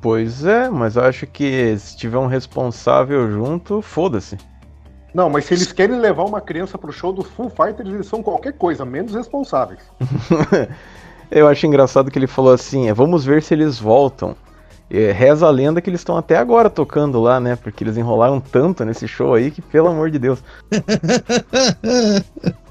Pois 0.00 0.46
é, 0.46 0.70
mas 0.70 0.96
eu 0.96 1.02
acho 1.02 1.26
que 1.26 1.76
se 1.76 1.94
tiver 1.94 2.16
um 2.16 2.26
responsável 2.26 3.30
junto, 3.30 3.82
foda-se. 3.82 4.38
Não, 5.12 5.28
mas 5.28 5.44
se 5.44 5.52
eles 5.52 5.72
querem 5.72 6.00
levar 6.00 6.24
uma 6.24 6.40
criança 6.40 6.78
pro 6.78 6.90
show 6.90 7.12
dos 7.12 7.26
Full 7.26 7.50
Fighters, 7.50 7.92
eles 7.92 8.06
são 8.06 8.22
qualquer 8.22 8.54
coisa, 8.54 8.86
menos 8.86 9.14
responsáveis. 9.14 9.80
Eu 11.30 11.46
acho 11.46 11.66
engraçado 11.66 12.10
que 12.10 12.18
ele 12.18 12.26
falou 12.26 12.52
assim: 12.52 12.88
é, 12.88 12.94
vamos 12.94 13.24
ver 13.24 13.42
se 13.42 13.54
eles 13.54 13.78
voltam. 13.78 14.36
É, 14.90 15.12
reza 15.12 15.46
a 15.46 15.50
lenda 15.50 15.82
que 15.82 15.90
eles 15.90 16.00
estão 16.00 16.16
até 16.16 16.38
agora 16.38 16.70
tocando 16.70 17.20
lá, 17.20 17.38
né? 17.38 17.56
Porque 17.56 17.84
eles 17.84 17.98
enrolaram 17.98 18.40
tanto 18.40 18.84
nesse 18.86 19.06
show 19.06 19.34
aí 19.34 19.50
que, 19.50 19.60
pelo 19.60 19.88
amor 19.88 20.10
de 20.10 20.18
Deus. 20.18 20.42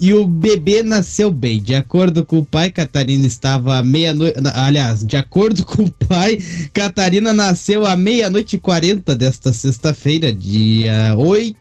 E 0.00 0.14
o 0.14 0.26
bebê 0.26 0.82
nasceu 0.82 1.30
bem. 1.30 1.60
De 1.60 1.74
acordo 1.74 2.24
com 2.24 2.38
o 2.38 2.44
pai, 2.44 2.70
Catarina 2.70 3.26
estava 3.26 3.76
à 3.76 3.82
meia-noite. 3.82 4.38
Aliás, 4.54 5.04
de 5.04 5.16
acordo 5.16 5.64
com 5.66 5.82
o 5.82 5.90
pai, 5.90 6.38
Catarina 6.72 7.32
nasceu 7.32 7.86
à 7.86 7.96
meia-noite 7.96 8.56
e 8.56 8.58
40 8.58 9.14
desta 9.14 9.52
sexta-feira, 9.52 10.32
dia 10.32 11.14
8. 11.16 11.56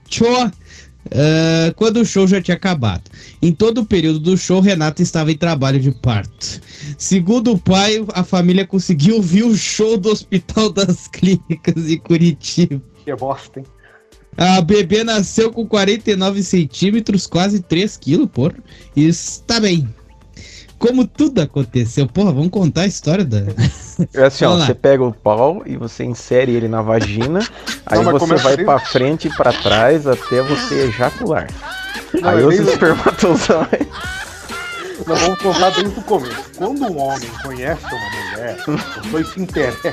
Ah, 1.09 1.73
quando 1.75 1.97
o 1.97 2.05
show 2.05 2.27
já 2.27 2.41
tinha 2.41 2.55
acabado. 2.55 3.03
Em 3.41 3.51
todo 3.51 3.79
o 3.81 3.85
período 3.85 4.19
do 4.19 4.37
show, 4.37 4.59
Renata 4.59 5.01
estava 5.01 5.31
em 5.31 5.37
trabalho 5.37 5.79
de 5.79 5.91
parto. 5.91 6.61
Segundo 6.97 7.53
o 7.53 7.57
pai, 7.57 8.03
a 8.13 8.23
família 8.23 8.65
conseguiu 8.65 9.15
ouvir 9.15 9.43
o 9.43 9.55
show 9.55 9.97
do 9.97 10.09
Hospital 10.09 10.69
das 10.71 11.07
Clínicas 11.07 11.89
em 11.89 11.97
Curitiba. 11.97 12.81
Que 13.03 13.15
bosta, 13.15 13.59
hein? 13.59 13.65
A 14.37 14.61
bebê 14.61 15.03
nasceu 15.03 15.51
com 15.51 15.67
49 15.67 16.41
centímetros, 16.41 17.27
quase 17.27 17.61
3 17.61 17.97
quilos, 17.97 18.29
porra. 18.31 18.55
E 18.95 19.05
está 19.07 19.59
bem. 19.59 19.87
Como 20.81 21.05
tudo 21.05 21.39
aconteceu, 21.41 22.07
porra, 22.07 22.31
vamos 22.31 22.49
contar 22.49 22.81
a 22.81 22.87
história 22.87 23.23
da. 23.23 23.37
É 24.15 24.23
assim, 24.23 24.45
ó, 24.45 24.57
você 24.57 24.73
pega 24.73 25.03
o 25.03 25.13
pau 25.13 25.61
e 25.63 25.77
você 25.77 26.03
insere 26.03 26.53
ele 26.53 26.67
na 26.67 26.81
vagina, 26.81 27.39
aí 27.85 28.03
mas 28.03 28.19
você 28.19 28.35
vai 28.35 28.53
assim? 28.53 28.65
pra 28.65 28.79
frente 28.79 29.27
e 29.27 29.35
pra 29.35 29.53
trás 29.53 30.07
até 30.07 30.41
você 30.41 30.87
ejacular. 30.87 31.47
Não, 32.19 32.29
aí 32.29 32.41
é 32.41 32.45
os 32.45 32.55
espermatozoides. 32.55 33.87
Nós 35.05 35.19
vamos 35.21 35.39
contar 35.39 35.69
desde 35.69 35.99
o 35.99 36.03
começo. 36.03 36.51
Quando 36.57 36.81
um 36.81 36.99
homem 36.99 37.29
conhece 37.43 37.85
uma 37.85 38.31
mulher, 38.31 38.57
os 38.67 39.11
dois 39.11 39.27
se 39.27 39.41
interessam. 39.41 39.91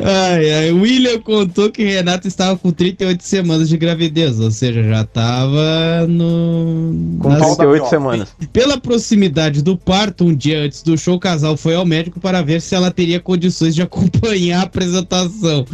Ai, 0.00 0.50
ai, 0.52 0.72
William 0.72 1.20
contou 1.20 1.70
que 1.70 1.82
Renata 1.84 2.28
estava 2.28 2.56
com 2.58 2.70
38 2.70 3.22
semanas 3.22 3.68
de 3.68 3.76
gravidez, 3.76 4.38
ou 4.38 4.50
seja, 4.50 4.82
já 4.82 5.02
estava 5.02 6.06
no. 6.08 7.16
Com 7.18 7.28
nas- 7.30 7.56
38 7.56 7.88
semanas. 7.88 8.28
Pela 8.52 8.78
proximidade 8.78 9.62
do 9.62 9.76
parto, 9.76 10.24
um 10.24 10.34
dia 10.34 10.60
antes 10.62 10.82
do 10.82 10.96
show, 10.96 11.16
o 11.16 11.20
casal 11.20 11.56
foi 11.56 11.74
ao 11.74 11.84
médico 11.86 12.20
para 12.20 12.42
ver 12.42 12.60
se 12.60 12.74
ela 12.74 12.90
teria 12.90 13.20
condições 13.20 13.74
de 13.74 13.82
acompanhar 13.82 14.60
a 14.60 14.62
apresentação. 14.62 15.64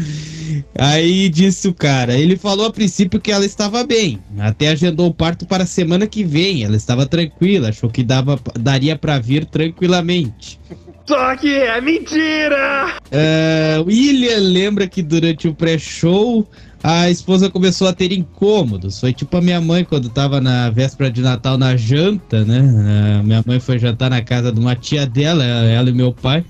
Aí 0.76 1.28
disse 1.28 1.68
o 1.68 1.74
cara, 1.74 2.14
ele 2.16 2.36
falou 2.36 2.66
a 2.66 2.72
princípio 2.72 3.20
que 3.20 3.30
ela 3.30 3.44
estava 3.44 3.84
bem, 3.84 4.18
até 4.38 4.68
agendou 4.68 5.06
o 5.08 5.14
parto 5.14 5.44
para 5.46 5.64
a 5.64 5.66
semana 5.66 6.06
que 6.06 6.24
vem, 6.24 6.64
ela 6.64 6.76
estava 6.76 7.04
tranquila, 7.06 7.68
achou 7.68 7.90
que 7.90 8.02
dava, 8.02 8.38
daria 8.58 8.96
para 8.96 9.18
vir 9.18 9.44
tranquilamente. 9.44 10.58
Só 11.08 11.34
que 11.36 11.54
é 11.54 11.80
mentira! 11.80 12.98
Ah, 13.10 13.82
William 13.86 14.40
lembra 14.40 14.86
que 14.86 15.02
durante 15.02 15.48
o 15.48 15.54
pré-show 15.54 16.46
a 16.82 17.08
esposa 17.08 17.48
começou 17.48 17.88
a 17.88 17.94
ter 17.94 18.12
incômodos. 18.12 19.00
Foi 19.00 19.14
tipo 19.14 19.34
a 19.38 19.40
minha 19.40 19.58
mãe 19.58 19.84
quando 19.84 20.10
tava 20.10 20.38
na 20.38 20.68
véspera 20.68 21.10
de 21.10 21.22
Natal 21.22 21.56
na 21.56 21.74
janta, 21.78 22.44
né? 22.44 22.60
Ah, 22.60 23.22
minha 23.22 23.42
mãe 23.46 23.58
foi 23.58 23.78
jantar 23.78 24.10
na 24.10 24.20
casa 24.20 24.52
de 24.52 24.60
uma 24.60 24.76
tia 24.76 25.06
dela, 25.06 25.42
ela 25.42 25.88
e 25.88 25.94
meu 25.94 26.12
pai. 26.12 26.44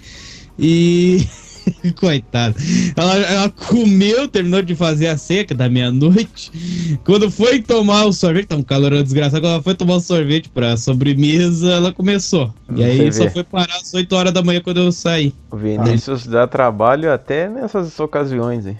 E. 0.58 1.24
Coitada. 1.98 2.54
Ela, 2.96 3.16
ela 3.18 3.50
comeu, 3.50 4.28
terminou 4.28 4.62
de 4.62 4.74
fazer 4.74 5.08
a 5.08 5.16
seca 5.18 5.54
da 5.54 5.68
meia-noite. 5.68 6.98
Quando 7.04 7.30
foi 7.30 7.60
tomar 7.62 8.04
o 8.06 8.12
sorvete, 8.12 8.46
tá 8.48 8.56
um 8.56 8.62
calor 8.62 8.90
desgraçado. 9.02 9.40
Quando 9.42 9.52
ela 9.54 9.62
foi 9.62 9.74
tomar 9.74 9.96
o 9.96 10.00
sorvete 10.00 10.48
pra 10.48 10.76
sobremesa, 10.76 11.70
ela 11.72 11.92
começou. 11.92 12.52
E 12.74 12.82
aí 12.84 13.10
Você 13.10 13.18
só 13.18 13.24
vê. 13.24 13.30
foi 13.30 13.44
parar 13.44 13.76
às 13.76 13.92
8 13.94 14.12
horas 14.14 14.32
da 14.32 14.42
manhã 14.42 14.60
quando 14.60 14.80
eu 14.80 14.92
saí. 14.92 15.32
O 15.50 15.56
Vinícius 15.56 16.26
dá 16.26 16.46
trabalho 16.46 17.12
até 17.12 17.48
nessas 17.48 17.98
ocasiões, 18.00 18.66
hein? 18.66 18.78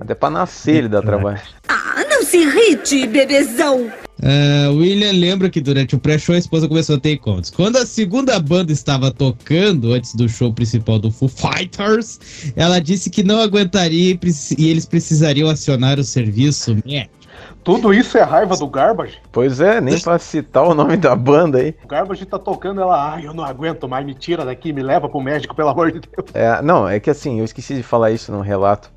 Até 0.00 0.14
pra 0.14 0.30
nascer 0.30 0.76
ele 0.76 0.88
dá 0.88 1.02
trabalho. 1.02 1.40
Ah, 1.68 2.04
não 2.08 2.22
se 2.22 2.38
irrite, 2.38 3.06
bebezão. 3.06 3.90
Ah, 4.22 4.70
William 4.70 5.12
lembra 5.12 5.50
que 5.50 5.60
durante 5.60 5.94
o 5.94 5.98
pré-show 5.98 6.34
a 6.34 6.38
esposa 6.38 6.68
começou 6.68 6.96
a 6.96 7.00
ter 7.00 7.12
encontros. 7.12 7.50
Quando 7.50 7.76
a 7.76 7.86
segunda 7.86 8.38
banda 8.38 8.72
estava 8.72 9.10
tocando, 9.10 9.92
antes 9.92 10.14
do 10.14 10.28
show 10.28 10.52
principal 10.52 10.98
do 10.98 11.10
Foo 11.10 11.28
Fighters, 11.28 12.52
ela 12.56 12.80
disse 12.80 13.10
que 13.10 13.22
não 13.22 13.40
aguentaria 13.40 14.12
e, 14.12 14.20
e 14.58 14.68
eles 14.68 14.86
precisariam 14.86 15.48
acionar 15.48 15.98
o 15.98 16.04
serviço 16.04 16.76
médico. 16.84 17.24
Tudo 17.64 17.92
isso 17.94 18.18
é 18.18 18.22
raiva 18.22 18.56
do 18.56 18.66
Garbage? 18.66 19.18
Pois 19.32 19.58
é, 19.58 19.80
nem 19.80 19.98
pra 19.98 20.18
citar 20.18 20.64
o 20.64 20.74
nome 20.74 20.96
da 20.96 21.16
banda 21.16 21.58
aí. 21.58 21.74
O 21.82 21.88
Garbage 21.88 22.26
tá 22.26 22.38
tocando 22.38 22.80
ela, 22.80 23.14
ai, 23.14 23.26
eu 23.26 23.32
não 23.32 23.42
aguento 23.42 23.88
mais, 23.88 24.04
me 24.04 24.14
tira 24.14 24.44
daqui, 24.44 24.72
me 24.72 24.82
leva 24.82 25.08
pro 25.08 25.20
médico, 25.20 25.54
pelo 25.54 25.70
amor 25.70 25.90
de 25.90 26.00
Deus. 26.00 26.30
É, 26.34 26.60
não, 26.62 26.86
é 26.86 27.00
que 27.00 27.08
assim, 27.10 27.38
eu 27.38 27.44
esqueci 27.44 27.74
de 27.74 27.82
falar 27.82 28.10
isso 28.10 28.30
no 28.30 28.42
relato 28.42 28.92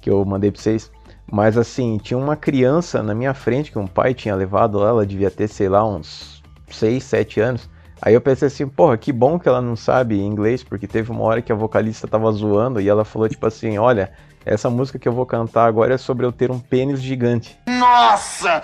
que 0.00 0.10
eu 0.10 0.24
mandei 0.24 0.50
pra 0.50 0.60
vocês. 0.60 0.90
Mas 1.30 1.56
assim, 1.56 1.96
tinha 1.98 2.18
uma 2.18 2.36
criança 2.36 3.02
na 3.02 3.14
minha 3.14 3.32
frente 3.32 3.70
que 3.70 3.78
um 3.78 3.86
pai 3.86 4.12
tinha 4.12 4.34
levado 4.34 4.78
lá, 4.78 4.88
ela 4.88 5.06
devia 5.06 5.30
ter, 5.30 5.46
sei 5.46 5.68
lá, 5.68 5.86
uns 5.86 6.42
6, 6.68 7.02
7 7.04 7.40
anos. 7.40 7.70
Aí 8.02 8.14
eu 8.14 8.20
pensei 8.20 8.48
assim, 8.48 8.66
porra, 8.66 8.96
que 8.96 9.12
bom 9.12 9.38
que 9.38 9.48
ela 9.48 9.60
não 9.60 9.76
sabe 9.76 10.18
inglês, 10.20 10.64
porque 10.64 10.86
teve 10.86 11.10
uma 11.10 11.22
hora 11.22 11.42
que 11.42 11.52
a 11.52 11.54
vocalista 11.54 12.08
tava 12.08 12.32
zoando 12.32 12.80
e 12.80 12.88
ela 12.88 13.04
falou 13.04 13.28
tipo 13.28 13.46
assim, 13.46 13.78
olha, 13.78 14.10
essa 14.50 14.68
música 14.68 14.98
que 14.98 15.06
eu 15.06 15.12
vou 15.12 15.24
cantar 15.24 15.66
agora 15.66 15.94
é 15.94 15.96
sobre 15.96 16.26
eu 16.26 16.32
ter 16.32 16.50
um 16.50 16.58
pênis 16.58 17.00
gigante. 17.00 17.56
Nossa! 17.68 18.62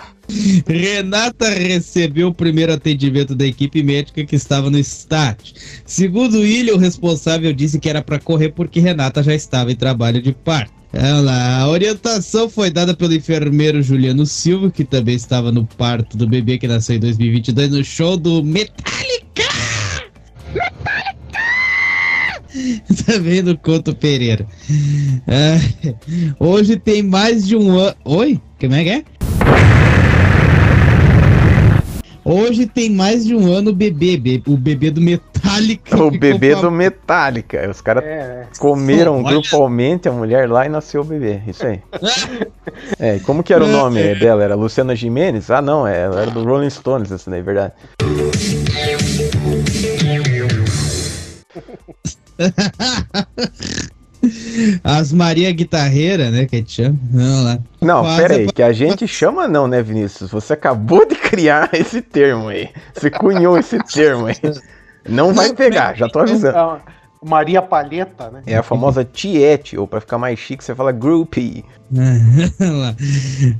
Renata 0.67 1.47
recebeu 1.47 2.27
o 2.27 2.33
primeiro 2.33 2.73
atendimento 2.73 3.33
da 3.33 3.47
equipe 3.47 3.81
médica 3.81 4.25
que 4.25 4.35
estava 4.35 4.69
no 4.69 4.77
estádio. 4.77 5.55
Segundo 5.85 6.39
William, 6.39 6.75
o 6.75 6.77
responsável 6.77 7.53
disse 7.53 7.79
que 7.79 7.89
era 7.89 8.01
para 8.01 8.19
correr 8.19 8.49
porque 8.49 8.81
Renata 8.81 9.23
já 9.23 9.33
estava 9.33 9.71
em 9.71 9.77
trabalho 9.77 10.21
de 10.21 10.33
parto. 10.33 10.73
Olha 10.93 11.21
lá, 11.21 11.59
a 11.59 11.69
orientação 11.69 12.49
foi 12.49 12.69
dada 12.69 12.93
pelo 12.93 13.13
enfermeiro 13.13 13.81
Juliano 13.81 14.25
Silva, 14.25 14.69
que 14.69 14.83
também 14.83 15.15
estava 15.15 15.53
no 15.53 15.65
parto 15.65 16.17
do 16.17 16.27
bebê 16.27 16.57
que 16.57 16.67
nasceu 16.67 16.97
em 16.97 16.99
2022 16.99 17.71
no 17.71 17.83
show 17.83 18.17
do 18.17 18.43
Metallica! 18.43 19.43
Também 23.05 23.41
no 23.41 23.57
Couto 23.57 23.95
Pereira. 23.95 24.45
Ah, 25.27 25.59
hoje 26.39 26.77
tem 26.77 27.03
mais 27.03 27.45
de 27.47 27.55
um 27.55 27.77
ano. 27.77 27.95
Oi? 28.05 28.39
Como 28.59 28.73
é 28.73 28.83
que 28.83 28.89
é? 28.89 29.03
Hoje 32.23 32.65
tem 32.65 32.89
mais 32.89 33.23
de 33.25 33.33
um 33.33 33.49
ano 33.53 33.71
o 33.71 33.73
bebê, 33.73 34.17
be- 34.17 34.43
o 34.47 34.57
bebê 34.57 34.91
do 34.91 34.99
Metallica. 34.99 35.95
O 36.03 36.11
bebê 36.11 36.55
do 36.55 36.69
Metallica. 36.69 37.69
Os 37.69 37.79
caras 37.79 38.03
É, 38.03 38.43
comeram 38.59 39.23
Olha. 39.23 39.29
grupalmente 39.39 40.09
a 40.09 40.11
mulher 40.11 40.49
lá 40.49 40.65
e 40.65 40.69
nasceu 40.69 41.01
o 41.01 41.05
bebê. 41.05 41.39
Isso 41.47 41.65
aí. 41.65 41.79
É, 42.99 43.19
como 43.19 43.41
que 43.43 43.53
era 43.53 43.63
o 43.63 43.67
nome 43.67 44.01
dela? 44.19 44.43
Era 44.43 44.55
Luciana 44.55 44.93
Jimenez? 44.93 45.49
Ah, 45.49 45.61
não, 45.61 45.87
é, 45.87 46.01
ela 46.03 46.21
era 46.23 46.31
do 46.31 46.43
Rolling 46.43 46.69
Stones, 46.69 47.09
essa 47.13 47.31
daí, 47.31 47.41
verdade. 47.41 47.71
As 54.83 55.11
Maria 55.13 55.51
Guitarreira, 55.51 56.31
né? 56.31 56.45
Que 56.45 56.55
a 56.55 56.59
gente 56.59 56.71
chama. 56.71 56.97
Vamos 57.11 57.43
lá. 57.45 57.59
Não, 57.81 58.03
Faz 58.03 58.17
pera 58.17 58.33
a- 58.33 58.37
aí, 58.37 58.51
que 58.51 58.63
a 58.63 58.73
gente 58.73 59.07
chama 59.07 59.47
não, 59.47 59.67
né, 59.67 59.81
Vinícius? 59.81 60.31
Você 60.31 60.53
acabou 60.53 61.07
de 61.07 61.15
criar 61.15 61.69
esse 61.73 62.01
termo 62.01 62.47
aí. 62.49 62.69
Você 62.93 63.09
cunhou 63.11 63.57
esse 63.57 63.77
termo 63.83 64.25
aí. 64.25 64.35
Não 65.07 65.33
vai 65.33 65.53
pegar, 65.53 65.95
já 65.95 66.09
tô 66.09 66.19
avisando. 66.19 66.81
Maria 67.23 67.61
Palheta, 67.61 68.29
né? 68.29 68.41
É 68.45 68.55
a 68.55 68.63
famosa 68.63 69.03
tiete, 69.03 69.77
ou 69.77 69.87
pra 69.87 69.99
ficar 69.99 70.17
mais 70.17 70.37
chique, 70.39 70.63
você 70.63 70.75
fala 70.75 70.91
groupie. 70.91 71.63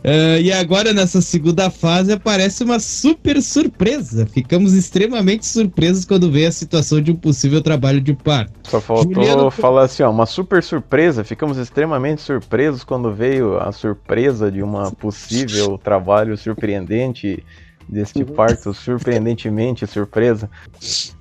Ah, 0.04 0.40
e 0.40 0.52
agora, 0.52 0.94
nessa 0.94 1.22
segunda 1.22 1.70
fase, 1.70 2.12
aparece 2.12 2.64
uma 2.64 2.80
super 2.80 3.42
surpresa. 3.42 4.26
Ficamos 4.26 4.74
extremamente 4.74 5.46
surpresos 5.46 6.06
quando 6.06 6.32
veio 6.32 6.48
a 6.48 6.52
situação 6.52 7.02
de 7.02 7.12
um 7.12 7.16
possível 7.16 7.62
trabalho 7.62 8.02
de 8.02 8.14
parto. 8.14 8.52
Só 8.64 8.80
faltou 8.82 9.14
Juliano- 9.14 9.50
falar 9.52 9.84
assim, 9.84 10.04
ó, 10.04 10.10
uma 10.10 10.26
super 10.26 10.62
surpresa. 10.62 11.24
Ficamos 11.24 11.58
extremamente 11.58 12.22
surpresos 12.22 12.84
quando 12.84 13.14
veio 13.14 13.58
a 13.58 13.72
surpresa 13.72 14.52
de 14.52 14.62
uma 14.62 14.92
possível 14.92 15.78
trabalho 15.78 16.38
surpreendente 16.38 17.44
deste 17.88 18.24
parto, 18.26 18.74
surpreendentemente 18.74 19.88
surpresa. 19.88 20.50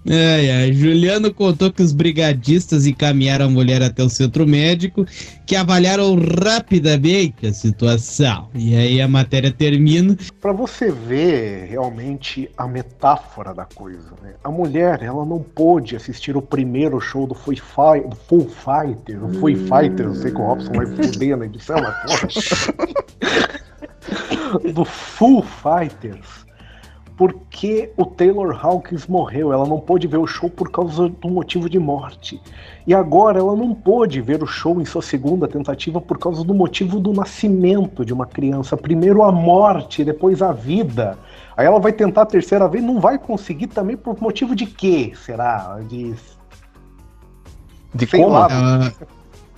Ai, 0.09 0.50
ai. 0.50 0.72
Juliano 0.72 1.33
contou 1.33 1.72
que 1.72 1.83
os 1.83 1.92
brigadistas 1.92 2.87
encaminharam 2.87 3.46
a 3.46 3.50
mulher 3.50 3.83
até 3.83 4.02
o 4.02 4.09
centro 4.09 4.46
médico, 4.46 5.07
que 5.46 5.55
avaliaram 5.55 6.16
rapidamente 6.16 7.46
a 7.46 7.52
situação. 7.52 8.48
E 8.55 8.74
aí 8.74 9.00
a 9.00 9.09
matéria 9.09 9.52
termina. 9.52 10.16
Pra 10.40 10.52
você 10.52 10.90
ver 10.90 11.66
realmente 11.66 12.50
a 12.57 12.66
metáfora 12.66 13.55
da 13.55 13.64
coisa, 13.64 14.11
né? 14.22 14.35
A 14.42 14.50
mulher, 14.50 15.02
ela 15.02 15.24
não 15.24 15.40
pôde 15.40 15.96
assistir 15.96 16.37
o 16.37 16.42
primeiro 16.42 17.00
show 17.00 17.26
do 17.26 17.35
Foo, 17.35 17.55
Fi 17.55 18.09
do 18.09 18.16
Full 18.16 18.48
Fighter, 18.48 19.24
o 19.24 19.33
Foo 19.35 19.55
Fighter, 19.57 20.07
não 20.07 20.14
sei 20.14 20.31
que 20.31 20.38
o 20.38 20.44
Robson 20.44 20.72
vai 20.72 20.87
fuder 20.87 21.37
na 21.37 21.46
edição, 21.46 21.76
mas 21.81 22.02
porra. 22.02 22.29
do 24.72 24.85
Full 24.85 25.42
Fighters. 25.42 26.46
Porque 27.16 27.90
o 27.96 28.05
Taylor 28.05 28.59
Hawkins 28.62 29.07
morreu, 29.07 29.50
ela 29.50 29.66
não 29.66 29.81
pôde 29.81 30.07
ver 30.07 30.18
o 30.18 30.26
show 30.26 30.50
por 30.50 30.70
causa 30.70 31.09
do 31.09 31.29
motivo 31.29 31.68
de 31.70 31.79
morte. 31.79 32.40
E 32.87 32.94
agora 32.94 33.38
ela 33.38 33.57
não 33.57 33.74
pôde 33.74 34.20
ver 34.20 34.42
o 34.42 34.46
show 34.46 34.81
em 34.83 34.85
sua 34.85 35.00
segunda 35.00 35.48
tentativa 35.48 35.98
por 35.98 36.18
causa 36.18 36.44
do 36.44 36.52
motivo 36.52 37.00
do 37.00 37.14
nascimento 37.14 38.05
de 38.05 38.12
uma 38.12 38.26
criança. 38.26 38.76
Primeiro 38.76 39.22
a 39.22 39.33
morte, 39.33 40.05
depois 40.05 40.42
a 40.42 40.52
vida. 40.52 41.18
Aí 41.57 41.64
ela 41.64 41.81
vai 41.81 41.92
tentar 41.92 42.22
a 42.22 42.26
terceira 42.26 42.68
vez, 42.68 42.85
não 42.85 43.00
vai 43.00 43.18
conseguir 43.18 43.68
também 43.68 43.96
por 43.96 44.20
motivo 44.20 44.55
de 44.55 44.66
quê? 44.66 45.12
Será? 45.16 45.79
De. 45.88 46.14
De 47.94 48.07
Sei 48.07 48.20
coma? 48.20 48.40
lá. 48.40 48.92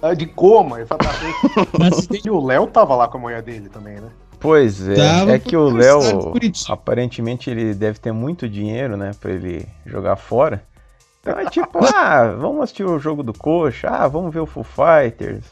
Ah, 0.01 0.15
De 0.15 0.27
coma, 0.27 0.81
exatamente. 0.81 2.23
e 2.25 2.31
o 2.31 2.41
Léo 2.41 2.69
tava 2.69 2.95
lá 2.95 3.09
com 3.09 3.19
a 3.19 3.21
mulher 3.21 3.43
dele 3.43 3.69
também, 3.69 3.97
né? 3.97 4.09
Pois 4.41 4.89
é, 4.89 4.95
Tava 4.95 5.33
é 5.33 5.39
que 5.39 5.57
o 5.57 5.69
Léo, 5.69 6.33
aparentemente 6.69 7.51
ele 7.51 7.75
deve 7.75 7.99
ter 7.99 8.13
muito 8.13 8.49
dinheiro, 8.49 8.97
né, 8.97 9.11
pra 9.21 9.33
ele 9.33 9.67
jogar 9.85 10.17
fora. 10.17 10.63
Então 11.21 11.39
é 11.39 11.47
tipo, 11.51 11.79
ah, 11.95 12.35
vamos 12.39 12.63
assistir 12.63 12.85
o 12.85 12.99
jogo 12.99 13.23
do 13.23 13.33
Coxa, 13.33 13.89
ah, 13.89 14.09
vamos 14.09 14.33
ver 14.33 14.41
o 14.41 14.47
Foo 14.47 14.65
Fighters, 14.65 15.45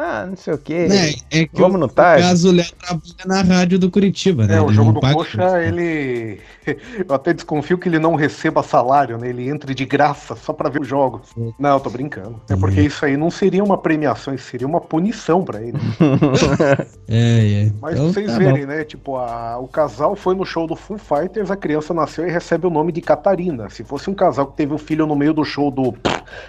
ah, 0.00 0.26
não 0.28 0.36
sei 0.36 0.54
o 0.54 0.58
que, 0.58 0.72
É, 0.72 1.14
é 1.30 1.46
que 1.46 1.50
vamos 1.54 1.74
o, 1.76 1.78
no 1.78 1.86
no 1.86 1.88
tarde. 1.88 2.22
caso, 2.22 2.48
o 2.48 2.52
Léo 2.52 2.66
trabalha 2.78 3.02
na 3.26 3.42
rádio 3.42 3.78
do 3.78 3.90
Curitiba, 3.90 4.46
né? 4.46 4.56
É, 4.56 4.60
o 4.62 4.72
jogo 4.72 4.92
do 4.92 5.00
Coxa, 5.00 5.62
ele. 5.62 6.40
Eu 7.08 7.14
até 7.14 7.32
desconfio 7.32 7.78
que 7.78 7.88
ele 7.88 7.98
não 7.98 8.14
receba 8.14 8.62
salário, 8.62 9.16
né? 9.16 9.30
Ele 9.30 9.48
entre 9.48 9.74
de 9.74 9.86
graça 9.86 10.36
só 10.36 10.52
pra 10.52 10.68
ver 10.68 10.82
os 10.82 10.86
jogos. 10.88 11.30
Não, 11.58 11.70
eu 11.76 11.80
tô 11.80 11.88
brincando. 11.88 12.38
É 12.50 12.54
porque 12.56 12.82
isso 12.82 13.06
aí 13.06 13.16
não 13.16 13.30
seria 13.30 13.64
uma 13.64 13.78
premiação, 13.78 14.34
isso 14.34 14.50
seria 14.50 14.66
uma 14.66 14.78
punição 14.80 15.42
pra 15.44 15.62
ele. 15.62 15.78
É, 17.08 17.64
é. 17.68 17.72
Mas 17.80 17.94
Então 17.94 18.12
pra 18.12 18.12
vocês 18.12 18.26
tá 18.32 18.38
verem, 18.38 18.66
bom. 18.66 18.72
né? 18.72 18.84
Tipo, 18.84 19.16
a- 19.16 19.58
o 19.58 19.66
casal 19.66 20.14
foi 20.14 20.34
no 20.34 20.44
show 20.44 20.66
do 20.66 20.76
Foo 20.76 20.98
Fighters, 20.98 21.50
a 21.50 21.56
criança 21.56 21.94
nasceu 21.94 22.26
e 22.26 22.30
recebe 22.30 22.66
o 22.66 22.70
nome 22.70 22.92
de 22.92 23.00
Catarina. 23.00 23.70
Se 23.70 23.82
fosse 23.82 24.10
um 24.10 24.14
casal 24.14 24.46
que 24.48 24.56
teve 24.56 24.74
um 24.74 24.78
filho 24.78 25.06
no 25.06 25.16
meio 25.16 25.32
do 25.32 25.44
show 25.44 25.70
do 25.70 25.94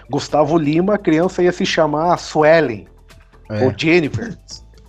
Gustavo 0.10 0.58
Lima, 0.58 0.96
a 0.96 0.98
criança 0.98 1.42
ia 1.42 1.52
se 1.54 1.66
chamar 1.66 2.18
Suelen. 2.18 2.88
É. 3.50 3.66
Ou 3.66 3.74
Jennifer. 3.76 4.38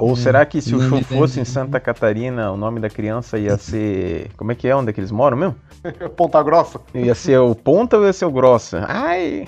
Ou 0.01 0.17
será 0.17 0.47
que 0.47 0.63
se 0.63 0.75
o 0.75 0.79
não 0.79 0.89
show 0.89 1.03
fosse 1.03 1.41
em. 1.41 1.45
Santa 1.45 1.79
Catarina, 1.79 2.51
o 2.51 2.57
nome 2.57 2.81
da 2.81 2.89
criança 2.89 3.39
ia 3.39 3.59
ser. 3.59 4.31
Como 4.35 4.51
é 4.51 4.55
que 4.55 4.67
é? 4.67 4.75
Onde 4.75 4.89
é 4.89 4.93
que 4.95 5.01
eles 5.01 5.11
moram 5.11 5.37
mesmo? 5.37 5.57
Ponta 6.17 6.43
Grossa. 6.43 6.81
Ia 6.95 7.15
ser 7.15 7.39
o 7.39 7.55
Ponta 7.55 7.99
ou 7.99 8.07
ia 8.07 8.13
ser 8.13 8.25
o 8.25 8.31
Grossa? 8.31 8.87
Ai. 8.89 9.47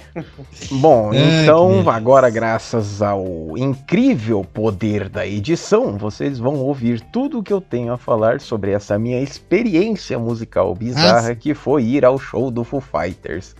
Bom, 0.72 1.10
Ai, 1.16 1.42
então 1.42 1.88
agora, 1.88 2.28
graças 2.28 3.00
ao 3.00 3.24
incrível 3.56 4.44
poder 4.44 5.08
da 5.08 5.26
edição, 5.26 5.96
vocês 5.96 6.38
vão 6.38 6.56
ouvir 6.56 7.00
tudo 7.00 7.38
o 7.38 7.42
que 7.42 7.52
eu 7.52 7.60
tenho 7.60 7.90
a 7.90 7.96
falar 7.96 8.38
sobre 8.38 8.72
essa 8.72 8.98
minha 8.98 9.20
experiência 9.22 10.18
musical 10.18 10.74
bizarra 10.74 11.34
que 11.34 11.54
foi 11.54 11.84
ir 11.84 12.04
ao 12.04 12.18
show 12.18 12.50
do 12.50 12.62
Foo 12.62 12.80
Fighters. 12.80 13.56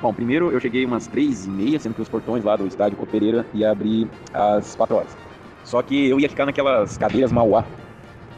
Bom, 0.00 0.12
primeiro 0.12 0.52
eu 0.52 0.60
cheguei 0.60 0.84
umas 0.84 1.06
três 1.06 1.46
e 1.46 1.50
meia, 1.50 1.80
sendo 1.80 1.94
que 1.94 2.02
os 2.02 2.08
portões 2.08 2.44
lá 2.44 2.54
do 2.54 2.66
estádio 2.66 2.98
Copereira 2.98 3.46
ia 3.54 3.70
abrir 3.70 4.08
às 4.32 4.74
quatro 4.76 4.96
horas. 4.96 5.16
Só 5.64 5.80
que 5.82 6.08
eu 6.08 6.20
ia 6.20 6.28
ficar 6.28 6.44
naquelas 6.44 6.98
cadeiras 6.98 7.32
Mauá. 7.32 7.64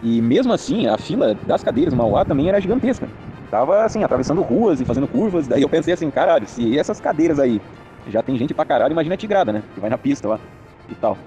E 0.00 0.22
mesmo 0.22 0.52
assim, 0.52 0.86
a 0.86 0.96
fila 0.96 1.34
das 1.34 1.62
cadeiras 1.62 1.92
Mauá 1.92 2.24
também 2.24 2.48
era 2.48 2.60
gigantesca. 2.60 3.08
Tava 3.50 3.82
assim, 3.84 4.04
atravessando 4.04 4.40
ruas 4.40 4.80
e 4.80 4.84
fazendo 4.84 5.08
curvas. 5.08 5.48
Daí 5.48 5.62
eu 5.62 5.68
pensei 5.68 5.92
assim, 5.92 6.10
caralho, 6.10 6.46
se 6.46 6.78
essas 6.78 7.00
cadeiras 7.00 7.40
aí 7.40 7.60
já 8.06 8.22
tem 8.22 8.36
gente 8.38 8.54
pra 8.54 8.64
caralho, 8.64 8.92
imagina 8.92 9.14
a 9.14 9.18
tigrada, 9.18 9.52
né? 9.52 9.62
Que 9.74 9.80
vai 9.80 9.90
na 9.90 9.98
pista 9.98 10.28
lá 10.28 10.38
e 10.88 10.94
tal. 10.94 11.18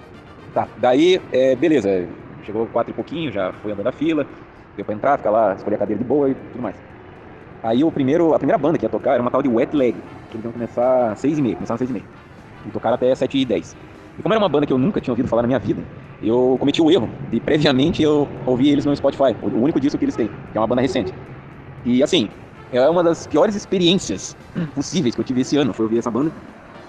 Tá, 0.54 0.68
daí, 0.78 1.22
é, 1.32 1.56
beleza, 1.56 2.08
chegou 2.44 2.66
quatro 2.68 2.92
e 2.92 2.96
pouquinho, 2.96 3.32
já 3.32 3.52
fui 3.54 3.72
andando 3.72 3.88
a 3.88 3.92
fila, 3.92 4.26
deu 4.76 4.86
pra 4.86 4.96
entrar, 4.96 5.18
ficar 5.18 5.30
lá, 5.30 5.54
escolher 5.54 5.76
a 5.76 5.80
cadeira 5.80 6.02
de 6.02 6.08
boa 6.08 6.30
e 6.30 6.36
tudo 6.36 6.62
mais. 6.62 6.76
Aí 7.64 7.84
o 7.84 7.92
primeiro, 7.92 8.34
a 8.34 8.38
primeira 8.38 8.58
banda 8.58 8.78
que 8.78 8.86
ia 8.86 8.90
tocar 8.90 9.14
era 9.14 9.22
uma 9.22 9.30
tal 9.30 9.44
de 9.44 9.50
Wet 9.50 9.76
Leg, 9.76 9.96
que 10.32 10.38
eles 10.38 10.46
iam 10.46 10.52
começar 10.52 11.12
às 11.12 11.24
e 11.24 11.42
meia, 11.42 11.56
começaram 11.56 11.76
às 11.76 11.80
seis 11.80 11.90
e 11.90 11.94
meia. 11.94 12.06
E 12.66 12.72
tocaram 12.72 12.96
até 12.96 13.14
sete 13.14 13.38
e 13.38 13.46
dez. 13.46 13.76
E 14.18 14.22
como 14.22 14.34
era 14.34 14.42
uma 14.42 14.50
banda 14.50 14.66
que 14.66 14.74
eu 14.74 14.78
nunca 14.78 15.00
tinha 15.00 15.12
ouvido 15.12 15.28
falar 15.28 15.44
na 15.44 15.48
minha 15.48 15.60
vida, 15.60 15.84
eu 16.22 16.58
cometi 16.60 16.82
o 16.82 16.90
erro 16.90 17.10
de 17.30 17.40
previamente 17.40 18.02
eu 18.02 18.28
ouvir 18.46 18.70
eles 18.70 18.86
no 18.86 18.96
Spotify, 18.96 19.36
o 19.42 19.62
único 19.62 19.80
disco 19.80 19.98
que 19.98 20.06
eles 20.06 20.16
têm, 20.16 20.28
que 20.28 20.58
é 20.58 20.60
uma 20.60 20.68
banda 20.68 20.82
recente. 20.82 21.14
E 21.84 22.02
assim, 22.04 22.30
é 22.72 22.88
uma 22.90 23.04
das 23.04 23.28
piores 23.28 23.56
experiências 23.56 24.36
possíveis 24.74 25.16
que 25.16 25.22
eu 25.22 25.26
tive 25.26 25.42
esse 25.42 25.58
ano, 25.58 25.74
foi 25.74 25.86
ouvir 25.86 25.98
essa 25.98 26.12
banda, 26.12 26.32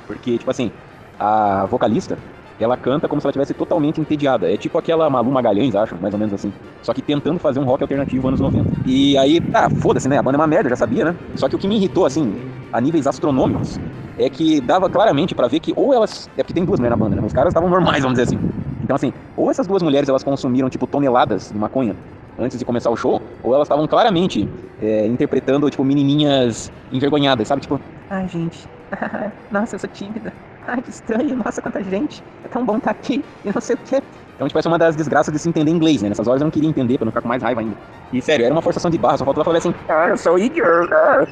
porque, 0.07 0.38
tipo 0.38 0.50
assim, 0.50 0.70
a 1.18 1.66
vocalista, 1.66 2.18
ela 2.62 2.77
canta 2.77 3.09
como 3.09 3.20
se 3.20 3.27
ela 3.27 3.31
estivesse 3.31 3.55
totalmente 3.55 4.01
entediada. 4.01 4.53
É 4.53 4.57
tipo 4.57 4.79
aquela 4.79 5.09
Malu 5.11 5.31
Magalhães, 5.31 5.75
acho, 5.75 5.96
mais 6.01 6.12
ou 6.14 6.18
menos 6.18 6.35
assim. 6.35 6.53
Só 6.83 6.92
que 6.92 7.03
tentando 7.03 7.38
fazer 7.38 7.61
um 7.61 7.64
rock 7.64 7.83
alternativo 7.83 8.29
anos 8.29 8.40
90. 8.40 8.68
E 8.85 9.16
aí, 9.18 9.40
tá, 9.40 9.68
foda-se, 9.70 10.09
né? 10.09 10.18
A 10.18 10.22
banda 10.22 10.37
é 10.37 10.40
uma 10.40 10.46
merda, 10.46 10.68
já 10.68 10.77
sabia, 10.77 11.05
né? 11.05 11.16
Só 11.37 11.48
que 11.48 11.57
o 11.57 11.59
que 11.59 11.68
me 11.68 11.77
irritou, 11.77 12.05
assim, 12.05 12.35
a 12.72 12.81
níveis 12.81 13.07
astronômicos, 13.07 13.79
é 14.18 14.29
que 14.29 14.61
dava 14.61 14.88
claramente 14.88 15.35
pra 15.35 15.48
ver 15.48 15.61
que 15.61 15.72
ou 15.77 15.92
elas. 15.92 16.29
É 16.37 16.42
porque 16.42 16.53
tem 16.53 16.64
duas 16.64 16.79
mulheres 16.79 16.98
na 16.98 17.05
banda, 17.05 17.16
né? 17.16 17.27
Os 17.27 17.33
caras 17.33 17.51
estavam 17.51 17.70
normais, 17.70 18.03
vamos 18.03 18.18
dizer 18.18 18.35
assim. 18.35 18.44
Então, 18.83 18.96
assim, 18.96 19.12
ou 19.37 19.51
essas 19.51 19.66
duas 19.66 19.83
mulheres 19.83 20.09
elas 20.09 20.22
consumiram, 20.25 20.68
tipo, 20.68 20.87
toneladas 20.87 21.51
de 21.51 21.59
maconha 21.59 21.96
antes 22.38 22.59
de 22.59 22.64
começar 22.64 22.90
o 22.90 22.96
show, 22.96 23.20
ou 23.42 23.55
elas 23.55 23.66
estavam 23.66 23.87
claramente 23.87 24.48
é, 24.81 25.07
interpretando, 25.07 25.68
tipo, 25.70 25.85
menininhas 25.85 26.70
envergonhadas, 26.90 27.46
sabe? 27.46 27.62
Tipo, 27.62 27.81
ai, 28.11 28.29
gente, 28.29 28.66
nossa, 29.51 29.77
eu 29.77 29.79
sou 29.79 29.88
tímida. 29.88 30.33
Ai, 30.66 30.81
que 30.81 30.90
estranho, 30.90 31.37
nossa, 31.37 31.61
quanta 31.61 31.83
gente. 31.83 32.22
É 32.44 32.48
tão 32.48 32.64
bom 32.64 32.77
estar 32.77 32.90
aqui, 32.90 33.25
eu 33.44 33.53
não 33.53 33.61
sei 33.61 33.75
o 33.75 33.79
quê. 33.79 34.03
Então, 34.35 34.46
tipo, 34.48 34.59
essa 34.59 34.68
é 34.68 34.70
uma 34.70 34.79
das 34.79 34.96
desgraças 34.96 35.33
de 35.33 35.38
se 35.38 35.48
entender 35.48 35.70
inglês, 35.70 36.03
né? 36.03 36.09
Nessas 36.09 36.27
horas 36.27 36.40
eu 36.40 36.44
não 36.46 36.51
queria 36.51 36.68
entender 36.68 36.98
pra 36.98 37.05
não 37.05 37.12
ficar 37.12 37.22
com 37.22 37.29
mais 37.29 37.42
raiva 37.42 37.61
ainda. 37.61 37.77
E, 38.12 38.20
sério, 38.22 38.44
era 38.44 38.55
uma 38.55 38.62
forçação 38.62 38.90
de 38.90 38.98
barra, 38.98 39.18
só 39.18 39.25
faltava 39.25 39.44
falar 39.44 39.59
assim, 39.59 39.75
ah, 39.88 40.09
eu 40.09 40.16
sou 40.16 40.37
ah." 40.37 41.27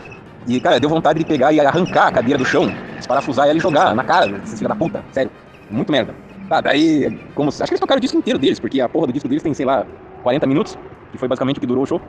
E, 0.47 0.61
cara, 0.61 0.81
deu 0.81 0.89
vontade 0.89 1.19
de 1.19 1.25
pegar 1.25 1.53
e 1.53 1.61
arrancar 1.61 2.09
a 2.09 2.13
cadeira 2.13 2.39
do 2.39 2.45
chão, 2.45 2.67
desparafusar 2.97 3.47
ela 3.49 3.57
e 3.57 3.61
jogar 3.61 3.95
na 3.95 4.05
cara 4.05 4.27
desses 4.27 4.59
filha 4.59 4.69
da 4.69 4.75
puta. 4.75 5.05
Sério, 5.13 5.31
muito 5.71 5.93
merda. 5.93 6.15
Tá, 6.49 6.61
daí, 6.61 7.17
como... 7.35 7.49
Acho 7.51 7.65
que 7.65 7.71
eles 7.71 7.81
tocaram 7.81 7.99
o 7.99 8.01
disco 8.01 8.17
inteiro 8.17 8.39
deles, 8.39 8.59
porque 8.59 8.81
a 8.81 8.89
porra 8.89 9.07
do 9.07 9.13
disco 9.13 9.29
deles 9.29 9.43
tem, 9.43 9.55
sei 9.55 9.67
lá, 9.67 9.87
40 10.23 10.47
minutos, 10.47 10.79
que 11.13 11.19
foi 11.19 11.29
basicamente 11.29 11.59
o 11.59 11.61
que 11.61 11.67
durou 11.67 11.85
o 11.85 11.87
show. 11.87 12.01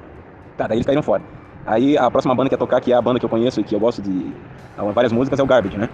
Tá, 0.58 0.68
daí 0.68 0.78
eles 0.78 0.86
caíram 0.86 1.04
fora. 1.04 1.22
Aí 1.66 1.98
a 1.98 2.10
próxima 2.10 2.34
banda 2.34 2.50
que 2.50 2.56
ia 2.56 2.58
tocar, 2.58 2.82
que 2.82 2.92
é 2.92 2.96
a 2.96 3.02
banda 3.02 3.20
que 3.20 3.26
eu 3.26 3.30
conheço 3.30 3.60
e 3.62 3.64
que 3.64 3.76
eu 3.76 3.80
gosto 3.80 4.02
de 4.02 4.34
várias 4.94 5.12
músicas, 5.12 5.40
é 5.40 5.44
o 5.44 5.46
Garbage, 5.46 5.78
né? 5.78 5.90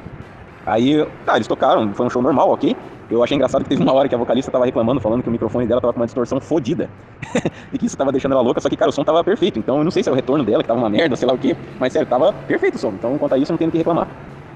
Aí, 0.67 1.07
tá, 1.25 1.35
eles 1.35 1.47
tocaram, 1.47 1.93
foi 1.93 2.05
um 2.05 2.09
show 2.09 2.21
normal, 2.21 2.51
ok? 2.51 2.75
Eu 3.09 3.23
achei 3.23 3.35
engraçado 3.35 3.63
que 3.63 3.69
teve 3.69 3.81
uma 3.81 3.93
hora 3.93 4.09
que 4.09 4.13
a 4.13 4.17
vocalista 4.17 4.51
tava 4.51 4.65
reclamando, 4.65 4.99
falando 4.99 5.23
que 5.23 5.29
o 5.29 5.31
microfone 5.31 5.65
dela 5.65 5.79
tava 5.79 5.93
com 5.93 5.99
uma 6.01 6.05
distorção 6.05 6.41
fodida. 6.41 6.89
e 7.71 7.77
que 7.77 7.85
isso 7.85 7.95
tava 7.95 8.11
deixando 8.11 8.33
ela 8.33 8.41
louca, 8.41 8.59
só 8.59 8.67
que, 8.67 8.75
cara, 8.75 8.89
o 8.89 8.91
som 8.91 9.01
tava 9.01 9.23
perfeito. 9.23 9.57
Então 9.57 9.77
eu 9.77 9.83
não 9.85 9.91
sei 9.91 10.03
se 10.03 10.09
é 10.09 10.11
o 10.11 10.15
retorno 10.15 10.43
dela, 10.43 10.61
que 10.61 10.67
tava 10.67 10.79
uma 10.79 10.89
merda, 10.89 11.15
sei 11.15 11.25
lá 11.25 11.33
o 11.33 11.37
quê. 11.37 11.55
Mas 11.79 11.93
sério, 11.93 12.05
tava 12.05 12.33
perfeito 12.33 12.75
o 12.75 12.77
som. 12.77 12.89
Então, 12.89 13.17
quanto 13.17 13.33
a 13.33 13.37
isso, 13.37 13.51
não 13.51 13.57
tem 13.57 13.69
o 13.69 13.71
que 13.71 13.77
reclamar. 13.77 14.09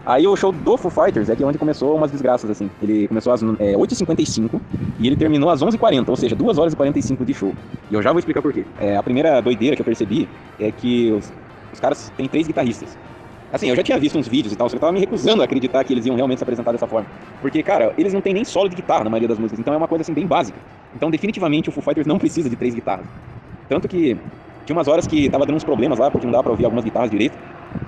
Aí 0.05 0.27
o 0.27 0.35
show 0.35 0.51
do 0.51 0.77
Foo 0.77 0.91
Fighters 0.91 1.29
é 1.29 1.35
que 1.35 1.43
é 1.43 1.45
onde 1.45 1.57
começou 1.57 1.95
umas 1.95 2.11
desgraças, 2.11 2.49
assim. 2.49 2.69
Ele 2.81 3.07
começou 3.07 3.31
às 3.31 3.41
é, 3.41 3.75
8h55 3.75 4.59
e 4.99 5.07
ele 5.07 5.15
terminou 5.15 5.49
às 5.49 5.61
11h40, 5.61 6.09
ou 6.09 6.15
seja, 6.17 6.35
2 6.35 6.57
horas 6.57 6.73
e 6.73 6.75
45 6.75 7.23
de 7.23 7.33
show. 7.33 7.53
E 7.89 7.93
eu 7.93 8.01
já 8.01 8.11
vou 8.11 8.19
explicar 8.19 8.41
por 8.41 8.51
quê. 8.51 8.65
É, 8.81 8.97
a 8.97 9.03
primeira 9.03 9.39
doideira 9.41 9.77
que 9.77 9.81
eu 9.81 9.85
percebi 9.85 10.27
é 10.59 10.71
que 10.71 11.11
os, 11.11 11.31
os 11.71 11.79
caras 11.79 12.11
têm 12.17 12.27
três 12.27 12.47
guitarristas. 12.47 12.97
Assim, 13.51 13.67
eu 13.69 13.75
já 13.75 13.83
tinha 13.83 13.99
visto 13.99 14.17
uns 14.17 14.27
vídeos 14.27 14.53
e 14.53 14.55
tal, 14.55 14.67
só 14.69 14.71
que 14.73 14.77
eu 14.77 14.79
tava 14.79 14.93
me 14.93 14.99
recusando 14.99 15.41
a 15.41 15.45
acreditar 15.45 15.83
que 15.83 15.93
eles 15.93 16.05
iam 16.05 16.15
realmente 16.15 16.37
se 16.39 16.43
apresentar 16.43 16.71
dessa 16.71 16.87
forma. 16.87 17.09
Porque, 17.41 17.61
cara, 17.61 17.93
eles 17.97 18.13
não 18.13 18.21
têm 18.21 18.33
nem 18.33 18.45
solo 18.45 18.69
de 18.69 18.75
guitarra 18.75 19.03
na 19.03 19.09
maioria 19.09 19.27
das 19.27 19.37
músicas, 19.37 19.59
então 19.59 19.73
é 19.73 19.77
uma 19.77 19.87
coisa 19.87 20.03
assim 20.03 20.13
bem 20.13 20.25
básica. 20.25 20.61
Então, 20.93 21.11
definitivamente, 21.11 21.67
o 21.69 21.71
Foo 21.71 21.83
Fighters 21.83 22.07
não 22.07 22.17
precisa 22.17 22.49
de 22.49 22.55
três 22.55 22.73
guitarras. 22.73 23.07
Tanto 23.67 23.87
que 23.87 24.15
tinha 24.65 24.75
umas 24.75 24.87
horas 24.87 25.05
que 25.05 25.29
tava 25.29 25.45
dando 25.45 25.57
uns 25.57 25.63
problemas 25.63 25.99
lá, 25.99 26.09
porque 26.09 26.25
não 26.25 26.31
dava 26.31 26.43
pra 26.43 26.51
ouvir 26.51 26.63
algumas 26.65 26.85
guitarras 26.85 27.09
direito. 27.09 27.37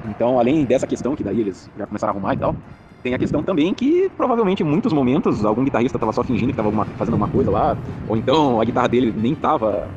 Então, 0.06 0.38
além 0.38 0.65
dessa 0.65 0.86
questão, 0.86 1.15
que 1.15 1.23
daí 1.23 1.39
eles 1.39 1.69
já 1.78 1.88
começaram 1.88 2.12
a 2.12 2.13
arrumar 2.15 2.34
e 2.34 2.38
tal, 2.38 2.56
tem 3.02 3.13
a 3.13 3.17
questão 3.17 3.43
também 3.43 3.73
que 3.73 4.10
provavelmente 4.10 4.63
em 4.63 4.65
muitos 4.65 4.91
momentos 4.93 5.45
algum 5.45 5.63
guitarrista 5.63 5.97
tava 5.99 6.12
só 6.13 6.23
fingindo 6.23 6.52
que 6.52 6.56
tava 6.58 6.67
alguma- 6.69 6.86
fazendo 6.97 7.13
alguma 7.13 7.28
coisa 7.28 7.52
lá, 7.52 7.78
ou 8.08 8.15
então 8.17 8.60
a 8.62 8.65
guitarra 8.65 8.88
dele 8.88 9.13
nem 9.15 9.36
tava. 9.36 9.93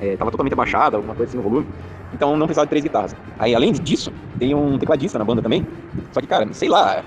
É, 0.00 0.16
tava 0.16 0.30
totalmente 0.30 0.54
abaixada, 0.54 0.96
alguma 0.96 1.14
coisa 1.14 1.30
assim 1.30 1.36
no 1.36 1.42
volume. 1.42 1.68
Então 2.12 2.36
não 2.36 2.46
precisava 2.46 2.66
de 2.66 2.70
três 2.70 2.82
guitarras. 2.82 3.14
Aí, 3.38 3.54
além 3.54 3.72
disso, 3.72 4.10
tem 4.42 4.54
um 4.56 4.76
tecladista 4.76 5.20
na 5.20 5.24
banda 5.24 5.40
também. 5.40 5.64
Só 6.10 6.20
que, 6.20 6.26
cara, 6.26 6.52
sei 6.52 6.68
lá, 6.68 7.04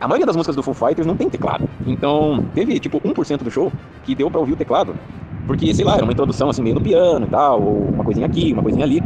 a 0.00 0.08
maioria 0.08 0.24
das 0.24 0.34
músicas 0.34 0.56
do 0.56 0.62
Foo 0.62 0.72
Fighters 0.72 1.06
não 1.06 1.14
tem 1.14 1.28
teclado. 1.28 1.68
Então, 1.86 2.42
teve 2.54 2.80
tipo 2.80 2.98
1% 3.04 3.44
do 3.44 3.50
show 3.50 3.70
que 4.02 4.14
deu 4.14 4.30
pra 4.30 4.40
ouvir 4.40 4.54
o 4.54 4.56
teclado. 4.56 4.94
Porque, 5.46 5.74
sei 5.74 5.84
lá, 5.84 5.96
era 5.96 6.04
uma 6.04 6.12
introdução 6.12 6.48
assim 6.48 6.62
meio 6.62 6.74
no 6.74 6.80
piano 6.80 7.26
e 7.26 7.28
tal, 7.28 7.62
ou 7.62 7.88
uma 7.90 8.04
coisinha 8.04 8.26
aqui, 8.26 8.54
uma 8.54 8.62
coisinha 8.62 8.86
ali. 8.86 9.02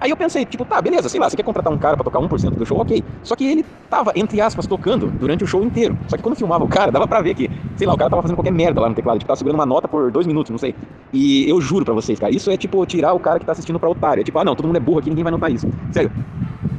Aí 0.00 0.10
eu 0.10 0.16
pensei, 0.16 0.44
tipo, 0.44 0.64
tá, 0.64 0.82
beleza, 0.82 1.08
sei 1.08 1.20
lá, 1.20 1.30
você 1.30 1.36
quer 1.36 1.44
contratar 1.44 1.72
um 1.72 1.78
cara 1.78 1.96
pra 1.96 2.02
tocar 2.02 2.18
1% 2.18 2.56
do 2.56 2.66
show, 2.66 2.80
ok. 2.80 3.04
Só 3.22 3.36
que 3.36 3.44
ele 3.44 3.64
tava, 3.88 4.10
entre 4.16 4.40
aspas, 4.40 4.66
tocando 4.66 5.12
durante 5.12 5.44
o 5.44 5.46
show 5.46 5.62
inteiro. 5.62 5.96
Só 6.08 6.16
que 6.16 6.22
quando 6.24 6.34
filmava 6.34 6.64
o 6.64 6.68
cara, 6.68 6.90
dava 6.90 7.06
pra 7.06 7.22
ver 7.22 7.34
que, 7.34 7.48
sei 7.76 7.86
lá, 7.86 7.94
o 7.94 7.96
cara 7.96 8.10
tava 8.10 8.22
fazendo 8.22 8.36
qualquer 8.36 8.50
merda 8.52 8.80
lá 8.80 8.88
no 8.88 8.96
teclado, 8.96 9.18
tipo, 9.20 9.28
tava 9.28 9.36
segurando 9.38 9.60
uma 9.60 9.66
nota 9.66 9.86
por 9.86 10.10
dois 10.10 10.26
minutos, 10.26 10.50
não 10.50 10.58
sei. 10.58 10.74
E 11.12 11.48
eu 11.48 11.60
juro 11.60 11.84
pra 11.84 11.94
vocês, 11.94 12.18
cara, 12.18 12.34
isso 12.34 12.50
é 12.50 12.56
tipo 12.56 12.84
tirar 12.84 13.12
o 13.14 13.20
cara 13.20 13.38
que 13.38 13.46
tá 13.46 13.52
assistindo 13.52 13.78
pra 13.78 13.88
otário. 13.88 14.22
É 14.22 14.24
tipo, 14.24 14.36
ah 14.40 14.44
não, 14.44 14.56
todo 14.56 14.66
mundo 14.66 14.76
é 14.76 14.80
burro 14.80 14.98
aqui, 14.98 15.08
ninguém 15.08 15.22
vai 15.22 15.30
notar 15.30 15.52
isso. 15.52 15.68
Sério. 15.92 16.10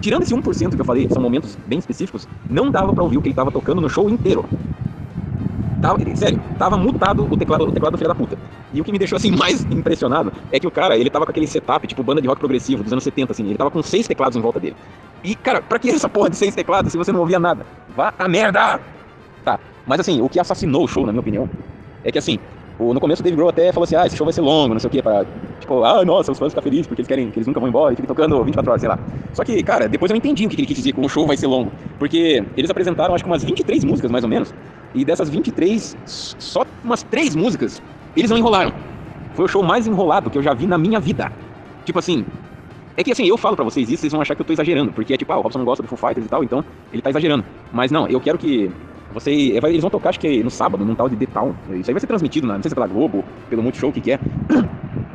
Tirando 0.04 0.24
esse 0.24 0.36
1% 0.36 0.76
que 0.76 0.82
eu 0.82 0.86
falei, 0.86 1.08
são 1.10 1.22
momentos 1.22 1.58
bem 1.66 1.80
específicos, 1.80 2.28
não 2.50 2.70
dava 2.70 2.92
pra 2.92 3.02
ouvir 3.02 3.18
o 3.18 3.22
que 3.22 3.30
ele 3.30 3.34
tava 3.34 3.50
tocando 3.50 3.80
no 3.80 3.89
show 3.89 4.10
inteiro. 4.10 4.44
Tava, 5.82 5.98
sério, 6.18 6.42
tava 6.60 6.76
mutado 6.76 7.24
o 7.24 7.38
teclado, 7.38 7.63
o 7.63 7.72
teclado 7.72 7.94
do 7.94 7.98
filho 7.98 8.10
da 8.10 8.16
puta. 8.16 8.38
E 8.74 8.82
o 8.82 8.84
que 8.84 8.92
me 8.92 8.98
deixou 8.98 9.16
assim 9.16 9.32
mais 9.36 9.63
impressionado 9.63 10.34
é 10.52 10.60
que 10.60 10.68
o 10.68 10.72
cara, 10.72 10.98
ele 10.98 11.10
tava 11.10 11.24
com 11.24 11.32
aquele 11.32 11.48
setup, 11.48 11.88
tipo 11.88 12.04
banda 12.04 12.22
de 12.22 12.28
rock 12.28 12.38
progressivo 12.38 12.84
dos 12.84 12.92
anos 12.92 13.04
70, 13.06 13.32
assim, 13.32 13.46
ele 13.46 13.58
tava 13.58 13.72
com 13.72 13.82
seis 13.82 14.06
teclados 14.06 14.36
em 14.36 14.42
volta 14.42 14.60
dele. 14.60 14.76
E, 15.24 15.36
cara, 15.36 15.62
pra 15.62 15.80
que 15.80 15.89
essa 15.89 16.10
porra 16.10 16.30
de 16.30 16.36
seis 16.36 16.54
teclados 16.54 16.92
se 16.92 16.98
você 16.98 17.13
não 17.13 17.22
ouvia 17.22 17.39
nada? 17.39 17.66
Vá 17.96 18.13
a 18.20 18.28
merda! 18.28 18.82
Tá, 19.42 19.58
mas 19.88 20.02
assim, 20.02 20.20
o 20.20 20.28
que 20.28 20.38
assassinou 20.38 20.84
o 20.84 20.88
show, 20.88 21.06
na 21.06 21.13
minha 21.13 21.22
opinião, 21.22 21.50
é 22.04 22.12
que 22.12 22.20
assim, 22.20 22.39
no 22.80 23.00
começo 23.00 23.22
o 23.22 23.24
Dave 23.24 23.36
Grohl 23.36 23.50
até 23.50 23.72
falou 23.72 23.84
assim, 23.84 23.96
ah, 23.96 24.06
esse 24.06 24.16
show 24.18 24.26
vai 24.26 24.34
ser 24.34 24.42
longo, 24.42 24.74
não 24.74 24.80
sei 24.80 24.88
o 24.88 24.92
que, 24.92 25.02
pra, 25.02 25.26
tipo, 25.60 25.84
ah, 25.84 26.04
nossa, 26.04 26.32
os 26.32 26.38
fãs 26.40 26.52
ficam 26.52 26.64
felizes 26.64 26.88
porque 26.88 27.02
eles 27.02 27.08
querem, 27.08 27.30
que 27.30 27.38
eles 27.38 27.48
nunca 27.48 27.60
vão 27.60 27.70
embora 27.70 27.94
e 27.94 27.96
ficam 27.96 28.08
tocando 28.08 28.44
24 28.44 28.72
horas, 28.72 28.82
sei 28.82 28.90
lá. 28.90 29.00
Só 29.32 29.44
que, 29.44 29.62
cara, 29.64 29.88
depois 29.88 30.10
eu 30.12 30.18
entendi 30.18 30.46
o 30.46 30.50
que 30.50 30.56
ele 30.56 30.66
quis 30.66 30.78
dizer 30.78 30.94
com 30.94 31.02
o 31.06 31.10
show 31.10 31.26
vai 31.28 31.38
ser 31.38 31.48
longo, 31.48 31.74
porque 32.00 32.44
eles 32.58 32.70
apresentaram 32.70 33.14
acho 33.14 33.24
que 33.24 33.30
umas 33.30 33.44
23 33.44 33.84
músicas, 33.84 34.12
mais 34.12 34.24
ou 34.24 34.30
menos, 34.30 34.54
e 34.94 35.06
dessas 35.06 35.30
23, 35.30 35.96
s- 36.06 36.36
só 36.40 36.64
umas 36.84 37.04
3 37.04 37.36
músicas, 37.36 37.82
eles 38.16 38.30
não 38.30 38.38
enrolaram. 38.38 38.74
Foi 39.34 39.46
o 39.46 39.48
show 39.48 39.64
mais 39.64 39.88
enrolado 39.88 40.30
que 40.30 40.38
eu 40.38 40.44
já 40.44 40.54
vi 40.54 40.68
na 40.68 40.78
minha 40.78 41.00
vida. 41.00 41.32
Tipo 41.86 42.00
assim, 42.00 42.26
é 42.96 43.04
que 43.04 43.12
assim, 43.12 43.26
eu 43.26 43.38
falo 43.38 43.56
pra 43.56 43.66
vocês 43.66 43.90
isso, 43.90 44.02
vocês 44.02 44.12
vão 44.12 44.22
achar 44.22 44.36
que 44.36 44.42
eu 44.42 44.46
tô 44.46 44.54
exagerando, 44.54 44.92
porque 44.94 45.14
é 45.14 45.18
tipo, 45.18 45.32
ah, 45.34 45.38
o 45.38 45.42
Robson 45.42 45.60
não 45.60 45.66
gosta 45.66 45.82
do 45.82 45.90
Foo 45.90 45.98
Fighters 45.98 46.26
e 46.26 46.30
tal, 46.30 46.44
então 46.44 46.64
ele 46.92 47.02
tá 47.02 47.10
exagerando. 47.10 47.44
Mas 47.72 47.92
não, 47.92 48.08
eu 48.08 48.20
quero 48.22 48.38
que 48.38 48.72
você, 49.13 49.32
eles 49.32 49.82
vão 49.82 49.89
tocar 49.89 50.10
acho 50.10 50.19
que 50.19 50.43
no 50.43 50.49
sábado, 50.49 50.84
num 50.84 50.95
tal 50.95 51.08
de 51.08 51.15
The 51.15 51.28
Town. 51.28 51.54
Isso 51.76 51.89
aí 51.89 51.93
vai 51.93 51.99
ser 51.99 52.08
transmitido, 52.08 52.47
não 52.47 52.56
sei 52.56 52.63
se 52.63 52.73
é 52.73 52.76
pela 52.76 52.88
Globo, 52.88 53.23
pelo 53.49 53.62
Multishow, 53.62 53.89
o 53.89 53.93
que 53.93 54.02
que 54.02 54.12
é. 54.12 54.19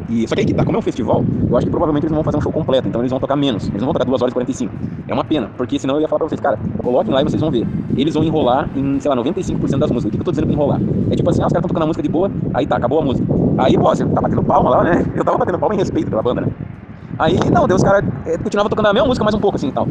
E, 0.08 0.26
só 0.26 0.34
que 0.34 0.40
aí 0.40 0.46
que 0.46 0.54
tá, 0.54 0.64
como 0.64 0.76
é 0.76 0.78
um 0.78 0.82
festival, 0.82 1.22
eu 1.50 1.56
acho 1.56 1.66
que 1.66 1.70
provavelmente 1.70 2.04
eles 2.04 2.12
não 2.12 2.16
vão 2.16 2.24
fazer 2.24 2.38
um 2.38 2.40
show 2.40 2.50
completo, 2.50 2.88
então 2.88 3.02
eles 3.02 3.10
vão 3.10 3.20
tocar 3.20 3.36
menos. 3.36 3.68
Eles 3.68 3.80
não 3.82 3.86
vão 3.86 3.92
tocar 3.92 4.06
2 4.06 4.22
horas 4.22 4.32
e 4.32 4.34
45. 4.34 4.74
É 5.06 5.12
uma 5.12 5.24
pena, 5.24 5.50
porque 5.54 5.78
senão 5.78 5.96
eu 5.96 6.00
ia 6.00 6.08
falar 6.08 6.20
pra 6.20 6.28
vocês, 6.28 6.40
cara, 6.40 6.58
coloquem 6.82 7.12
lá 7.12 7.20
e 7.20 7.24
vocês 7.24 7.40
vão 7.40 7.50
ver. 7.50 7.66
Eles 7.94 8.14
vão 8.14 8.24
enrolar 8.24 8.70
em, 8.74 8.98
sei 9.00 9.10
lá, 9.10 9.16
95% 9.16 9.78
das 9.78 9.90
músicas. 9.90 10.04
O 10.06 10.10
que, 10.10 10.16
que 10.16 10.20
eu 10.20 10.24
tô 10.24 10.30
dizendo 10.30 10.46
pra 10.46 10.54
enrolar? 10.54 10.80
É 11.10 11.16
tipo 11.16 11.28
assim, 11.28 11.42
ah, 11.42 11.46
os 11.46 11.52
caras 11.52 11.64
estão 11.64 11.68
tocando 11.68 11.82
a 11.82 11.86
música 11.86 12.02
de 12.02 12.08
boa, 12.08 12.30
aí 12.54 12.66
tá, 12.66 12.76
acabou 12.76 13.00
a 13.00 13.02
música. 13.02 13.26
Aí, 13.58 13.76
pô, 13.76 13.84
você 13.84 14.06
tá 14.06 14.20
batendo 14.22 14.42
palma 14.44 14.70
lá, 14.70 14.84
né? 14.84 15.04
Eu 15.14 15.24
tava 15.24 15.36
batendo 15.36 15.58
palma 15.58 15.74
em 15.74 15.78
respeito 15.78 16.08
pela 16.08 16.22
banda, 16.22 16.40
né? 16.40 16.46
Aí, 17.18 17.36
não, 17.52 17.66
Deus, 17.66 17.82
os 17.82 17.88
caras 17.88 18.08
é, 18.24 18.38
continuavam 18.38 18.70
tocando 18.70 18.86
a 18.86 18.92
mesma 18.94 19.08
música 19.08 19.24
mais 19.24 19.34
um 19.34 19.40
pouco, 19.40 19.56
assim 19.56 19.68
e 19.68 19.72
tal. 19.72 19.86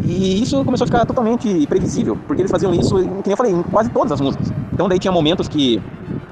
E 0.00 0.42
isso 0.42 0.64
começou 0.64 0.84
a 0.84 0.86
ficar 0.86 1.06
totalmente 1.06 1.66
previsível, 1.66 2.16
porque 2.26 2.42
eles 2.42 2.50
faziam 2.50 2.74
isso, 2.74 2.98
nem 2.98 3.22
eu 3.26 3.36
falei, 3.36 3.52
em 3.52 3.62
quase 3.62 3.90
todas 3.90 4.12
as 4.12 4.20
músicas. 4.20 4.52
Então 4.74 4.88
daí 4.88 4.98
tinha 4.98 5.12
momentos 5.12 5.46
que 5.48 5.80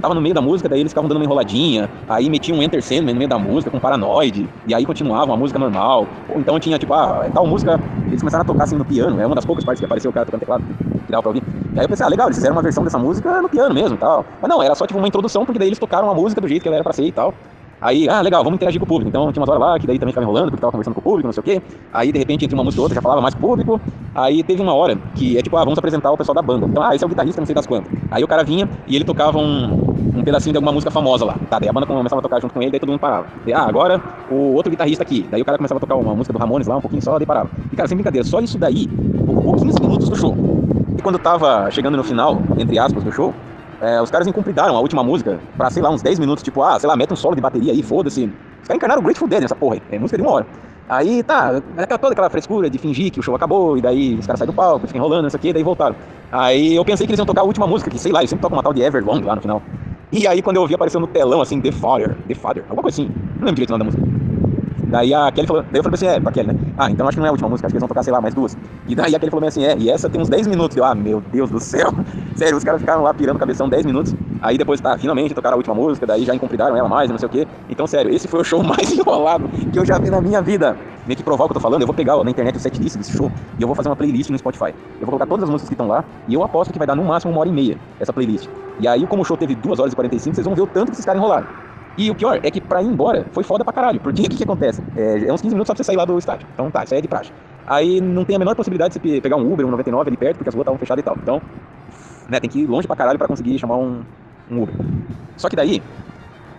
tava 0.01 0.15
no 0.15 0.21
meio 0.21 0.35
da 0.35 0.41
música, 0.41 0.69
daí 0.69 0.81
eles 0.81 0.91
ficavam 0.91 1.09
dando 1.09 1.19
uma 1.19 1.25
enroladinha, 1.25 1.89
aí 2.09 2.29
metiam 2.31 2.59
um 2.59 2.63
Enter 2.63 2.83
Sandman 2.83 3.13
no 3.15 3.19
meio 3.19 3.29
da 3.29 3.39
música 3.39 3.71
com 3.71 3.79
Paranoid, 3.79 4.49
e 4.67 4.75
aí 4.75 4.85
continuavam 4.85 5.35
a 5.35 5.37
música 5.37 5.59
normal. 5.59 6.07
Ou 6.29 6.41
então 6.41 6.59
tinha, 6.59 6.79
tipo, 6.79 6.93
ah, 6.95 7.29
tal 7.33 7.47
música, 7.47 7.79
eles 8.09 8.21
começaram 8.21 8.43
a 8.43 8.45
tocar 8.45 8.65
assim 8.65 8.77
no 8.77 8.85
piano, 8.85 9.21
é 9.21 9.27
uma 9.27 9.35
das 9.35 9.45
poucas 9.45 9.65
partes 9.65 9.79
que 9.79 9.85
apareceu 9.85 10.11
o 10.11 10.15
cara 10.15 10.27
tocando 10.27 10.41
teclado, 10.41 10.65
que 11.07 11.13
dava 11.13 11.23
pra 11.23 11.29
ouvir. 11.29 11.43
E 11.75 11.79
aí 11.79 11.85
eu 11.85 11.89
pensei, 11.89 12.05
ah, 12.05 12.09
legal, 12.09 12.27
eles 12.27 12.37
fizeram 12.37 12.57
uma 12.57 12.63
versão 12.63 12.83
dessa 12.83 12.99
música 12.99 13.41
no 13.43 13.49
piano 13.49 13.75
mesmo 13.75 13.95
e 13.95 13.99
tal. 13.99 14.25
Mas 14.41 14.49
não, 14.49 14.63
era 14.63 14.75
só 14.75 14.87
tipo 14.87 14.99
uma 14.99 15.07
introdução, 15.07 15.45
porque 15.45 15.59
daí 15.59 15.69
eles 15.69 15.79
tocaram 15.79 16.11
a 16.11 16.15
música 16.15 16.41
do 16.41 16.49
jeito 16.49 16.63
que 16.63 16.69
ela 16.69 16.77
era 16.77 16.85
pra 16.85 16.93
ser 16.93 17.05
e 17.05 17.13
tal. 17.13 17.35
Aí, 17.81 18.09
ah, 18.09 18.21
legal, 18.21 18.45
vamos 18.45 18.57
interagir 18.57 18.79
com 18.79 18.85
o 18.85 18.89
público. 18.89 19.09
Então 19.09 19.33
tinha 19.33 19.41
umas 19.41 19.49
horas 19.49 19.61
lá 19.61 19.79
que 19.79 19.87
daí 19.87 19.99
também 19.99 20.13
ficava 20.13 20.25
enrolando, 20.25 20.51
porque 20.51 20.61
tava 20.61 20.71
conversando 20.71 20.95
com 20.95 21.01
o 21.01 21.03
público, 21.03 21.27
não 21.27 21.33
sei 21.33 21.41
o 21.41 21.45
quê. 21.45 21.63
Aí, 21.93 22.13
de 22.13 22.19
repente, 22.19 22.45
entre 22.45 22.55
uma 22.55 22.65
música 22.65 22.81
e 22.81 22.83
outra, 22.83 22.95
já 22.95 23.01
falava 23.01 23.21
mais 23.21 23.35
com 23.35 23.41
o 23.41 23.49
público. 23.49 23.81
Aí 24.15 24.43
teve 24.43 24.61
uma 24.61 24.75
hora 24.75 24.97
que 25.15 25.39
é 25.39 25.43
tipo, 25.43 25.57
ah, 25.57 25.65
vamos 25.65 25.79
apresentar 25.79 26.11
o 26.11 26.17
pessoal 26.17 26.35
da 26.35 26.43
banda. 26.43 26.67
Então, 26.67 26.83
ah, 26.83 26.95
esse 26.95 27.03
é 27.03 27.07
o 27.07 27.09
guitarrista, 27.09 27.41
não 27.41 27.47
sei 27.47 27.55
das 27.55 27.67
quantas. 27.67 27.91
Aí 28.11 28.23
o 28.23 28.29
cara 28.29 28.45
vinha 28.45 28.69
e 28.87 28.97
ele 28.97 29.05
tocava 29.05 29.39
um, 29.39 29.91
um 30.15 30.23
pedacinho 30.23 30.53
de 30.53 30.59
alguma 30.59 30.73
música 30.73 30.91
famosa 30.91 31.25
lá. 31.25 31.37
Tá, 31.49 31.59
daí 31.59 31.69
a 31.69 31.73
banda 31.73 31.87
começava 31.87 32.21
a 32.21 32.23
tocar 32.23 32.41
junto 32.41 32.53
com 32.53 32.61
ele, 32.61 32.71
daí 32.71 32.81
todo 32.81 32.91
mundo 32.91 33.01
parava. 33.01 33.27
Daí, 33.45 33.55
ah, 33.55 33.63
agora 33.63 34.01
o 34.31 34.53
outro 34.55 34.71
guitarrista 34.71 35.03
aqui. 35.03 35.27
Daí 35.31 35.41
o 35.41 35.45
cara 35.45 35.57
começava 35.57 35.79
a 35.79 35.81
tocar 35.81 35.97
uma 35.97 36.15
música 36.15 36.33
do 36.33 36.39
Ramones 36.39 36.67
lá, 36.67 36.77
um 36.77 36.81
pouquinho 36.81 37.03
só, 37.03 37.17
daí 37.19 37.27
parava. 37.27 37.51
E, 37.73 37.77
cara, 37.77 37.89
sem 37.89 37.97
brincadeira, 37.97 38.27
só 38.27 38.41
isso 38.41 38.59
daí 38.59 38.89
ocupou 39.27 39.55
15 39.57 39.81
minutos 39.81 40.09
do 40.09 40.17
show. 40.17 40.37
E 40.99 41.03
quando 41.03 41.19
tava 41.19 41.71
chegando 41.71 41.97
no 41.97 42.05
final, 42.05 42.39
entre 42.59 42.79
aspas, 42.79 43.03
do 43.03 43.11
show, 43.11 43.33
é, 43.81 44.01
os 44.01 44.11
caras 44.11 44.27
incumpridaram 44.27 44.77
a 44.77 44.81
última 44.81 45.03
música 45.03 45.41
pra, 45.57 45.71
sei 45.71 45.83
lá, 45.83 45.91
uns 45.91 46.03
10 46.03 46.19
minutos, 46.19 46.45
tipo, 46.45 46.63
ah, 46.63 46.79
sei 46.79 46.89
lá, 46.89 46.97
mete 46.97 47.13
um 47.13 47.17
solo 47.17 47.35
de 47.35 47.41
bateria 47.41 47.73
aí, 47.73 47.83
foda-se. 47.83 48.25
Os 48.25 48.69
caras 48.69 48.77
encarnaram 48.77 49.01
o 49.01 49.05
Grateful 49.05 49.27
Dead 49.27 49.41
nessa 49.41 49.55
porra 49.55 49.79
é 49.91 49.99
música 49.99 50.19
de 50.19 50.23
uma 50.23 50.33
hora. 50.33 50.47
Aí, 50.89 51.23
tá, 51.23 51.63
aquela, 51.77 51.99
toda 51.99 52.13
aquela 52.13 52.29
frescura 52.29 52.69
de 52.69 52.77
fingir 52.77 53.11
que 53.11 53.21
o 53.21 53.23
show 53.23 53.35
acabou, 53.35 53.79
e 53.79 53.81
daí 53.81 54.17
os 54.17 54.27
caras 54.27 54.41
saem 54.41 54.51
do 54.51 54.53
palco, 54.53 54.87
ficam 54.87 55.01
enrolando, 55.01 55.29
isso 55.29 55.37
aqui, 55.37 55.53
daí 55.53 55.63
voltaram. 55.63 55.95
Aí 56.31 56.75
eu 56.75 56.85
pensei 56.85 57.07
que 57.07 57.13
eles 57.13 57.19
iam 57.19 57.27
tocar 57.27 57.41
a 57.43 57.45
última 57.45 57.67
música, 57.67 57.91
que 57.91 57.99
sei 57.99 58.13
lá, 58.13 58.21
eles 58.21 58.29
sempre 58.31 58.43
tocam 58.43 58.57
uma 58.57 58.63
tal 58.63 58.75
de 58.75 58.83
Everlong 58.83 59.23
lá 59.23 59.37
no 59.37 59.41
final. 59.41 59.63
E 60.13 60.27
aí 60.27 60.43
quando 60.43 60.57
eu 60.57 60.67
vi 60.67 60.75
apareceu 60.75 61.01
no 61.01 61.07
telão, 61.07 61.41
assim, 61.41 61.61
The 61.61 61.73
Father, 61.73 62.17
The 62.27 62.35
Father, 62.35 62.65
alguma 62.65 62.83
coisa 62.83 63.01
assim, 63.01 63.11
não 63.37 63.47
lembro 63.47 63.55
direito 63.55 63.73
o 63.73 63.79
nome 63.79 63.91
da 63.91 63.97
música. 63.97 64.30
Daí 64.91 65.15
a 65.15 65.31
Kelly 65.31 65.47
falou, 65.47 65.63
daí 65.63 65.79
eu 65.79 65.83
falei 65.85 65.95
assim, 65.95 66.07
é, 66.07 66.19
pra 66.19 66.33
Kelly, 66.33 66.49
né? 66.49 66.55
Ah, 66.77 66.91
então 66.91 67.07
acho 67.07 67.17
que 67.17 67.21
não 67.21 67.27
é 67.27 67.29
a 67.29 67.33
última 67.33 67.49
música, 67.49 67.67
acho 67.67 67.73
que 67.73 67.77
eles 67.77 67.83
vão 67.83 67.89
tocar, 67.89 68.03
sei 68.03 68.13
lá, 68.13 68.21
mais 68.21 68.35
duas. 68.35 68.57
E 68.89 68.95
daí 68.95 69.15
a 69.15 69.19
Kelly 69.21 69.31
falou 69.31 69.47
assim, 69.47 69.65
é, 69.65 69.77
e 69.79 69.89
essa 69.89 70.11
tem 70.11 70.21
uns 70.21 70.29
10 70.29 70.49
minutos. 70.49 70.77
Eu, 70.77 70.85
ah, 70.85 70.95
meu 70.95 71.21
Deus 71.21 71.49
do 71.49 71.61
céu. 71.61 71.93
Sério, 72.35 72.57
os 72.57 72.65
caras 72.65 72.81
ficaram 72.81 73.03
lá 73.03 73.15
pirando 73.15 73.39
cabeção 73.39 73.69
10 73.69 73.87
minutos. 73.87 74.15
Aí 74.43 74.59
depois, 74.59 74.81
tá, 74.81 74.99
finalmente 74.99 75.33
tocaram 75.33 75.55
a 75.55 75.59
última 75.59 75.75
música, 75.75 76.07
daí 76.07 76.25
já 76.25 76.35
incompridaram 76.35 76.77
ela 76.77 76.89
mais, 76.89 77.09
não 77.09 77.19
sei 77.19 77.29
o 77.29 77.31
quê. 77.31 77.47
Então, 77.69 77.87
sério, 77.87 78.13
esse 78.13 78.27
foi 78.27 78.41
o 78.41 78.45
show 78.45 78.63
mais 78.65 78.91
enrolado 78.93 79.49
que 79.73 79.79
eu 79.79 79.85
já 79.85 79.99
vi 79.99 80.11
na 80.11 80.21
minha 80.21 80.43
vida. 80.43 80.77
Meio 81.07 81.17
que 81.17 81.23
provar 81.23 81.45
o 81.45 81.49
que 81.49 81.53
eu 81.53 81.55
tô 81.55 81.61
falando, 81.61 81.83
eu 81.83 81.87
vou 81.87 81.95
pegar 81.95 82.17
ó, 82.17 82.25
na 82.25 82.31
internet 82.31 82.57
o 82.57 82.61
setlist 82.61 82.97
desse 82.97 83.17
show 83.17 83.31
e 83.59 83.63
eu 83.63 83.67
vou 83.67 83.75
fazer 83.75 83.89
uma 83.89 83.97
playlist 83.97 84.31
no 84.31 84.39
Spotify. 84.39 84.75
Eu 85.01 85.01
vou 85.01 85.07
colocar 85.07 85.27
todas 85.27 85.45
as 85.45 85.51
músicas 85.51 85.69
que 85.69 85.75
estão 85.75 85.89
lá 85.89 86.05
e 86.29 86.35
eu 86.35 86.43
aposto 86.43 86.73
que 86.73 86.79
vai 86.79 86.87
dar 86.87 86.95
no 86.95 87.05
máximo 87.05 87.33
uma 87.33 87.41
hora 87.41 87.49
e 87.49 87.53
meia 87.53 87.79
essa 87.99 88.13
playlist. 88.13 88.49
E 88.79 88.89
aí, 88.89 89.07
como 89.07 89.23
o 89.23 89.25
show 89.25 89.37
teve 89.37 89.55
2 89.55 89.79
horas 89.79 89.93
e 89.93 89.97
45, 89.97 90.35
vocês 90.35 90.45
vão 90.45 90.55
ver 90.55 90.63
o 90.63 90.67
tanto 90.67 90.87
que 90.87 90.93
esses 90.93 91.05
caras 91.05 91.21
enrolaram. 91.21 91.47
E 91.97 92.11
o 92.11 92.15
pior 92.15 92.41
é 92.43 92.51
que 92.51 92.61
pra 92.61 92.83
ir 92.83 92.87
embora 92.87 93.27
foi 93.33 93.45
foda 93.45 93.65
pra 93.65 93.73
caralho. 93.73 94.01
Porque 94.01 94.23
o 94.27 94.29
que, 94.29 94.37
que 94.37 94.43
acontece? 94.43 94.83
É, 94.97 95.27
é 95.27 95.33
uns 95.33 95.41
15 95.41 95.55
minutos 95.55 95.67
só 95.67 95.75
pra 95.75 95.83
você 95.83 95.85
sair 95.85 95.97
lá 95.97 96.05
do 96.05 96.19
estádio. 96.19 96.47
Então 96.53 96.71
tá, 96.71 96.85
isso 96.85 96.95
aí 96.95 96.99
é 96.99 97.03
de 97.03 97.09
praxe. 97.09 97.33
Aí 97.67 98.01
não 98.01 98.25
tem 98.25 98.37
a 98.37 98.39
menor 98.39 98.55
possibilidade 98.55 98.95
de 98.95 99.01
você 99.01 99.21
pegar 99.21 99.37
um 99.37 99.53
Uber, 99.53 99.67
um 99.67 99.71
99 99.71 100.09
ali 100.09 100.17
perto, 100.17 100.39
porque 100.39 100.49
as 100.49 100.55
ruas 100.55 100.65
estavam 100.65 100.79
fechadas 100.79 101.03
e 101.03 101.05
tal. 101.05 101.17
Então, 101.21 101.43
né, 102.29 102.41
tem 102.41 102.51
que 102.51 102.61
ir 102.61 102.67
longe 102.67 102.87
pra 102.87 102.97
caralho 102.97 103.19
pra 103.19 103.29
conseguir 103.29 103.59
chamar 103.59 103.77
um, 103.77 104.03
um 104.51 104.63
Uber. 104.63 104.75
Só 105.37 105.49
que 105.49 105.57
daí, 105.57 105.83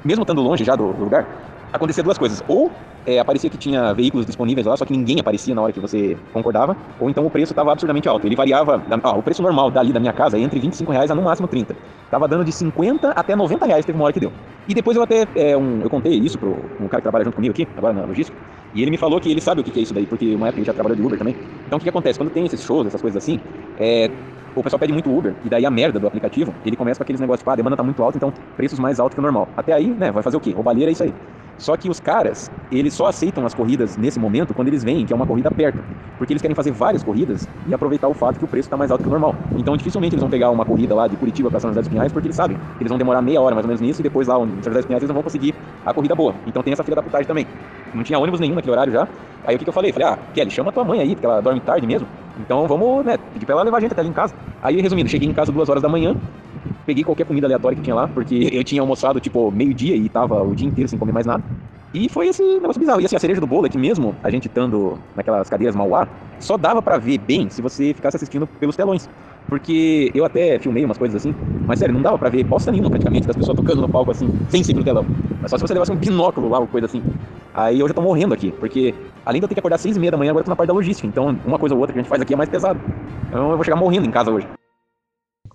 mesmo 0.03 0.23
estando 0.23 0.41
longe 0.41 0.63
já 0.63 0.75
do, 0.75 0.93
do 0.93 1.03
lugar, 1.03 1.27
acontecia 1.72 2.03
duas 2.03 2.17
coisas. 2.17 2.43
Ou 2.47 2.72
é, 3.05 3.19
aparecia 3.19 3.49
que 3.49 3.57
tinha 3.57 3.93
veículos 3.93 4.26
disponíveis 4.26 4.67
lá, 4.67 4.78
só 4.78 4.86
que 4.86 4.95
ninguém 4.95 5.19
aparecia 5.19 5.55
na 5.55 5.61
hora 5.61 5.74
que 5.74 5.80
você 5.80 6.17
concordava, 6.32 6.76
ou 6.99 7.09
então 7.09 7.26
o 7.26 7.30
preço 7.30 7.51
estava 7.51 7.72
absurdamente 7.72 8.07
alto. 8.07 8.28
Ele 8.28 8.36
variava, 8.36 8.84
ah, 9.03 9.17
o 9.17 9.24
preço 9.24 9.41
normal 9.41 9.72
dali 9.72 9.91
da 9.91 9.99
minha 9.99 10.13
casa 10.13 10.38
é 10.38 10.41
entre 10.41 10.59
25 10.59 10.91
reais 10.91 11.09
a 11.09 11.15
no 11.15 11.24
máximo 11.24 11.47
30. 11.47 11.76
Tava 12.09 12.28
dando 12.28 12.45
de 12.45 12.51
50 12.51 13.11
até 13.11 13.36
90 13.36 13.65
reais, 13.65 13.86
teve 13.86 13.97
uma 13.97 14.05
hora 14.05 14.13
que 14.13 14.19
deu. 14.19 14.32
E 14.67 14.74
depois 14.74 14.95
eu 14.95 15.03
até, 15.03 15.28
é, 15.36 15.57
um, 15.57 15.82
eu 15.82 15.89
contei 15.89 16.13
isso 16.13 16.38
pro 16.38 16.51
um 16.80 16.88
cara 16.88 16.97
que 16.97 17.03
trabalha 17.03 17.26
junto 17.26 17.36
comigo 17.36 17.51
aqui, 17.51 17.67
agora 17.76 17.93
na 17.93 18.05
logística, 18.05 18.38
e 18.74 18.82
ele 18.82 18.91
me 18.91 18.97
falou 18.97 19.19
que 19.19 19.30
ele 19.30 19.41
sabe 19.41 19.61
o 19.61 19.63
que 19.63 19.78
é 19.78 19.82
isso 19.84 19.93
daí, 19.93 20.05
porque 20.05 20.36
uma 20.36 20.47
época 20.47 20.59
ele 20.59 20.65
já 20.65 20.74
trabalhou 20.74 20.95
de 20.95 21.01
Uber 21.01 21.17
também. 21.17 21.36
Então 21.65 21.78
o 21.78 21.80
que, 21.80 21.84
que 21.84 21.89
acontece? 21.89 22.19
Quando 22.19 22.30
tem 22.30 22.45
esses 22.45 22.61
shows, 22.61 22.88
essas 22.88 23.01
coisas 23.01 23.22
assim, 23.22 23.39
é, 23.78 24.09
o 24.55 24.61
pessoal 24.61 24.80
pede 24.80 24.93
muito 24.93 25.09
Uber, 25.09 25.36
e 25.43 25.49
daí 25.49 25.65
a 25.65 25.72
merda 25.72 25.99
do 25.99 26.07
aplicativo, 26.07 26.53
ele 26.63 26.76
começa 26.76 26.99
com 26.99 27.03
aqueles 27.03 27.19
negócios, 27.19 27.39
tipo, 27.41 27.49
ah, 27.49 27.53
a 27.53 27.55
demanda 27.55 27.76
tá 27.76 27.84
muito 27.84 28.01
alta, 28.03 28.17
então 28.17 28.32
preços 28.55 28.80
mais 28.80 28.99
altos 28.99 29.15
que 29.15 29.19
o 29.19 29.24
normal. 29.24 29.49
Até 29.57 29.74
aí, 29.74 29.88
né, 29.88 30.11
vai 30.11 30.22
fazer 30.22 30.38
o 30.38 30.39
quê? 30.39 30.51
Roubalheira 30.51 30.91
é 30.91 30.93
isso 30.93 31.03
aí. 31.03 31.13
Só 31.62 31.78
que 31.78 31.88
os 31.88 31.99
caras, 31.99 32.49
eles 32.72 32.91
só 32.91 33.05
aceitam 33.05 33.45
as 33.45 33.53
corridas 33.53 33.95
nesse 33.95 34.20
momento 34.20 34.51
quando 34.51 34.68
eles 34.68 34.84
veem 34.84 35.05
que 35.05 35.14
é 35.14 35.16
uma 35.16 35.28
corrida 35.28 35.51
perto. 35.51 35.84
Porque 36.18 36.34
eles 36.34 36.41
querem 36.41 36.55
fazer 36.55 36.72
várias 36.72 37.03
corridas 37.03 37.47
e 37.68 37.72
aproveitar 37.74 38.07
o 38.07 38.16
fato 38.16 38.39
que 38.39 38.45
o 38.45 38.47
preço 38.47 38.66
está 38.66 38.76
mais 38.76 38.89
alto 38.89 39.03
que 39.03 39.07
o 39.07 39.12
normal. 39.12 39.36
Então 39.55 39.78
dificilmente 39.78 40.16
eles 40.16 40.22
vão 40.22 40.30
pegar 40.30 40.49
uma 40.49 40.66
corrida 40.66 40.95
lá 40.95 41.07
de 41.07 41.16
Curitiba 41.16 41.51
para 41.51 41.59
São 41.59 41.70
José 41.70 41.82
dos 41.82 41.88
Pinhais 41.88 42.12
porque 42.12 42.28
eles 42.28 42.36
sabem 42.36 42.57
que 42.57 42.82
eles 42.82 42.89
vão 42.89 42.97
demorar 42.97 43.22
meia 43.22 43.39
hora 43.39 43.53
mais 43.53 43.64
ou 43.64 43.68
menos 43.68 43.80
nisso 43.80 44.01
e 44.01 44.03
depois 44.03 44.28
lá 44.28 44.39
em 44.39 44.47
São 44.64 44.72
José 44.72 44.80
dos 44.80 44.86
Pinhais 44.88 45.03
eles 45.03 45.09
não 45.09 45.14
vão 45.14 45.24
conseguir 45.24 45.53
a 45.86 45.93
corrida 45.93 46.16
boa. 46.16 46.34
Então 46.47 46.64
tem 46.64 46.74
essa 46.74 46.84
filha 46.84 46.95
da 46.95 47.03
putagem 47.03 47.28
também. 47.28 47.45
Não 47.93 48.01
tinha 48.03 48.18
ônibus 48.18 48.39
nenhum 48.39 48.55
naquele 48.55 48.72
horário 48.72 48.91
já. 48.91 49.07
Aí 49.45 49.55
o 49.55 49.59
que, 49.59 49.66
que 49.66 49.70
eu 49.70 49.74
falei? 49.74 49.91
Falei, 49.91 50.07
ah, 50.07 50.18
Kelly, 50.34 50.49
chama 50.49 50.72
tua 50.72 50.84
mãe 50.84 50.99
aí, 50.99 51.14
porque 51.14 51.28
ela 51.28 51.41
dorme 51.41 51.59
tarde 51.59 51.86
mesmo. 51.86 52.07
Então 52.39 52.68
vamos, 52.68 53.05
né, 53.05 53.18
pedir 53.18 53.45
pra 53.45 53.53
ela 53.53 53.64
levar 53.64 53.78
a 53.78 53.80
gente 53.82 53.91
até 53.91 54.01
ali 54.01 54.09
em 54.09 54.14
casa. 54.14 54.34
Aí, 54.64 54.82
resumindo, 54.82 55.09
cheguei 55.09 55.30
em 55.30 55.34
casa 55.34 55.51
duas 55.51 55.70
horas 55.70 55.84
da 55.84 55.89
manhã, 55.89 56.16
peguei 56.86 57.03
qualquer 57.03 57.26
comida 57.26 57.47
aleatória 57.47 57.76
que 57.76 57.82
tinha 57.84 57.95
lá, 57.95 58.07
porque 58.07 58.49
eu 58.51 58.64
tinha 58.64 58.82
almoçado, 58.82 59.20
tipo, 59.20 59.51
meio-dia 59.51 59.95
e 59.95 60.09
tava 60.09 60.41
o 60.43 60.55
dia 60.55 60.68
inteiro 60.68 60.89
sem 60.89 60.97
comer 60.97 61.12
mais 61.12 61.26
nada. 61.26 61.43
E 61.93 62.07
foi 62.07 62.28
esse 62.28 62.41
negócio 62.41 62.80
bizarro. 62.80 63.01
E 63.01 63.05
assim, 63.05 63.16
a 63.16 63.20
cereja 63.20 63.41
do 63.41 63.47
bolo 63.47 63.66
é 63.66 63.70
que 63.70 63.78
mesmo 63.78 64.16
a 64.24 64.30
gente 64.30 64.47
estando 64.47 64.97
naquelas 65.16 65.49
cadeiras 65.49 65.76
Mauá, 65.76 66.07
só 66.39 66.57
dava 66.57 66.82
para 66.82 66.97
ver 66.97 67.18
bem 67.18 67.49
se 67.49 67.62
você 67.62 67.93
ficasse 67.93 68.16
assistindo 68.16 68.47
pelos 68.47 68.76
telões. 68.76 69.09
Porque 69.49 70.09
eu 70.14 70.24
até 70.24 70.57
filmei 70.59 70.86
umas 70.86 70.97
coisas 70.97 71.22
assim, 71.22 71.36
mas 71.68 71.80
sério, 71.80 71.93
não 71.93 72.01
dava 72.01 72.18
pra 72.18 72.30
ver 72.30 72.43
bosta 72.45 72.72
nenhuma 72.72 72.89
praticamente 72.89 73.28
das 73.28 73.36
pessoas 73.36 73.57
tocando 73.57 73.82
no 73.82 73.89
palco 73.89 74.12
assim, 74.12 74.30
sem 74.47 74.64
ser 74.64 74.74
pelo 74.74 74.86
telão. 74.86 75.05
Mas 75.41 75.51
só 75.51 75.57
se 75.57 75.68
você 75.68 75.74
levasse 75.74 75.91
um 75.91 75.97
binóculo 75.97 76.47
lá, 76.47 76.59
ou 76.59 76.68
coisa 76.68 76.86
assim. 76.86 77.01
Aí 77.53 77.78
eu 77.80 77.88
já 77.88 77.93
tô 77.93 78.01
morrendo 78.01 78.34
aqui, 78.34 78.53
porque 78.53 78.93
além 79.26 79.41
de 79.41 79.43
eu 79.43 79.49
ter 79.49 79.55
que 79.55 79.59
acordar 79.59 79.76
às 79.76 79.82
seis 79.82 79.97
e 79.97 79.99
meia 79.99 80.12
da 80.12 80.18
manhã, 80.18 80.32
agora 80.32 80.41
eu 80.41 80.45
tô 80.45 80.51
na 80.51 80.55
parte 80.55 80.70
da 80.70 80.74
logística. 80.74 81.05
Então 81.05 81.38
uma 81.43 81.59
coisa 81.59 81.76
ou 81.76 81.82
outra 81.82 81.93
que 81.93 81.99
a 81.99 82.01
gente 82.01 82.09
faz 82.09 82.22
aqui 82.22 82.34
é 82.34 82.38
mais 82.38 82.49
pesado. 82.49 82.80
Então 83.28 83.51
eu 83.51 83.57
vou 83.57 83.64
chegar 83.66 83.76
morrendo 83.76 84.07
em 84.07 84.12
casa 84.12 84.32
hoje. 84.32 84.47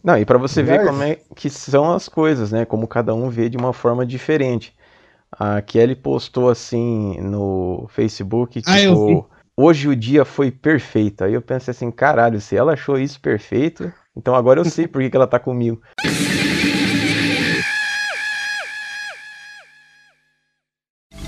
Não, 0.06 0.16
e 0.16 0.24
para 0.24 0.38
você 0.38 0.62
ver 0.62 0.86
como 0.86 1.02
é 1.02 1.18
que 1.34 1.50
são 1.50 1.90
as 1.92 2.08
coisas, 2.08 2.52
né? 2.52 2.64
Como 2.64 2.86
cada 2.86 3.12
um 3.12 3.28
vê 3.28 3.48
de 3.48 3.56
uma 3.56 3.72
forma 3.72 4.06
diferente. 4.06 4.72
A 5.36 5.60
Kelly 5.60 5.96
postou 5.96 6.48
assim 6.48 7.20
no 7.20 7.88
Facebook, 7.90 8.62
tipo, 8.62 8.70
Ah, 8.70 9.06
vi. 9.06 9.24
hoje 9.56 9.88
o 9.88 9.96
dia 9.96 10.24
foi 10.24 10.52
perfeito. 10.52 11.24
Aí 11.24 11.34
eu 11.34 11.42
pensei 11.42 11.72
assim, 11.72 11.90
caralho, 11.90 12.40
se 12.40 12.56
ela 12.56 12.74
achou 12.74 12.96
isso 12.96 13.20
perfeito, 13.20 13.92
então 14.16 14.36
agora 14.36 14.60
eu 14.60 14.64
sei 14.64 14.86
por 14.86 15.02
que, 15.02 15.10
que 15.10 15.16
ela 15.16 15.26
tá 15.26 15.40
comigo. 15.40 15.82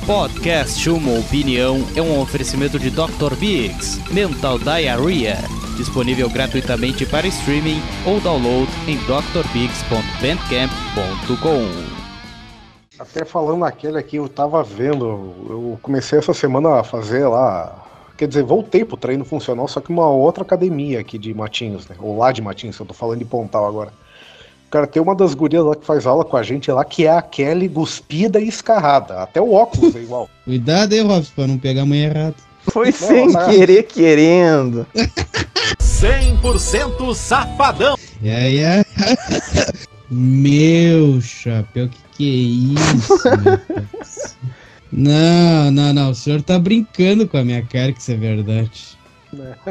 Podcast 0.07 0.89
Uma 0.89 1.19
Opinião 1.19 1.87
é 1.95 2.01
um 2.03 2.21
oferecimento 2.21 2.79
de 2.79 2.91
Dr. 2.91 3.35
Biggs, 3.39 4.01
Mental 4.13 4.59
Diarrhea, 4.59 5.37
disponível 5.79 6.29
gratuitamente 6.29 7.07
para 7.07 7.27
streaming 7.29 7.81
ou 8.05 8.21
download 8.21 8.71
em 8.87 8.99
drbiggs.bandcamp.com. 9.07 11.99
Até 12.99 13.25
falando 13.25 13.61
naquele 13.61 13.97
aqui, 13.97 14.17
eu 14.17 14.29
tava 14.29 14.63
vendo, 14.63 15.33
eu 15.49 15.79
comecei 15.81 16.19
essa 16.19 16.35
semana 16.35 16.81
a 16.81 16.85
fazer 16.85 17.27
lá. 17.29 17.87
Quer 18.17 18.27
dizer, 18.27 18.43
voltei 18.43 18.85
pro 18.85 18.97
treino 18.97 19.25
funcional, 19.25 19.69
só 19.69 19.81
que 19.81 19.91
uma 19.91 20.09
outra 20.09 20.43
academia 20.43 20.99
aqui 20.99 21.17
de 21.17 21.33
Matinhos, 21.33 21.87
né? 21.87 21.95
Ou 22.01 22.19
lá 22.19 22.33
de 22.33 22.43
Matinhos, 22.43 22.77
eu 22.77 22.85
tô 22.85 22.93
falando 22.93 23.21
de 23.21 23.25
Pontal 23.25 23.65
agora. 23.65 23.93
Cara, 24.69 24.85
tem 24.87 25.01
uma 25.01 25.15
das 25.15 25.33
gurias 25.33 25.65
lá 25.65 25.77
que 25.77 25.87
faz 25.87 26.05
aula 26.05 26.25
com 26.25 26.37
a 26.37 26.43
gente 26.43 26.71
lá, 26.73 26.85
que 26.85 27.07
é 27.07 27.11
a 27.11 27.23
Kelly 27.23 27.69
guspida 27.69 28.41
e 28.41 28.49
escarrada. 28.49 29.23
Até 29.23 29.41
o 29.41 29.53
óculos 29.53 29.95
é 29.95 30.01
igual. 30.01 30.29
Cuidado 30.45 30.93
aí, 30.93 31.01
Robson, 31.01 31.33
pra 31.37 31.47
não 31.47 31.57
pegar 31.57 31.83
a 31.83 31.87
mãe 31.87 32.01
errada. 32.01 32.48
Foi 32.73 32.93
sem 32.93 33.33
tá. 33.33 33.49
querer 33.49 33.85
querendo. 33.85 34.87
100% 35.81 37.15
safadão. 37.15 37.97
E 38.23 38.31
aí, 38.31 38.59
é... 38.59 38.85
Meu 40.11 41.21
chapéu, 41.21 41.89
que 41.89 42.09
que 42.19 42.29
é 42.29 42.83
isso? 42.83 43.15
não, 44.93 45.71
não, 45.71 45.93
não. 45.95 46.11
O 46.11 46.15
senhor 46.15 46.43
tá 46.43 46.59
brincando 46.59 47.27
com 47.29 47.39
a 47.39 47.45
minha 47.45 47.63
cara 47.63 47.93
que 47.93 48.01
isso 48.01 48.11
é 48.11 48.17
verdade. 48.17 48.99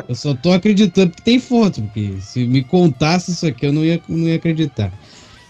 Eu 0.07 0.15
só 0.15 0.33
tô 0.33 0.53
acreditando 0.53 1.11
que 1.11 1.21
tem 1.21 1.39
foto, 1.39 1.81
porque 1.81 2.13
se 2.21 2.45
me 2.45 2.63
contasse 2.63 3.31
isso 3.31 3.45
aqui 3.45 3.65
eu 3.65 3.73
não 3.73 3.83
ia, 3.83 4.01
não 4.07 4.27
ia 4.27 4.35
acreditar. 4.35 4.93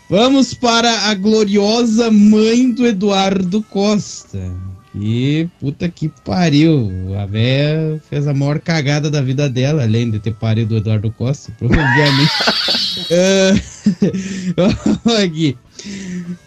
Vamos 0.09 0.53
para 0.53 1.09
a 1.09 1.13
gloriosa 1.13 2.09
mãe 2.09 2.71
do 2.71 2.87
Eduardo 2.87 3.61
Costa. 3.63 4.55
Que 4.99 5.47
puta 5.59 5.87
que 5.89 6.09
pariu. 6.25 7.15
A 7.19 7.25
véia 7.25 8.01
fez 8.09 8.27
a 8.27 8.33
maior 8.33 8.59
cagada 8.59 9.11
da 9.11 9.21
vida 9.21 9.47
dela, 9.47 9.83
além 9.83 10.09
de 10.09 10.19
ter 10.19 10.33
parido 10.33 10.73
o 10.73 10.77
Eduardo 10.77 11.11
Costa, 11.11 11.51
provavelmente. 11.57 12.31
Ah, 14.57 15.21
aqui. 15.23 15.55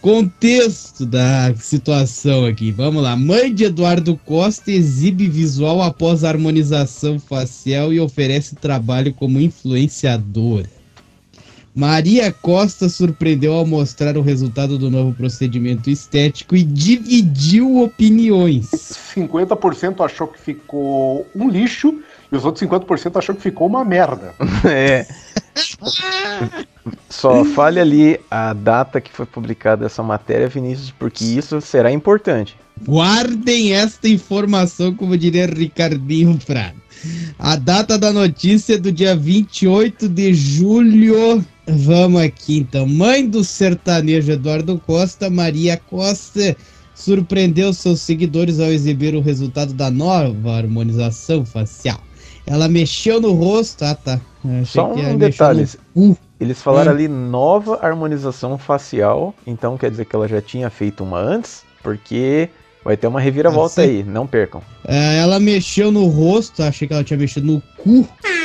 Contexto 0.01 1.07
da 1.07 1.55
situação 1.55 2.45
aqui. 2.45 2.73
Vamos 2.73 3.03
lá. 3.03 3.15
Mãe 3.15 3.55
de 3.55 3.65
Eduardo 3.65 4.17
Costa 4.25 4.71
exibe 4.71 5.29
visual 5.29 5.81
após 5.81 6.25
harmonização 6.25 7.19
facial 7.19 7.93
e 7.93 8.01
oferece 8.01 8.57
trabalho 8.57 9.15
como 9.15 9.41
influenciadora. 9.41 10.69
Maria 11.75 12.33
Costa 12.33 12.89
surpreendeu 12.89 13.53
ao 13.53 13.65
mostrar 13.65 14.17
o 14.17 14.23
resultado 14.23 14.77
do 14.77 14.91
novo 14.91 15.15
procedimento 15.15 15.89
estético 15.89 16.57
e 16.57 16.63
dividiu 16.63 17.83
opiniões. 17.83 18.71
50% 18.71 20.05
achou 20.05 20.27
que 20.27 20.41
ficou 20.41 21.27
um 21.35 21.49
lixo 21.49 22.01
e 22.31 22.37
os 22.37 22.45
outros 22.45 22.69
50% 22.69 23.17
achou 23.17 23.35
que 23.35 23.43
ficou 23.43 23.67
uma 23.67 23.85
merda. 23.85 24.35
É. 24.65 25.07
Só 27.09 27.45
fale 27.45 27.81
ali 27.81 28.21
a 28.31 28.53
data 28.53 29.01
que 29.01 29.11
foi 29.11 29.27
publicada 29.27 29.87
essa 29.87 30.03
matéria, 30.03 30.49
Vinícius, 30.49 30.91
porque 30.91 31.25
isso 31.25 31.61
será 31.61 31.91
importante. 31.91 32.57
Guardem 32.83 33.73
esta 33.73 34.09
informação, 34.09 34.95
como 34.95 35.17
diria 35.17 35.47
Ricardinho 35.47 36.39
Prado. 36.47 36.81
A 37.39 37.57
data 37.57 37.99
da 37.99 38.13
notícia 38.13 38.75
é 38.75 38.79
do 38.79 38.93
dia 38.93 39.17
28 39.17 40.09
de 40.09 40.35
julho. 40.35 41.45
Vamos 41.67 42.21
aqui 42.21 42.59
então. 42.59 42.87
Mãe 42.87 43.27
do 43.29 43.45
sertanejo 43.45 44.33
Eduardo 44.33 44.79
Costa, 44.87 45.31
Maria 45.31 45.77
Costa, 45.77 46.57
surpreendeu 46.95 47.73
seus 47.73 48.01
seguidores 48.01 48.61
ao 48.61 48.67
exibir 48.67 49.15
o 49.15 49.21
resultado 49.21 49.73
da 49.73 49.91
nova 49.91 50.57
harmonização 50.57 51.45
facial. 51.45 52.01
Ela 52.47 52.69
mexeu 52.69 53.21
no 53.21 53.33
rosto. 53.33 53.85
Ah, 53.85 53.95
tá. 53.95 54.21
Só 54.65 54.93
um 54.93 55.17
detalhe. 55.17 55.67
no. 55.95 56.17
Eles 56.41 56.61
falaram 56.63 56.91
Hum. 56.93 56.95
ali 56.95 57.07
nova 57.09 57.79
harmonização 57.83 58.57
facial, 58.57 59.35
então 59.47 59.77
quer 59.77 59.91
dizer 59.91 60.07
que 60.07 60.17
ela 60.17 60.27
já 60.27 60.41
tinha 60.41 60.71
feito 60.71 61.05
uma 61.05 61.19
antes, 61.19 61.63
porque 61.83 62.49
vai 62.85 62.97
ter 62.97 63.07
uma 63.07 63.21
reviravolta 63.21 63.83
Ah, 63.83 63.85
sim. 63.85 63.91
aí, 63.91 64.03
não 64.05 64.27
percam. 64.27 64.63
É, 64.87 65.19
ela 65.19 65.39
mexeu 65.41 65.91
no 65.93 66.07
rosto, 66.07 66.63
achei 66.63 66.87
que 66.89 66.95
ela 66.95 67.05
tinha 67.05 67.19
mexido 67.19 67.47
no 67.47 67.63
cu. 67.77 68.09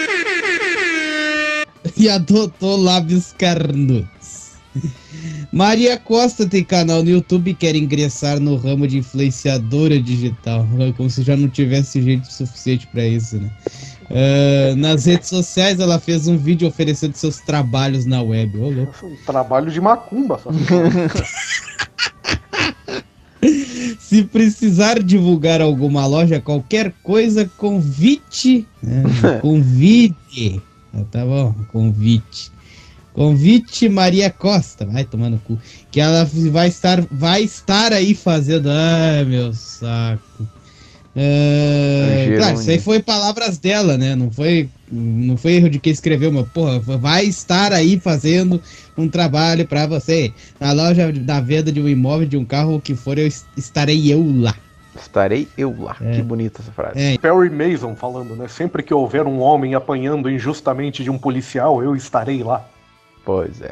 E 1.96 2.10
adotou 2.10 2.76
lábios 2.78 3.32
carnudos. 3.38 4.56
Maria 5.52 5.98
Costa 5.98 6.46
tem 6.46 6.64
canal 6.64 7.04
no 7.04 7.10
YouTube 7.12 7.52
e 7.52 7.54
quer 7.54 7.76
ingressar 7.76 8.40
no 8.40 8.56
ramo 8.58 8.88
de 8.88 8.98
influenciadora 8.98 10.02
digital. 10.02 10.68
Como 10.98 11.10
se 11.12 11.22
já 11.22 11.38
não 11.38 11.48
tivesse 11.48 12.02
gente 12.02 12.34
suficiente 12.34 12.88
para 12.88 13.06
isso, 13.06 13.38
né? 13.38 13.52
Uh, 14.10 14.76
nas 14.76 15.06
redes 15.06 15.30
sociais, 15.30 15.80
ela 15.80 16.00
fez 16.00 16.28
um 16.28 16.38
vídeo 16.38 16.68
oferecendo 16.68 17.14
seus 17.16 17.40
trabalhos 17.40 18.06
na 18.06 18.22
web. 18.24 18.58
Ô, 18.58 18.70
louco. 18.70 19.06
Um 19.06 19.16
trabalho 19.26 19.72
de 19.72 19.80
macumba, 19.80 20.40
só. 20.44 20.50
Se 24.00 24.24
precisar 24.24 25.02
divulgar 25.02 25.62
alguma 25.62 26.06
loja, 26.06 26.40
qualquer 26.40 26.94
coisa, 27.04 27.50
convite. 27.58 28.68
Né? 28.82 29.04
Convite. 29.42 30.62
Ah, 30.94 31.04
tá 31.12 31.26
bom, 31.26 31.54
convite. 31.72 32.52
Convite 33.14 33.88
Maria 33.88 34.30
Costa, 34.30 34.86
vai 34.86 35.06
tomar 35.06 35.30
no 35.30 35.40
cu. 35.40 35.58
Que 35.90 36.02
ela 36.02 36.30
vai 36.52 36.68
estar, 36.68 37.02
vai 37.10 37.44
estar 37.44 37.94
aí 37.94 38.14
fazendo. 38.14 38.70
Ai, 38.70 39.24
meu 39.24 39.54
saco. 39.54 40.48
É, 41.16 42.36
claro, 42.38 42.60
isso 42.60 42.70
aí 42.70 42.80
foi 42.80 43.02
palavras 43.02 43.58
dela, 43.58 43.98
né? 43.98 44.16
Não 44.16 44.30
foi, 44.30 44.70
não 44.92 45.38
foi 45.38 45.54
erro 45.54 45.70
de 45.70 45.80
quem 45.80 45.94
escreveu, 45.94 46.30
mas 46.32 46.46
porra, 46.50 46.80
vai 46.80 47.24
estar 47.26 47.72
aí 47.72 47.98
fazendo 47.98 48.62
um 48.98 49.08
trabalho 49.08 49.66
para 49.66 49.88
você. 49.88 50.34
Na 50.60 50.74
loja 50.74 51.12
da 51.14 51.40
venda 51.40 51.72
de 51.72 51.80
um 51.80 51.88
imóvel, 51.88 52.28
de 52.28 52.36
um 52.36 52.44
carro, 52.44 52.76
o 52.76 52.82
que 52.82 52.96
for, 52.96 53.18
eu 53.18 53.28
estarei 53.56 54.12
eu 54.12 54.24
lá. 54.42 54.56
Estarei 54.94 55.48
eu 55.58 55.74
lá. 55.78 55.96
É. 56.02 56.16
Que 56.16 56.22
bonita 56.22 56.62
essa 56.62 56.72
frase. 56.72 57.00
É. 57.00 57.18
Perry 57.18 57.50
Mason 57.50 57.96
falando, 57.96 58.36
né? 58.36 58.48
Sempre 58.50 58.84
que 58.84 58.94
houver 58.94 59.26
um 59.26 59.40
homem 59.40 59.74
apanhando 59.74 60.30
injustamente 60.30 61.04
de 61.04 61.10
um 61.10 61.18
policial, 61.18 61.82
eu 61.82 61.96
estarei 61.96 62.44
lá. 62.44 62.66
Pois 63.24 63.62
é. 63.62 63.72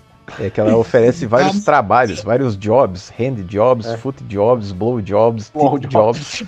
É 0.38 0.50
que 0.50 0.60
ela 0.60 0.76
oferece 0.76 1.24
vários 1.26 1.64
trabalhos, 1.64 2.22
vários 2.22 2.56
jobs, 2.56 3.12
hand 3.18 3.42
jobs, 3.44 3.86
é. 3.86 3.96
foot 3.96 4.22
jobs, 4.24 4.72
blow 4.72 5.00
jobs, 5.00 5.50
blow 5.50 5.78
jobs. 5.78 6.42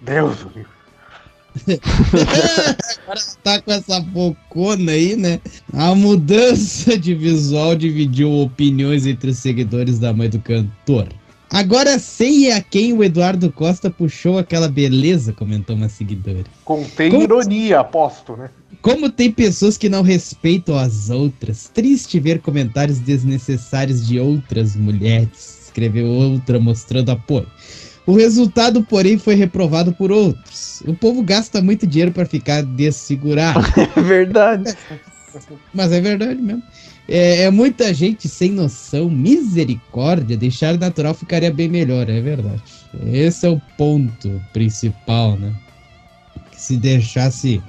Deus, 0.00 0.46
Agora 3.02 3.20
tá 3.42 3.62
com 3.62 3.72
essa 3.72 4.00
bocona 4.00 4.92
aí, 4.92 5.16
né? 5.16 5.40
A 5.72 5.94
mudança 5.94 6.98
de 6.98 7.14
visual 7.14 7.76
dividiu 7.76 8.32
opiniões 8.40 9.06
entre 9.06 9.30
os 9.30 9.38
seguidores 9.38 9.98
da 9.98 10.12
mãe 10.12 10.28
do 10.28 10.40
cantor. 10.40 11.08
Agora 11.50 11.98
sei 12.00 12.50
a 12.50 12.60
quem 12.60 12.92
o 12.92 13.04
Eduardo 13.04 13.52
Costa 13.52 13.88
puxou 13.88 14.38
aquela 14.38 14.68
beleza, 14.68 15.32
comentou 15.32 15.76
uma 15.76 15.88
seguidora. 15.88 16.44
Contém 16.64 17.10
Como... 17.10 17.22
ironia, 17.22 17.80
aposto, 17.80 18.36
né? 18.36 18.50
Como 18.84 19.08
tem 19.08 19.32
pessoas 19.32 19.78
que 19.78 19.88
não 19.88 20.02
respeitam 20.02 20.78
as 20.78 21.08
outras. 21.08 21.70
Triste 21.72 22.20
ver 22.20 22.40
comentários 22.40 22.98
desnecessários 22.98 24.06
de 24.06 24.20
outras 24.20 24.76
mulheres. 24.76 25.62
Escreveu 25.64 26.06
outra 26.06 26.60
mostrando 26.60 27.08
apoio. 27.08 27.46
O 28.06 28.14
resultado, 28.14 28.84
porém, 28.84 29.16
foi 29.16 29.36
reprovado 29.36 29.94
por 29.94 30.12
outros. 30.12 30.82
O 30.86 30.92
povo 30.92 31.22
gasta 31.22 31.62
muito 31.62 31.86
dinheiro 31.86 32.12
para 32.12 32.26
ficar 32.26 32.62
desfigurado. 32.62 33.64
É 33.96 34.02
verdade. 34.02 34.76
Mas 35.72 35.90
é 35.90 36.02
verdade 36.02 36.42
mesmo. 36.42 36.62
É, 37.08 37.44
é, 37.44 37.50
muita 37.50 37.94
gente 37.94 38.28
sem 38.28 38.50
noção, 38.50 39.08
misericórdia, 39.08 40.36
deixar 40.36 40.78
natural 40.78 41.14
ficaria 41.14 41.50
bem 41.50 41.70
melhor, 41.70 42.10
é 42.10 42.20
verdade. 42.20 42.62
Esse 43.06 43.46
é 43.46 43.48
o 43.48 43.58
ponto 43.78 44.42
principal, 44.52 45.38
né? 45.38 45.54
Que 46.50 46.60
se 46.60 46.76
deixasse. 46.76 47.62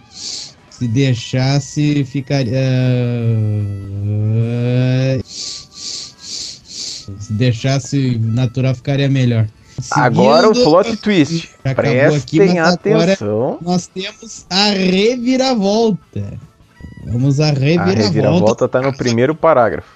Se 0.78 0.90
deixasse, 0.90 2.04
ficaria. 2.04 2.54
Se 5.24 7.34
deixasse 7.34 8.20
natural, 8.20 8.76
ficaria 8.76 9.08
melhor. 9.08 9.48
Seguindo, 9.80 10.04
agora 10.04 10.50
o 10.50 10.54
plot 10.54 10.98
twist. 10.98 11.50
Prestem 11.64 12.18
aqui, 12.18 12.60
atenção. 12.60 13.58
Nós 13.62 13.88
temos 13.88 14.46
a 14.50 14.72
reviravolta. 14.72 16.38
Vamos 17.06 17.40
à 17.40 17.52
reviravolta. 17.52 17.92
A 17.92 18.04
reviravolta 18.04 18.68
tá 18.68 18.82
no 18.82 18.96
primeiro 18.96 19.34
parágrafo. 19.34 19.88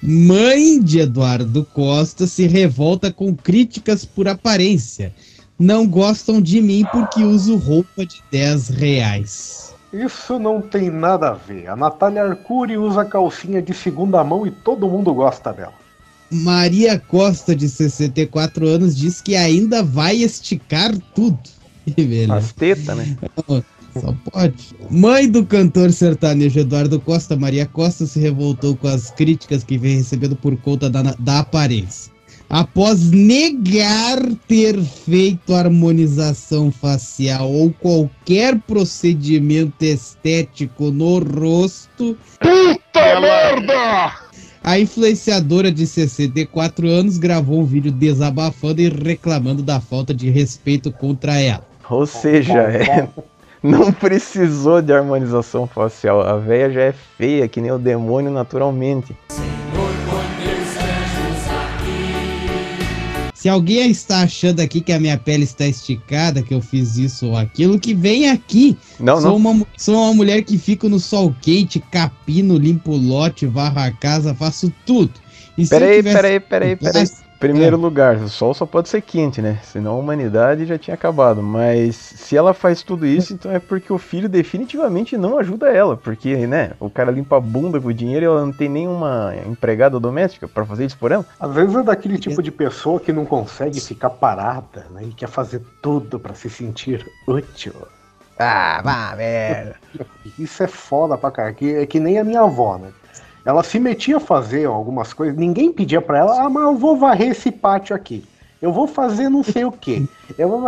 Mãe 0.00 0.80
de 0.80 1.00
Eduardo 1.00 1.66
Costa 1.72 2.26
se 2.26 2.46
revolta 2.46 3.12
com 3.12 3.34
críticas 3.34 4.04
por 4.04 4.28
aparência. 4.28 5.12
Não 5.58 5.86
gostam 5.86 6.40
de 6.40 6.60
mim 6.60 6.84
porque 6.90 7.22
uso 7.22 7.56
roupa 7.56 8.04
de 8.04 8.22
10 8.30 8.68
reais. 8.70 9.74
Isso 9.92 10.38
não 10.38 10.60
tem 10.60 10.90
nada 10.90 11.30
a 11.30 11.34
ver. 11.34 11.68
A 11.68 11.76
Natália 11.76 12.24
Arcuri 12.24 12.76
usa 12.76 13.04
calcinha 13.04 13.62
de 13.62 13.72
segunda 13.72 14.24
mão 14.24 14.44
e 14.44 14.50
todo 14.50 14.88
mundo 14.88 15.14
gosta 15.14 15.52
dela. 15.52 15.74
Maria 16.30 16.98
Costa, 16.98 17.54
de 17.54 17.68
64 17.68 18.66
anos, 18.66 18.96
diz 18.96 19.20
que 19.20 19.36
ainda 19.36 19.84
vai 19.84 20.16
esticar 20.16 20.92
tudo. 21.14 21.38
As 22.32 22.52
tetas, 22.52 22.96
né? 22.96 23.16
Só 24.00 24.12
pode. 24.32 24.74
Mãe 24.90 25.30
do 25.30 25.46
cantor 25.46 25.92
sertanejo 25.92 26.58
Eduardo 26.58 26.98
Costa, 26.98 27.36
Maria 27.36 27.64
Costa, 27.64 28.06
se 28.06 28.18
revoltou 28.18 28.74
com 28.74 28.88
as 28.88 29.10
críticas 29.12 29.62
que 29.62 29.78
vem 29.78 29.98
recebendo 29.98 30.34
por 30.34 30.56
conta 30.56 30.90
da, 30.90 31.02
da 31.02 31.38
aparência. 31.38 32.12
Após 32.54 33.10
negar 33.10 34.20
ter 34.46 34.80
feito 34.80 35.52
harmonização 35.52 36.70
facial 36.70 37.50
ou 37.50 37.72
qualquer 37.72 38.56
procedimento 38.60 39.84
estético 39.84 40.92
no 40.92 41.18
rosto. 41.18 42.16
Puta 42.38 43.20
merda! 43.20 44.12
A 44.62 44.78
influenciadora 44.78 45.72
de 45.72 45.84
64 45.84 46.86
anos 46.86 47.18
gravou 47.18 47.58
um 47.58 47.64
vídeo 47.64 47.90
desabafando 47.90 48.80
e 48.80 48.88
reclamando 48.88 49.60
da 49.60 49.80
falta 49.80 50.14
de 50.14 50.30
respeito 50.30 50.92
contra 50.92 51.40
ela. 51.40 51.66
Ou 51.90 52.06
seja, 52.06 52.60
é, 52.60 53.08
não 53.60 53.90
precisou 53.90 54.80
de 54.80 54.92
harmonização 54.92 55.66
facial. 55.66 56.20
A 56.20 56.36
véia 56.36 56.70
já 56.70 56.82
é 56.82 56.94
feia, 57.18 57.48
que 57.48 57.60
nem 57.60 57.72
o 57.72 57.78
demônio 57.80 58.30
naturalmente. 58.30 59.12
Se 63.44 63.48
alguém 63.50 63.90
está 63.90 64.22
achando 64.22 64.60
aqui 64.60 64.80
que 64.80 64.90
a 64.90 64.98
minha 64.98 65.18
pele 65.18 65.44
está 65.44 65.66
esticada, 65.66 66.40
que 66.40 66.54
eu 66.54 66.62
fiz 66.62 66.96
isso 66.96 67.26
ou 67.26 67.36
aquilo, 67.36 67.78
que 67.78 67.92
vem 67.92 68.30
aqui. 68.30 68.74
Não, 68.98 69.20
sou 69.20 69.38
não. 69.38 69.50
Uma, 69.52 69.66
sou 69.76 69.94
uma 69.96 70.14
mulher 70.14 70.42
que 70.44 70.56
fica 70.56 70.88
no 70.88 70.98
sol 70.98 71.36
quente, 71.42 71.78
capino, 71.78 72.56
limpo 72.56 72.92
o 72.92 72.96
lote, 72.96 73.44
varro 73.44 73.80
a 73.80 73.90
casa, 73.90 74.34
faço 74.34 74.72
tudo. 74.86 75.12
Peraí, 75.68 75.96
tivesse... 75.96 76.16
peraí, 76.16 76.40
peraí, 76.40 76.76
peraí. 76.76 77.06
Primeiro 77.48 77.76
é. 77.76 77.78
lugar, 77.78 78.16
o 78.16 78.28
sol 78.28 78.54
só 78.54 78.64
pode 78.64 78.88
ser 78.88 79.02
quente, 79.02 79.42
né? 79.42 79.58
Senão 79.62 79.92
a 79.92 79.98
humanidade 79.98 80.64
já 80.64 80.78
tinha 80.78 80.94
acabado. 80.94 81.42
Mas 81.42 81.94
se 81.96 82.36
ela 82.36 82.54
faz 82.54 82.82
tudo 82.82 83.06
isso, 83.06 83.34
então 83.34 83.52
é 83.52 83.58
porque 83.58 83.92
o 83.92 83.98
filho 83.98 84.28
definitivamente 84.28 85.16
não 85.16 85.38
ajuda 85.38 85.68
ela. 85.68 85.96
Porque, 85.96 86.46
né? 86.46 86.72
O 86.80 86.88
cara 86.88 87.10
limpa 87.10 87.36
a 87.36 87.40
bunda 87.40 87.80
com 87.80 87.88
o 87.88 87.94
dinheiro 87.94 88.24
e 88.24 88.26
ela 88.26 88.44
não 88.44 88.52
tem 88.52 88.68
nenhuma 88.68 89.34
empregada 89.46 90.00
doméstica 90.00 90.48
para 90.48 90.64
fazer 90.64 90.86
isso 90.86 90.96
por 90.98 91.12
ela. 91.12 91.24
Às 91.38 91.52
vezes 91.52 91.74
é 91.74 91.82
daquele 91.82 92.18
tipo 92.18 92.42
de 92.42 92.50
pessoa 92.50 92.98
que 92.98 93.12
não 93.12 93.24
consegue 93.24 93.80
ficar 93.80 94.10
parada, 94.10 94.86
né? 94.90 95.04
E 95.04 95.12
quer 95.12 95.28
fazer 95.28 95.60
tudo 95.82 96.18
para 96.18 96.34
se 96.34 96.48
sentir 96.48 97.06
útil. 97.26 97.74
Ah, 98.38 98.80
vá, 98.82 99.14
merda. 99.16 99.76
Isso 100.38 100.62
é 100.62 100.66
foda 100.66 101.16
pra 101.16 101.30
cá. 101.30 101.48
É 101.48 101.86
que 101.86 102.00
nem 102.00 102.18
a 102.18 102.24
minha 102.24 102.40
avó, 102.40 102.78
né? 102.78 102.88
Ela 103.44 103.62
se 103.62 103.78
metia 103.78 104.16
a 104.16 104.20
fazer 104.20 104.64
algumas 104.64 105.12
coisas, 105.12 105.36
ninguém 105.36 105.72
pedia 105.72 106.00
para 106.00 106.18
ela, 106.18 106.44
ah, 106.44 106.48
mas 106.48 106.62
eu 106.64 106.76
vou 106.76 106.96
varrer 106.96 107.30
esse 107.30 107.50
pátio 107.50 107.94
aqui. 107.94 108.24
Eu 108.62 108.72
vou 108.72 108.86
fazer 108.86 109.28
não 109.28 109.42
sei 109.42 109.64
o 109.64 109.72
quê. 109.72 110.02
Eu 110.38 110.48
vou... 110.48 110.62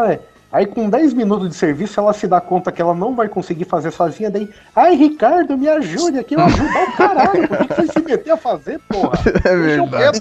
Aí 0.53 0.65
com 0.65 0.89
10 0.89 1.13
minutos 1.13 1.49
de 1.49 1.57
serviço 1.57 1.99
ela 1.99 2.13
se 2.13 2.27
dá 2.27 2.41
conta 2.41 2.71
que 2.71 2.81
ela 2.81 2.95
não 2.95 3.15
vai 3.15 3.29
conseguir 3.29 3.65
fazer 3.65 3.91
sozinha, 3.91 4.31
daí, 4.31 4.49
ai 4.75 4.95
Ricardo, 4.95 5.59
me 5.59 5.69
ajude 5.69 6.19
aqui, 6.19 6.35
eu 6.35 6.41
ajudar 6.41 6.89
o 6.89 6.93
caralho, 6.97 7.49
por 7.49 7.59
que 7.59 7.75
você 7.75 7.93
se 7.93 8.01
meter 8.01 8.31
a 8.31 8.37
fazer, 8.37 8.81
porra? 8.89 9.19
É 9.45 9.57
verdade. 9.57 10.19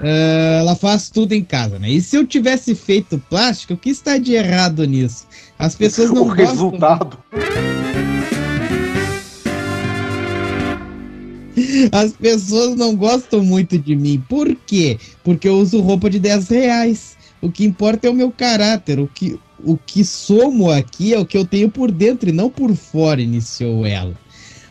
Uh, 0.00 0.58
ela 0.60 0.74
faz 0.74 1.10
tudo 1.10 1.32
em 1.32 1.44
casa, 1.44 1.78
né? 1.78 1.88
E 1.90 2.00
se 2.00 2.16
eu 2.16 2.26
tivesse 2.26 2.74
feito 2.74 3.22
plástico, 3.30 3.74
o 3.74 3.76
que 3.76 3.90
está 3.90 4.16
de 4.16 4.34
errado 4.34 4.84
nisso? 4.84 5.26
As 5.58 5.74
pessoas 5.74 6.10
não 6.12 6.22
o 6.22 6.24
gostam. 6.24 6.46
resultado. 6.46 7.18
As 11.92 12.12
pessoas 12.12 12.76
não 12.76 12.96
gostam 12.96 13.42
muito 13.42 13.78
de 13.78 13.94
mim. 13.94 14.22
Por 14.28 14.54
quê? 14.66 14.98
Porque 15.22 15.48
eu 15.48 15.58
uso 15.58 15.80
roupa 15.80 16.10
de 16.10 16.18
10 16.18 16.48
reais. 16.48 17.16
O 17.40 17.50
que 17.50 17.64
importa 17.64 18.06
é 18.06 18.10
o 18.10 18.14
meu 18.14 18.30
caráter. 18.30 18.98
O 18.98 19.06
que, 19.06 19.38
o 19.62 19.76
que 19.76 20.04
somo 20.04 20.70
aqui 20.70 21.14
é 21.14 21.18
o 21.18 21.26
que 21.26 21.36
eu 21.36 21.44
tenho 21.44 21.70
por 21.70 21.90
dentro 21.90 22.28
e 22.28 22.32
não 22.32 22.50
por 22.50 22.74
fora, 22.74 23.20
iniciou 23.20 23.86
ela. 23.86 24.14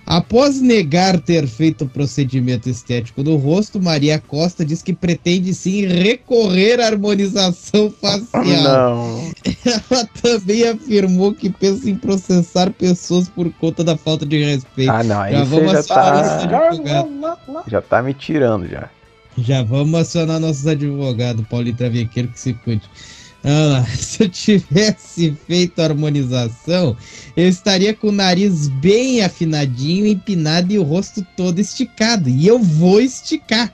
Após 0.06 0.60
negar 0.60 1.20
ter 1.20 1.48
feito 1.48 1.86
o 1.86 1.90
procedimento 1.90 2.70
estético 2.70 3.24
no 3.24 3.38
rosto, 3.38 3.82
Maria 3.82 4.20
Costa 4.20 4.66
diz 4.66 4.82
que 4.82 4.92
pretende 4.94 5.54
sim 5.54 5.86
recorrer 5.86 6.80
à 6.82 6.88
harmonização 6.88 7.90
facial. 7.90 8.44
Não. 8.44 9.32
Ela 9.66 10.06
também 10.22 10.68
afirmou 10.68 11.34
que 11.34 11.50
pensa 11.50 11.90
em 11.90 11.96
processar 11.96 12.72
pessoas 12.72 13.30
por 13.30 13.50
conta 13.54 13.82
da 13.84 13.96
falta 13.96 14.26
de 14.26 14.44
respeito. 14.44 14.92
Ah, 14.92 15.04
não, 15.04 15.22
aí 15.22 15.34
já 15.34 15.44
vamos 15.46 15.72
já 15.72 15.80
acionar 15.80 16.06
tá- 16.06 16.12
nossos 16.22 16.44
advogados. 16.44 17.64
Já 17.68 17.82
tá 17.82 18.04
me 18.04 18.14
tirando 18.14 18.68
já. 18.68 18.90
Já 19.38 19.64
vamos 19.64 20.00
acionar 20.00 20.40
nossos 20.40 20.68
advogados, 20.68 21.46
Paulinho 21.48 21.76
Travequeiro, 21.76 22.28
que 22.30 22.40
se 22.40 22.54
cuide. 22.54 22.84
Ah, 23.44 23.84
se 23.96 24.24
eu 24.24 24.30
tivesse 24.30 25.38
feito 25.46 25.80
a 25.80 25.86
harmonização, 25.86 26.96
eu 27.36 27.48
estaria 27.48 27.94
com 27.94 28.08
o 28.08 28.12
nariz 28.12 28.70
bem 28.70 29.22
afinadinho, 29.22 30.08
empinado 30.08 30.72
e 30.72 30.80
o 30.80 30.84
rosto 30.84 31.26
todo 31.36 31.60
esticado. 31.60 32.30
E 32.30 32.48
eu 32.48 32.60
vou 32.60 33.02
esticar. 33.02 33.74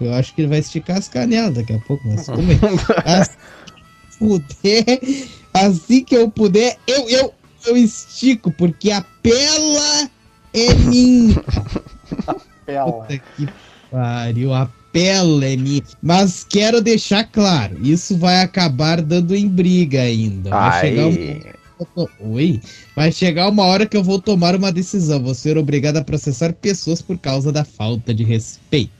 Eu 0.00 0.14
acho 0.14 0.34
que 0.34 0.42
ele 0.42 0.48
vai 0.48 0.58
esticar 0.58 0.98
as 0.98 1.08
canelas 1.08 1.54
daqui 1.54 1.72
a 1.72 1.78
pouco, 1.80 2.06
mas 2.06 2.26
tudo 2.26 2.42
bem. 2.42 2.58
Assim 3.04 3.36
que 3.66 4.18
puder, 4.18 5.00
assim 5.52 6.04
que 6.04 6.16
eu 6.16 6.30
puder, 6.30 6.78
eu, 6.86 7.08
eu, 7.08 7.34
eu 7.66 7.76
estico, 7.76 8.52
porque 8.52 8.90
a 8.90 9.04
pela 9.22 10.10
é 10.54 10.74
minha. 10.74 11.34
Pela. 12.64 12.92
Puta 12.92 13.18
que 13.18 13.48
pariu, 13.90 14.54
a 14.54 14.70
minha. 14.94 15.82
Mas 16.02 16.44
quero 16.48 16.80
deixar 16.80 17.24
claro, 17.24 17.78
isso 17.82 18.16
vai 18.16 18.40
acabar 18.42 19.00
dando 19.02 19.34
em 19.34 19.48
briga 19.48 20.02
ainda. 20.02 20.50
Vai 20.50 20.80
chegar 20.80 21.06
um... 21.06 21.62
Oi? 22.20 22.60
Vai 22.94 23.10
chegar 23.10 23.48
uma 23.48 23.64
hora 23.64 23.86
que 23.86 23.96
eu 23.96 24.04
vou 24.04 24.20
tomar 24.20 24.54
uma 24.54 24.70
decisão. 24.70 25.22
Vou 25.22 25.34
ser 25.34 25.58
obrigado 25.58 25.96
a 25.96 26.04
processar 26.04 26.52
pessoas 26.52 27.02
por 27.02 27.18
causa 27.18 27.50
da 27.50 27.64
falta 27.64 28.14
de 28.14 28.22
respeito. 28.22 28.92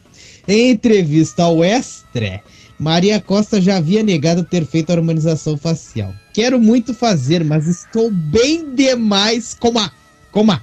Em 0.48 0.70
entrevista 0.70 1.44
ao 1.44 1.62
Extra, 1.62 2.40
Maria 2.78 3.20
Costa 3.20 3.60
já 3.60 3.76
havia 3.76 4.02
negado 4.02 4.42
ter 4.42 4.66
feito 4.66 4.90
a 4.90 4.94
harmonização 4.94 5.56
facial. 5.56 6.12
Quero 6.34 6.58
muito 6.58 6.92
fazer, 6.92 7.44
mas 7.44 7.68
estou 7.68 8.10
bem 8.10 8.74
demais. 8.74 9.54
Coma! 9.54 9.92
Coma! 10.32 10.60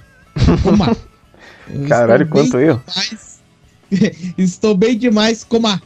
Coma! 0.62 0.94
Caralho, 1.88 2.28
quanto 2.28 2.58
eu. 2.58 2.80
demais- 2.86 3.29
Estou 4.38 4.74
bem 4.76 4.96
demais 4.96 5.44
com 5.44 5.66
a 5.66 5.80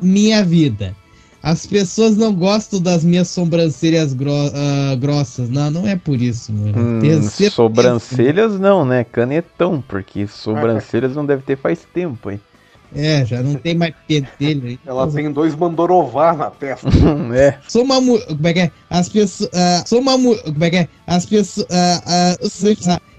minha 0.00 0.44
vida. 0.44 0.94
As 1.42 1.66
pessoas 1.66 2.16
não 2.16 2.34
gostam 2.34 2.80
das 2.80 3.02
minhas 3.02 3.28
sobrancelhas 3.28 4.12
gro- 4.12 4.30
ah, 4.54 4.94
grossas. 4.96 5.48
Não, 5.48 5.70
não 5.70 5.86
é 5.86 5.96
por 5.96 6.20
isso, 6.20 6.52
mano. 6.52 6.78
Hum, 6.78 7.22
sobrancelhas 7.22 8.60
não, 8.60 8.84
né? 8.84 9.04
Canetão, 9.04 9.82
porque 9.86 10.26
sobrancelhas 10.28 11.14
não 11.16 11.24
deve 11.24 11.42
ter 11.42 11.56
faz 11.56 11.80
tempo, 11.94 12.30
hein? 12.30 12.40
É, 12.94 13.24
já 13.24 13.42
não 13.42 13.54
tem 13.54 13.74
mais 13.74 13.94
pentelho 14.06 14.66
aí. 14.66 14.78
Ela 14.84 15.06
tem 15.10 15.30
dois 15.30 15.54
Mandorová 15.54 16.32
na 16.32 16.50
testa. 16.50 16.88
é. 17.34 17.58
Sou 17.68 17.82
uma 17.82 18.00
mu... 18.00 18.18
Como 18.20 18.46
é 18.46 18.52
que 18.52 18.60
é? 18.60 18.70
As 18.88 19.08
pessoas... 19.08 19.50
ah, 19.54 19.82
sou 19.86 20.00
uma 20.00 20.18
mu... 20.18 20.36
Como 20.42 20.64
é 20.64 20.70
que 20.70 20.76
é? 20.76 20.88
As 21.06 21.26
pessoas... 21.26 21.66
ah, 21.70 22.02
ah, 22.06 22.48
sou- 22.48 22.70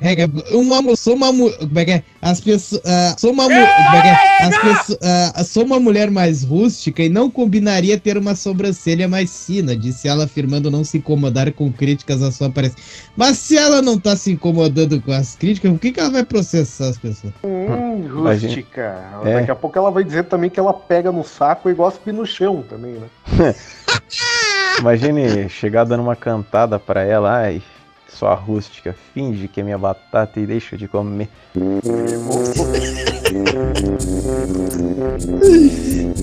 é 0.02 0.16
que 0.16 0.22
é? 0.22 0.56
uma. 0.56 0.96
Sou 0.96 1.16
uma 1.16 1.32
mu... 1.32 1.52
Como 1.52 1.80
é 1.80 1.86
que 1.86 1.92
é? 1.92 2.04
As 2.22 2.42
pessoas... 2.42 2.82
ah, 2.86 3.16
sou 3.18 3.32
uma 3.32 3.44
mu... 3.44 3.50
Como 3.50 3.98
é 3.98 4.02
que 4.02 4.08
é? 4.08 4.46
As 4.46 4.58
pessoas... 4.58 5.00
ah, 5.02 5.44
sou 5.44 5.64
uma 5.64 5.80
mulher 5.80 6.12
mais 6.12 6.44
rústica 6.44 7.04
e 7.04 7.10
não 7.10 7.30
combinaria 7.30 7.98
ter 8.00 8.18
uma 8.18 8.36
sobrancelha 8.36 9.08
mais 9.08 9.46
fina, 9.46 9.76
disse 9.76 10.08
ela 10.08 10.26
afirmando 10.26 10.70
não 10.70 10.84
se 10.84 10.98
incomodar 10.98 11.52
com 11.54 11.72
críticas 11.72 12.22
à 12.22 12.32
sua 12.32 12.48
aparência. 12.48 12.78
Mas 13.16 13.38
se 13.38 13.58
ela 13.58 13.82
não 13.82 14.00
tá 14.00 14.16
se 14.16 14.32
incomodando 14.32 15.00
com 15.02 15.12
as 15.12 15.36
críticas, 15.36 15.72
por 15.72 15.80
que, 15.80 15.92
que 15.92 16.00
ela 16.00 16.10
vai 16.10 16.26
processar 16.26 16.90
as 16.90 16.98
pessoas? 16.98 17.34
Hum, 17.44 18.08
rústica. 18.08 19.22
É. 19.24 19.34
Daqui 19.36 19.52
a 19.52 19.56
pouco 19.62 19.78
ela 19.78 19.92
vai 19.92 20.04
dizer 20.04 20.24
também 20.24 20.50
que 20.50 20.60
ela 20.60 20.74
pega 20.74 21.12
no 21.12 21.24
saco 21.24 21.70
e 21.70 21.74
gosta 21.74 22.12
no 22.12 22.26
chão 22.26 22.64
também, 22.68 22.94
né? 22.94 23.08
Imagine 24.80 25.48
chegar 25.48 25.84
dando 25.84 26.02
uma 26.02 26.16
cantada 26.16 26.80
pra 26.80 27.04
ela, 27.04 27.32
ai, 27.32 27.62
sua 28.08 28.34
rústica, 28.34 28.96
finge 29.14 29.48
que 29.48 29.62
é 29.62 29.64
minha 29.64 29.78
batata 29.78 30.40
e 30.40 30.46
deixa 30.46 30.76
de 30.76 30.88
comer. 30.88 31.30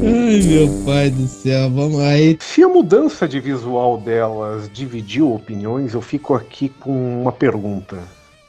Ai, 0.02 0.42
meu 0.42 0.84
pai 0.84 1.10
do 1.10 1.26
céu, 1.28 1.70
vamos 1.70 2.00
aí. 2.00 2.36
Se 2.40 2.62
a 2.62 2.68
mudança 2.68 3.28
de 3.28 3.38
visual 3.38 3.98
delas 3.98 4.68
dividiu 4.72 5.32
opiniões, 5.32 5.94
eu 5.94 6.02
fico 6.02 6.34
aqui 6.34 6.68
com 6.68 7.22
uma 7.22 7.32
pergunta. 7.32 7.98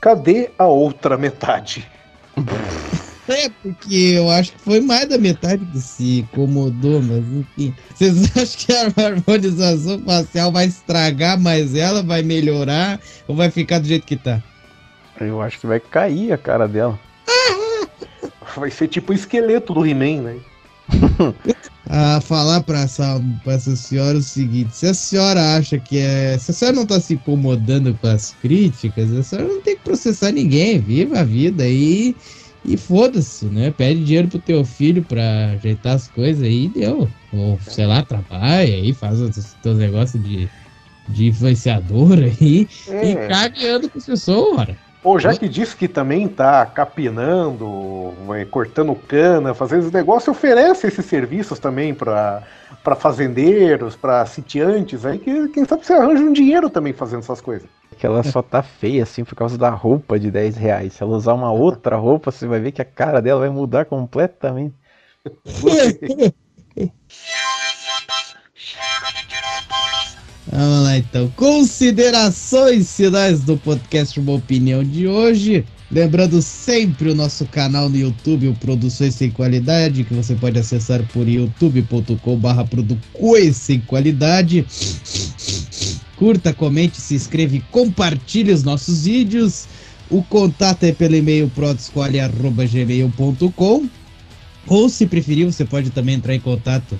Cadê 0.02 0.50
a 0.58 0.66
outra 0.66 1.18
metade? 1.18 1.88
É, 3.30 3.48
porque 3.62 4.14
eu 4.16 4.28
acho 4.32 4.54
que 4.54 4.60
foi 4.60 4.82
mais 4.82 5.08
da 5.08 5.20
metade 5.20 5.64
que 5.68 5.80
se 5.80 6.20
incomodou, 6.22 7.00
mas 7.00 7.24
enfim. 7.28 7.76
Vocês 7.94 8.24
acham 8.36 8.58
que 8.58 8.74
a 8.74 9.06
harmonização 9.06 10.00
facial 10.00 10.52
vai 10.52 10.66
estragar 10.66 11.40
mais 11.40 11.76
ela, 11.76 12.02
vai 12.02 12.24
melhorar 12.24 13.00
ou 13.28 13.36
vai 13.36 13.52
ficar 13.52 13.78
do 13.78 13.88
jeito 13.88 14.08
que 14.08 14.16
tá? 14.16 14.42
Eu 15.22 15.40
acho 15.44 15.60
que 15.60 15.68
vai 15.68 15.80
cair 15.80 16.34
a 16.34 16.38
cara 16.38 16.68
dela. 16.68 17.00
Vai 18.56 18.72
ser 18.72 18.88
tipo 18.88 19.12
o 19.12 19.16
esqueleto 19.16 19.76
do 19.76 19.86
He-Man, 19.86 20.22
né? 20.22 20.38
A 21.88 22.20
falar 22.22 22.64
pra 22.64 22.82
essa, 22.82 23.22
pra 23.44 23.54
essa 23.54 23.76
senhora 23.76 24.18
o 24.18 24.24
seguinte: 24.24 24.76
se 24.76 24.88
a 24.88 24.94
senhora 24.94 25.56
acha 25.56 25.78
que 25.78 26.00
é. 26.00 26.36
Se 26.40 26.50
a 26.50 26.54
senhora 26.54 26.78
não 26.78 26.86
tá 26.86 27.00
se 27.00 27.14
incomodando 27.14 27.96
com 28.02 28.08
as 28.08 28.36
críticas, 28.42 29.14
a 29.14 29.22
senhora 29.22 29.48
não 29.48 29.62
tem 29.62 29.76
que 29.76 29.84
processar 29.84 30.32
ninguém, 30.32 30.80
viva 30.80 31.20
a 31.20 31.24
vida 31.24 31.64
aí 31.64 32.10
e 32.10 32.16
foda-se, 32.78 33.45
né? 33.45 33.72
Pede 33.72 34.03
dinheiro 34.03 34.28
pro 34.28 34.39
teu 34.39 34.66
filho 34.66 35.03
pra 35.03 35.51
ajeitar 35.53 35.95
as 35.95 36.07
coisas 36.07 36.43
aí 36.43 36.66
e 36.66 36.70
deu. 36.70 37.10
Ou 37.32 37.60
sei 37.62 37.86
lá, 37.86 38.03
trabalha 38.03 38.76
aí, 38.76 38.93
faz 38.93 39.20
os 39.20 39.53
teus 39.64 39.78
negócios 39.78 40.22
de, 40.24 40.49
de 41.07 41.28
influenciador 41.28 42.14
aí 42.20 42.68
É. 42.88 43.12
e 43.12 43.28
caga 43.28 43.60
e 43.60 43.68
anda 43.68 43.89
com 43.89 43.97
as 43.97 44.05
pessoas, 44.05 44.60
ora. 44.60 44.78
Ou 45.01 45.18
já 45.18 45.34
que 45.34 45.47
disse 45.47 45.78
que 45.78 45.88
também 45.88 46.28
tá 46.28 46.66
capinando, 46.66 48.14
vai 48.28 48.43
cortando 48.43 48.93
cana, 48.93 49.53
fazendo 49.53 49.86
esse 49.86 49.93
negócio, 49.93 50.32
oferece 50.32 50.88
esses 50.88 51.05
serviços 51.05 51.57
também 51.60 51.93
para 51.93 52.43
para 52.84 52.95
fazendeiros, 52.95 53.95
para 53.95 54.26
sitiantes, 54.26 55.05
aí 55.05 55.18
que 55.20 55.47
quem 55.49 55.66
sabe 55.66 55.86
você 55.86 55.93
arranja 55.93 56.24
um 56.24 56.32
dinheiro 56.34 56.70
também 56.70 56.93
fazendo 56.93 57.20
essas 57.20 57.41
coisas. 57.41 57.68
Que 58.00 58.08
ela 58.08 58.24
só 58.24 58.41
tá 58.41 58.64
feia 58.64 59.04
assim 59.04 59.26
por 59.26 59.36
causa 59.36 59.58
da 59.58 59.70
roupa 59.70 60.18
de 60.18 60.32
10 60.32 60.56
reais. 60.56 60.93
Se 60.93 61.04
ela 61.04 61.18
usar 61.18 61.34
uma 61.34 61.52
outra 61.52 61.97
roupa, 61.97 62.32
você 62.32 62.47
vai 62.47 62.62
ver 62.62 62.72
que 62.72 62.82
a 62.82 62.86
cara 62.86 63.22
dela 63.22 63.41
vai 63.41 63.50
mudar 63.50 63.86
completamente. 63.86 64.74
Vamos 70.52 70.84
lá 70.84 70.97
então. 70.97 71.30
Considerações 71.36 72.95
finais 72.95 73.41
do 73.41 73.58
podcast 73.58 74.20
Uma 74.20 74.34
Opinião 74.34 74.84
de 74.84 75.06
hoje. 75.06 75.66
Lembrando 75.91 76.41
sempre 76.41 77.10
o 77.10 77.16
nosso 77.16 77.45
canal 77.45 77.89
no 77.89 77.97
YouTube, 77.97 78.47
o 78.47 78.56
Produções 78.56 79.16
Sem 79.16 79.30
Qualidade, 79.30 80.04
que 80.04 80.14
você 80.14 80.36
pode 80.36 80.58
acessar 80.58 81.04
por 81.12 81.28
youtube.com.br 81.28 82.64
Produções 82.70 83.58
Sem 83.58 83.80
Qualidade. 83.82 84.66
Curta, 86.20 86.54
comente, 86.54 87.00
se 87.00 87.16
inscreva 87.16 87.56
e 87.56 87.62
compartilhe 87.72 88.52
os 88.52 88.62
nossos 88.62 89.06
vídeos. 89.06 89.68
O 90.10 90.22
contato 90.22 90.84
é 90.84 90.92
pelo 90.92 91.16
e-mail 91.16 91.50
prodesquale.gmail.com 91.56 93.90
ou 94.68 94.90
se 94.90 95.08
preferir, 95.08 95.46
você 95.46 95.64
pode 95.64 95.92
também 95.92 96.16
entrar 96.16 96.36
em 96.36 96.40
contato 96.40 97.00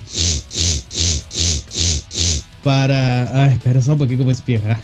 para. 2.64 3.30
Ai, 3.32 3.60
pera 3.62 3.82
só 3.82 3.92
um 3.92 3.98
pouquinho 3.98 4.18
que 4.18 4.22
eu 4.22 4.26
vou 4.26 4.32
espirrar. 4.32 4.80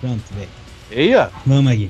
Pronto, 0.00 0.24
velho. 0.34 0.48
Eia! 0.90 1.30
Vamos 1.46 1.72
aqui. 1.72 1.88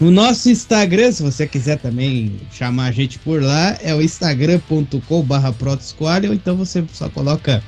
O 0.00 0.10
nosso 0.10 0.50
Instagram, 0.50 1.12
se 1.12 1.22
você 1.22 1.46
quiser 1.46 1.78
também 1.78 2.40
chamar 2.52 2.86
a 2.86 2.92
gente 2.92 3.16
por 3.18 3.42
lá, 3.42 3.78
é 3.80 3.94
o 3.94 4.02
instagram.com.br 4.02 5.52
Prodesquale, 5.58 6.28
ou 6.28 6.34
então 6.34 6.56
você 6.56 6.84
só 6.92 7.08
coloca 7.08 7.62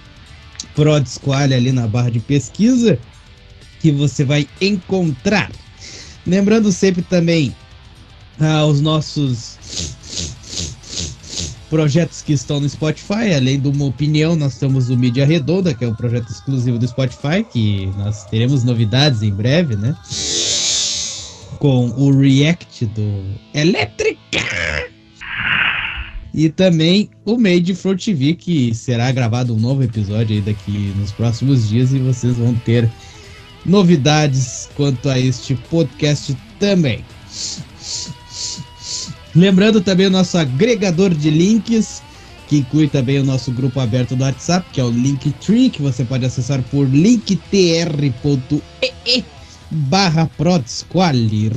Prodesquale 0.77 1.55
ali 1.55 1.73
na 1.73 1.89
barra 1.89 2.11
de 2.11 2.21
pesquisa 2.21 2.97
que 3.81 3.91
você 3.91 4.25
vai 4.25 4.47
encontrar. 4.61 5.51
Lembrando 6.27 6.71
sempre 6.71 7.03
também 7.03 7.55
ah, 8.39 8.65
os 8.67 8.81
nossos 8.81 9.57
projetos 11.69 12.23
que 12.23 12.33
estão 12.33 12.61
no 12.61 12.69
Spotify, 12.69 13.35
além 13.35 13.59
de 13.59 13.69
uma 13.69 13.87
opinião, 13.87 14.37
nós 14.37 14.59
temos 14.59 14.89
o 14.89 14.97
Mídia 14.97 15.27
Redonda, 15.27 15.75
que 15.75 15.85
é 15.85 15.89
um 15.89 15.95
projeto 15.95 16.31
exclusivo 16.31 16.79
do 16.79 16.87
Spotify, 16.87 17.45
que 17.51 17.87
nós 17.97 18.25
teremos 18.27 18.63
novidades 18.63 19.23
em 19.23 19.33
breve, 19.33 19.77
né? 19.77 19.97
Com 21.59 21.89
o 21.91 22.17
React 22.17 22.87
do 22.87 23.25
Elétrica! 23.55 24.96
E 26.37 26.51
também 26.51 27.09
o 27.25 27.39
Made 27.39 27.75
for 27.75 27.97
TV, 27.97 28.35
que 28.35 28.75
será 28.75 29.11
gravado 29.11 29.55
um 29.55 29.59
novo 29.59 29.83
episódio 29.83 30.37
aí 30.37 30.43
daqui 30.43 30.93
nos 30.99 31.11
próximos 31.11 31.67
dias 31.67 31.95
e 31.95 31.99
vocês 31.99 32.37
vão 32.37 32.55
ter 32.55 32.91
novidades 33.65 34.69
quanto 34.77 35.09
a 35.09 35.19
este 35.19 35.55
podcast 35.71 36.37
também. 36.61 37.03
Lembrando 39.35 39.81
também 39.81 40.09
o 40.09 40.11
nosso 40.11 40.37
agregador 40.37 41.15
de 41.15 41.31
links, 41.31 42.03
que 42.49 42.59
inclui 42.59 42.89
também 42.89 43.19
o 43.19 43.25
nosso 43.25 43.51
grupo 43.51 43.81
aberto 43.81 44.15
do 44.15 44.23
WhatsApp, 44.23 44.67
que 44.75 44.81
é 44.81 44.85
o 44.85 44.91
Linktree, 44.91 45.71
que 45.71 45.81
você 45.81 46.05
pode 46.05 46.27
acessar 46.27 46.63
por 46.65 46.87
linktr.ee 46.87 48.05
barra. 49.71 50.31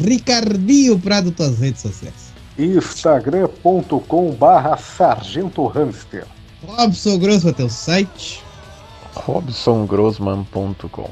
Ricardinho 0.05 0.97
Prado, 0.99 1.31
tuas 1.31 1.59
redes 1.59 1.81
sociais. 1.81 2.28
instagram.com 2.59 4.31
barra 4.31 4.77
Sargento 4.77 5.65
Hamster. 5.67 6.25
Robson 6.65 7.17
Grosso, 7.17 7.53
teu 7.53 7.69
site. 7.69 8.43
robsongrossman.com 9.15 11.09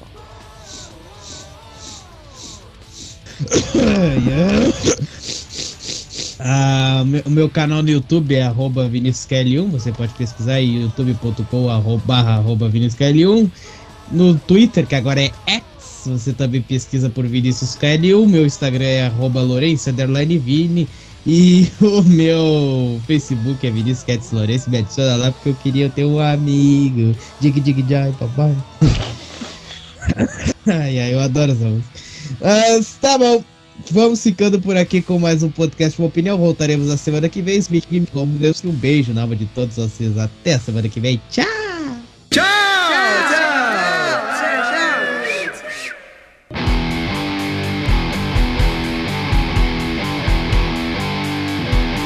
Ah, 6.39 6.99
o 7.01 7.05
meu- 7.05 7.23
o 7.25 7.29
meu 7.29 7.49
canal 7.49 7.81
no 7.81 7.89
YouTube 7.89 8.35
é 8.35 8.43
arroba 8.43 8.87
ViniciusKL1, 8.87 9.69
você 9.71 9.91
pode 9.91 10.13
pesquisar 10.13 10.53
aí 10.53 10.81
youtube.com 10.81 11.69
arroba, 11.69 12.01
barra 12.05 12.35
arroba 12.35 12.69
ViniciusKL1. 12.69 13.49
No 14.11 14.35
Twitter, 14.35 14.85
que 14.85 14.95
agora 14.95 15.21
é 15.21 15.31
X, 15.47 15.63
você 16.05 16.31
também 16.33 16.61
pesquisa 16.61 17.09
por 17.09 17.25
ViniciusKL1. 17.25 18.27
Meu 18.27 18.45
Instagram 18.45 18.85
é 18.85 19.05
arroba 19.07 19.41
Lourenço, 19.41 19.89
underline 19.89 20.37
Vini. 20.37 20.87
E 21.27 21.69
o 21.83 22.01
meu 22.03 23.01
Facebook 23.05 23.67
é 23.67 23.69
Vinícius 23.69 24.03
Cats 24.03 24.31
Lourenço. 24.31 24.69
Me 24.69 24.77
adiciona 24.77 25.17
lá 25.17 25.31
porque 25.31 25.49
eu 25.49 25.55
queria 25.55 25.89
ter 25.89 26.05
um 26.05 26.19
amigo. 26.19 27.13
Dig, 27.41 27.59
dig, 27.59 27.85
jai, 27.87 28.15
papai. 28.17 28.55
ai, 30.65 30.99
ai, 30.99 31.13
eu 31.13 31.19
adoro 31.19 31.51
essa 31.51 31.65
música. 31.65 31.89
Mas 32.39 32.97
tá 33.01 33.17
bom. 33.17 33.43
Vamos 33.91 34.23
ficando 34.23 34.59
por 34.59 34.75
aqui 34.77 35.01
com 35.01 35.19
mais 35.19 35.43
um 35.43 35.49
podcast 35.49 35.99
Uma 35.99 36.07
Opinião. 36.07 36.37
Voltaremos 36.37 36.87
na 36.87 36.95
semana 36.95 37.27
que 37.27 37.41
vem. 37.41 37.61
Speak 37.61 38.07
como 38.13 38.39
Deus. 38.39 38.63
Um 38.63 38.71
beijo 38.71 39.13
na 39.13 39.23
alma 39.23 39.35
de 39.35 39.45
todos 39.47 39.75
vocês. 39.75 40.17
Até 40.17 40.53
a 40.53 40.59
semana 40.59 40.87
que 40.87 41.01
vem. 41.01 41.21
Tchau! 41.29 41.66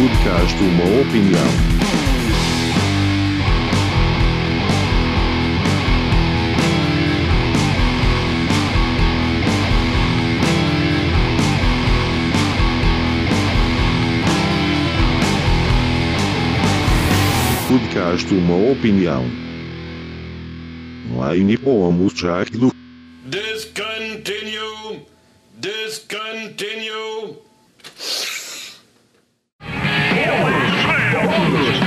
Podcast 0.02 0.58
Uma 0.64 0.84
Opinião. 0.99 1.52
Podcast 17.70 18.34
Uma 18.34 18.72
Opinião. 18.72 19.24
Line 21.30 21.58
pomos 21.60 22.14
já 22.18 22.41
aquilo. 22.41 22.74
Discontinue! 23.28 25.06
Discontinue! 25.60 27.51
Slam! 30.24 31.80